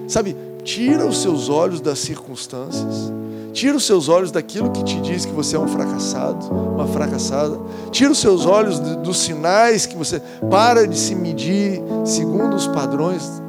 Sabe, 0.06 0.36
tira 0.62 1.04
os 1.06 1.20
seus 1.20 1.48
olhos 1.48 1.80
das 1.80 1.98
circunstâncias, 1.98 3.12
tira 3.52 3.76
os 3.76 3.84
seus 3.84 4.08
olhos 4.08 4.30
daquilo 4.30 4.70
que 4.70 4.84
te 4.84 5.00
diz 5.00 5.24
que 5.24 5.32
você 5.32 5.56
é 5.56 5.58
um 5.58 5.66
fracassado, 5.66 6.46
uma 6.46 6.86
fracassada, 6.86 7.58
tira 7.90 8.12
os 8.12 8.18
seus 8.18 8.46
olhos 8.46 8.78
dos 8.78 9.18
sinais 9.18 9.86
que 9.86 9.96
você. 9.96 10.20
Para 10.48 10.86
de 10.86 10.96
se 10.96 11.14
medir 11.14 11.82
segundo 12.04 12.54
os 12.54 12.68
padrões 12.68 13.42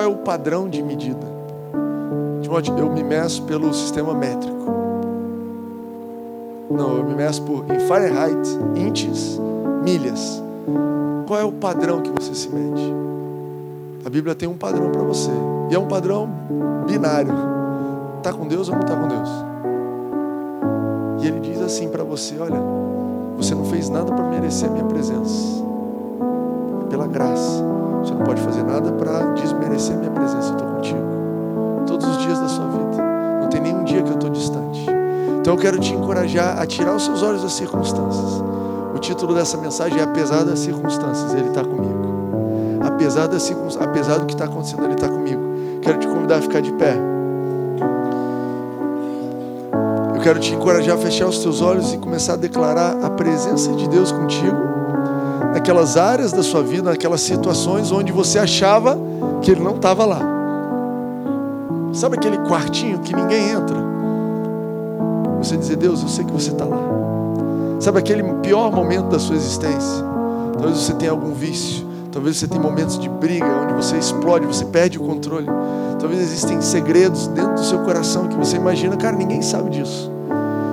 qual 0.00 0.04
é 0.04 0.08
o 0.08 0.16
padrão 0.16 0.66
de 0.66 0.82
medida? 0.82 1.26
Timóteo, 2.40 2.74
eu 2.78 2.90
me 2.90 3.04
meço 3.04 3.42
pelo 3.42 3.74
sistema 3.74 4.14
métrico. 4.14 4.56
Não, 6.70 6.96
eu 6.96 7.04
me 7.04 7.14
meço 7.14 7.42
por 7.42 7.70
em 7.70 7.80
Fahrenheit, 7.80 8.48
inches, 8.76 9.38
milhas. 9.84 10.42
Qual 11.26 11.38
é 11.38 11.44
o 11.44 11.52
padrão 11.52 12.00
que 12.00 12.08
você 12.10 12.34
se 12.34 12.48
mede? 12.48 12.94
A 14.02 14.08
Bíblia 14.08 14.34
tem 14.34 14.48
um 14.48 14.56
padrão 14.56 14.90
para 14.90 15.02
você. 15.02 15.30
E 15.70 15.74
é 15.74 15.78
um 15.78 15.86
padrão 15.86 16.30
binário. 16.86 17.34
Está 18.16 18.32
com 18.32 18.48
Deus 18.48 18.70
ou 18.70 18.76
não 18.76 18.82
está 18.82 18.96
com 18.96 19.06
Deus? 19.06 19.28
E 21.20 21.26
ele 21.26 21.40
diz 21.40 21.60
assim 21.60 21.90
para 21.90 22.04
você: 22.04 22.38
olha, 22.38 22.60
você 23.36 23.54
não 23.54 23.66
fez 23.66 23.90
nada 23.90 24.10
para 24.10 24.24
merecer 24.30 24.66
a 24.66 24.72
minha 24.72 24.86
presença. 24.86 25.62
É 26.86 26.88
pela 26.88 27.06
graça. 27.06 27.69
Você 28.02 28.14
não 28.14 28.24
pode 28.24 28.40
fazer 28.40 28.62
nada 28.62 28.90
para 28.92 29.34
desmerecer 29.34 29.96
minha 29.96 30.10
presença. 30.10 30.48
Eu 30.48 30.56
estou 30.56 30.68
contigo. 30.68 31.84
Todos 31.86 32.06
os 32.06 32.18
dias 32.18 32.38
da 32.38 32.48
sua 32.48 32.66
vida. 32.66 33.02
Não 33.42 33.48
tem 33.48 33.60
nenhum 33.60 33.84
dia 33.84 34.02
que 34.02 34.10
eu 34.10 34.14
estou 34.14 34.30
distante. 34.30 34.86
Então 35.40 35.54
eu 35.54 35.58
quero 35.58 35.78
te 35.78 35.92
encorajar 35.94 36.58
a 36.58 36.66
tirar 36.66 36.94
os 36.94 37.04
seus 37.04 37.22
olhos 37.22 37.42
das 37.42 37.52
circunstâncias. 37.52 38.42
O 38.94 38.98
título 38.98 39.34
dessa 39.34 39.56
mensagem 39.56 39.98
é 39.98 40.02
Apesar 40.02 40.44
das 40.44 40.58
circunstâncias, 40.58 41.32
Ele 41.34 41.48
está 41.48 41.64
comigo. 41.64 42.00
Apesar, 42.82 43.26
das 43.26 43.42
circunstâncias, 43.42 43.90
apesar 43.90 44.18
do 44.18 44.26
que 44.26 44.32
está 44.32 44.44
acontecendo, 44.44 44.84
Ele 44.84 44.94
está 44.94 45.08
comigo. 45.08 45.40
Quero 45.82 45.98
te 45.98 46.06
convidar 46.06 46.36
a 46.36 46.42
ficar 46.42 46.60
de 46.60 46.72
pé. 46.72 46.96
Eu 50.14 50.20
quero 50.20 50.38
te 50.38 50.52
encorajar 50.52 50.96
a 50.96 50.98
fechar 50.98 51.26
os 51.26 51.38
teus 51.38 51.62
olhos 51.62 51.94
e 51.94 51.98
começar 51.98 52.34
a 52.34 52.36
declarar 52.36 53.02
a 53.02 53.10
presença 53.10 53.72
de 53.72 53.88
Deus 53.88 54.12
contigo 54.12 54.69
naquelas 55.52 55.96
áreas 55.96 56.32
da 56.32 56.42
sua 56.42 56.62
vida, 56.62 56.90
naquelas 56.90 57.20
situações 57.20 57.90
onde 57.90 58.12
você 58.12 58.38
achava 58.38 58.96
que 59.42 59.50
ele 59.50 59.60
não 59.60 59.76
estava 59.76 60.04
lá. 60.04 60.20
Sabe 61.92 62.16
aquele 62.16 62.38
quartinho 62.38 63.00
que 63.00 63.14
ninguém 63.14 63.50
entra? 63.50 63.76
Você 65.38 65.56
dizer, 65.56 65.76
Deus, 65.76 66.02
eu 66.02 66.08
sei 66.08 66.24
que 66.24 66.32
você 66.32 66.50
está 66.50 66.64
lá. 66.64 66.78
Sabe 67.80 67.98
aquele 67.98 68.22
pior 68.42 68.70
momento 68.70 69.08
da 69.08 69.18
sua 69.18 69.34
existência? 69.34 70.04
Talvez 70.52 70.78
você 70.78 70.92
tenha 70.94 71.10
algum 71.10 71.32
vício, 71.32 71.86
talvez 72.12 72.36
você 72.36 72.46
tenha 72.46 72.60
momentos 72.60 72.98
de 72.98 73.08
briga 73.08 73.46
onde 73.64 73.72
você 73.72 73.96
explode, 73.96 74.46
você 74.46 74.66
perde 74.66 74.98
o 74.98 75.02
controle. 75.02 75.46
Talvez 75.98 76.20
existem 76.20 76.60
segredos 76.60 77.26
dentro 77.28 77.54
do 77.54 77.64
seu 77.64 77.78
coração 77.80 78.28
que 78.28 78.36
você 78.36 78.56
imagina, 78.56 78.96
cara, 78.96 79.16
ninguém 79.16 79.42
sabe 79.42 79.70
disso. 79.70 80.12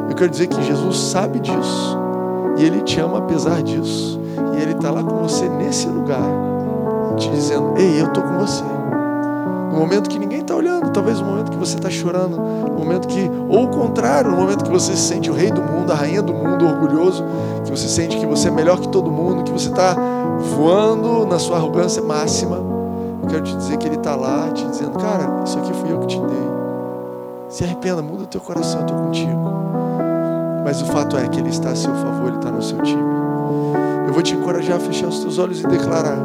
Eu 0.10 0.16
quero 0.16 0.30
dizer 0.30 0.48
que 0.48 0.62
Jesus 0.64 0.98
sabe 0.98 1.40
disso. 1.40 1.98
E 2.58 2.64
Ele 2.64 2.82
te 2.82 3.00
ama 3.00 3.20
apesar 3.20 3.62
disso. 3.62 4.20
E 4.58 4.62
Ele 4.62 4.72
está 4.72 4.90
lá 4.90 5.04
com 5.04 5.18
você 5.18 5.48
nesse 5.48 5.88
lugar, 5.88 6.24
te 7.16 7.30
dizendo: 7.30 7.76
Ei, 7.78 8.02
eu 8.02 8.08
estou 8.08 8.24
com 8.24 8.40
você. 8.40 8.64
No 9.72 9.78
momento 9.80 10.10
que 10.10 10.18
ninguém 10.18 10.40
está 10.40 10.56
olhando, 10.56 10.90
talvez 10.90 11.20
no 11.20 11.28
momento 11.28 11.52
que 11.52 11.58
você 11.58 11.76
está 11.76 11.90
chorando, 11.90 12.38
no 12.38 12.80
momento 12.80 13.08
que, 13.08 13.30
ou 13.48 13.66
o 13.66 13.68
contrário, 13.68 14.32
no 14.32 14.38
momento 14.38 14.64
que 14.64 14.72
você 14.72 14.94
se 14.94 15.04
sente 15.10 15.30
o 15.30 15.34
rei 15.34 15.52
do 15.52 15.62
mundo, 15.62 15.92
a 15.92 15.96
rainha 15.96 16.22
do 16.22 16.34
mundo, 16.34 16.66
orgulhoso, 16.66 17.24
que 17.64 17.70
você 17.70 17.88
sente 17.88 18.18
que 18.18 18.26
você 18.26 18.48
é 18.48 18.52
melhor 18.52 18.80
que 18.80 18.88
todo 18.90 19.12
mundo, 19.12 19.44
que 19.44 19.52
você 19.52 19.70
está 19.70 19.96
voando 20.56 21.28
na 21.28 21.38
sua 21.38 21.58
arrogância 21.58 22.02
máxima, 22.02 22.58
eu 23.22 23.28
quero 23.30 23.44
te 23.44 23.56
dizer 23.56 23.78
que 23.78 23.88
Ele 23.88 23.98
está 23.98 24.16
lá 24.16 24.50
te 24.52 24.66
dizendo: 24.66 24.98
Cara, 24.98 25.44
isso 25.46 25.60
aqui 25.60 25.72
fui 25.74 25.92
eu 25.92 26.00
que 26.00 26.08
te 26.08 26.20
dei. 26.20 26.48
Se 27.50 27.64
arrependa, 27.64 28.02
muda 28.02 28.24
o 28.24 28.28
teu 28.28 28.42
coração, 28.42 28.80
eu 28.80 28.88
estou 28.88 28.98
contigo. 28.98 29.52
Mas 30.66 30.82
o 30.82 30.86
fato 30.88 31.16
é 31.18 31.28
que 31.28 31.40
Ele 31.40 31.50
está 31.50 31.70
a 31.70 31.76
seu 31.76 31.94
favor, 31.94 32.30
Ele 32.30 32.38
está 32.38 32.50
no 32.50 32.64
seu 32.64 32.82
time. 32.82 33.04
Eu 34.08 34.14
vou 34.14 34.24
te 34.24 34.34
encorajar 34.34 34.78
a 34.78 34.80
fechar 34.80 35.08
os 35.08 35.20
teus 35.20 35.38
olhos 35.38 35.60
e 35.60 35.68
declarar. 35.68 36.18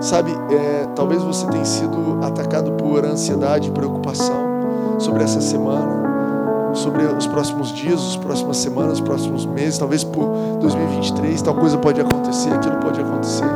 Sabe, 0.00 0.32
é, 0.50 0.86
talvez 0.96 1.22
você 1.22 1.46
tenha 1.46 1.64
sido 1.64 2.18
atacado 2.22 2.72
por 2.72 3.04
ansiedade 3.04 3.68
e 3.68 3.70
preocupação 3.70 4.98
sobre 4.98 5.22
essa 5.22 5.40
semana, 5.40 6.72
sobre 6.74 7.04
os 7.04 7.26
próximos 7.28 7.72
dias, 7.72 8.00
as 8.00 8.16
próximas 8.16 8.56
semanas, 8.56 8.94
os 8.94 9.00
próximos 9.00 9.46
meses, 9.46 9.78
talvez 9.78 10.02
por 10.02 10.26
2023, 10.60 11.40
tal 11.40 11.54
coisa 11.54 11.78
pode 11.78 12.00
acontecer, 12.00 12.52
aquilo 12.52 12.76
pode 12.78 13.00
acontecer. 13.00 13.46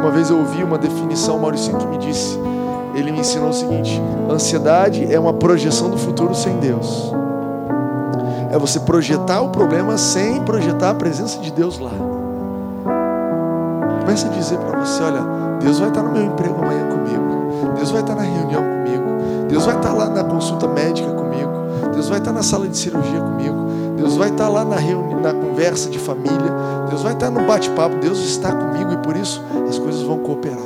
Uma 0.00 0.10
vez 0.10 0.30
eu 0.30 0.38
ouvi 0.38 0.64
uma 0.64 0.78
definição, 0.78 1.38
Maurício, 1.38 1.76
que 1.76 1.86
me 1.86 1.98
disse, 1.98 2.38
ele 2.94 3.12
me 3.12 3.20
ensinou 3.20 3.50
o 3.50 3.52
seguinte: 3.52 4.00
ansiedade 4.30 5.12
é 5.12 5.20
uma 5.20 5.34
projeção 5.34 5.90
do 5.90 5.98
futuro 5.98 6.34
sem 6.34 6.56
Deus. 6.58 7.12
É 8.50 8.58
você 8.58 8.80
projetar 8.80 9.42
o 9.42 9.50
problema 9.50 9.96
sem 9.96 10.40
projetar 10.42 10.90
a 10.90 10.94
presença 10.94 11.38
de 11.38 11.52
Deus 11.52 11.78
lá. 11.78 12.09
Começa 14.10 14.26
a 14.26 14.30
dizer 14.30 14.58
para 14.58 14.80
você: 14.80 15.00
olha, 15.04 15.20
Deus 15.60 15.78
vai 15.78 15.88
estar 15.88 16.02
no 16.02 16.10
meu 16.10 16.24
emprego 16.24 16.60
amanhã 16.60 16.84
comigo. 16.88 17.72
Deus 17.76 17.92
vai 17.92 18.00
estar 18.00 18.16
na 18.16 18.22
reunião 18.22 18.60
comigo. 18.60 19.46
Deus 19.48 19.64
vai 19.64 19.76
estar 19.76 19.92
lá 19.92 20.08
na 20.08 20.24
consulta 20.24 20.66
médica 20.66 21.08
comigo. 21.12 21.52
Deus 21.94 22.08
vai 22.08 22.18
estar 22.18 22.32
na 22.32 22.42
sala 22.42 22.66
de 22.66 22.76
cirurgia 22.76 23.20
comigo. 23.20 23.68
Deus 23.96 24.16
vai 24.16 24.30
estar 24.30 24.48
lá 24.48 24.64
na, 24.64 24.80
na 24.80 25.32
conversa 25.32 25.88
de 25.88 25.98
família. 26.00 26.52
Deus 26.88 27.04
vai 27.04 27.12
estar 27.12 27.30
no 27.30 27.46
bate-papo. 27.46 27.98
Deus 28.00 28.18
está 28.18 28.50
comigo 28.50 28.92
e 28.94 28.96
por 28.96 29.16
isso 29.16 29.44
as 29.68 29.78
coisas 29.78 30.02
vão 30.02 30.18
cooperar. 30.18 30.58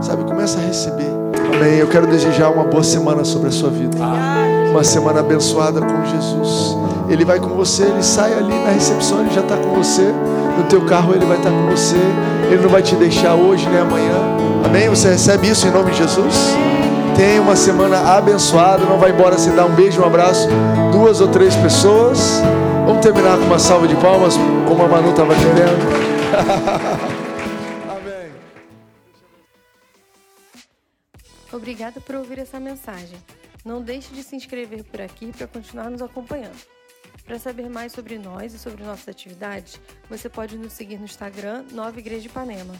Sabe, 0.00 0.22
começa 0.22 0.60
a 0.60 0.62
receber. 0.62 1.10
Amém. 1.56 1.78
Eu 1.80 1.88
quero 1.88 2.06
desejar 2.06 2.48
uma 2.50 2.62
boa 2.62 2.84
semana 2.84 3.24
sobre 3.24 3.48
a 3.48 3.52
sua 3.52 3.70
vida. 3.70 3.98
Uma 4.70 4.84
semana 4.84 5.18
abençoada 5.18 5.80
com 5.80 6.04
Jesus. 6.04 6.76
Ele 7.08 7.24
vai 7.24 7.40
com 7.40 7.48
você, 7.48 7.82
ele 7.82 8.04
sai 8.04 8.32
ali 8.32 8.54
na 8.64 8.70
recepção, 8.70 9.20
ele 9.20 9.30
já 9.30 9.40
está 9.40 9.56
com 9.56 9.74
você. 9.74 10.14
No 10.56 10.64
teu 10.64 10.84
carro 10.84 11.14
ele 11.14 11.24
vai 11.24 11.36
estar 11.36 11.50
com 11.50 11.66
você. 11.66 11.96
Ele 12.50 12.62
não 12.62 12.68
vai 12.68 12.82
te 12.82 12.94
deixar 12.96 13.34
hoje 13.34 13.68
nem 13.68 13.78
amanhã. 13.78 14.14
Amém? 14.64 14.88
Você 14.88 15.10
recebe 15.10 15.48
isso 15.48 15.66
em 15.66 15.70
nome 15.70 15.90
de 15.90 15.98
Jesus? 15.98 16.54
Tenha 17.16 17.40
uma 17.40 17.56
semana 17.56 18.16
abençoada. 18.16 18.84
Não 18.84 18.98
vai 18.98 19.10
embora 19.10 19.38
sem 19.38 19.54
dar 19.54 19.66
um 19.66 19.74
beijo, 19.74 20.00
um 20.00 20.06
abraço. 20.06 20.48
Duas 20.90 21.20
ou 21.20 21.28
três 21.28 21.54
pessoas. 21.56 22.40
Vamos 22.86 23.02
terminar 23.02 23.38
com 23.38 23.44
uma 23.44 23.58
salva 23.58 23.86
de 23.86 23.94
palmas, 23.96 24.34
como 24.66 24.82
a 24.82 24.88
Manu 24.88 25.10
estava 25.10 25.34
querendo. 25.34 25.92
Amém. 27.88 28.32
Obrigada 31.52 32.00
por 32.00 32.16
ouvir 32.16 32.38
essa 32.38 32.58
mensagem. 32.58 33.18
Não 33.64 33.80
deixe 33.80 34.12
de 34.12 34.22
se 34.22 34.34
inscrever 34.34 34.82
por 34.84 35.00
aqui 35.00 35.32
para 35.36 35.46
continuar 35.46 35.90
nos 35.90 36.02
acompanhando. 36.02 36.58
Para 37.24 37.38
saber 37.38 37.68
mais 37.68 37.92
sobre 37.92 38.18
nós 38.18 38.52
e 38.52 38.58
sobre 38.58 38.84
nossas 38.84 39.08
atividades, 39.08 39.80
você 40.08 40.28
pode 40.28 40.58
nos 40.58 40.72
seguir 40.72 40.98
no 40.98 41.04
Instagram 41.04 41.64
Nova 41.72 41.98
Igreja 41.98 42.22
de 42.22 42.28
Ipanema. 42.28 42.74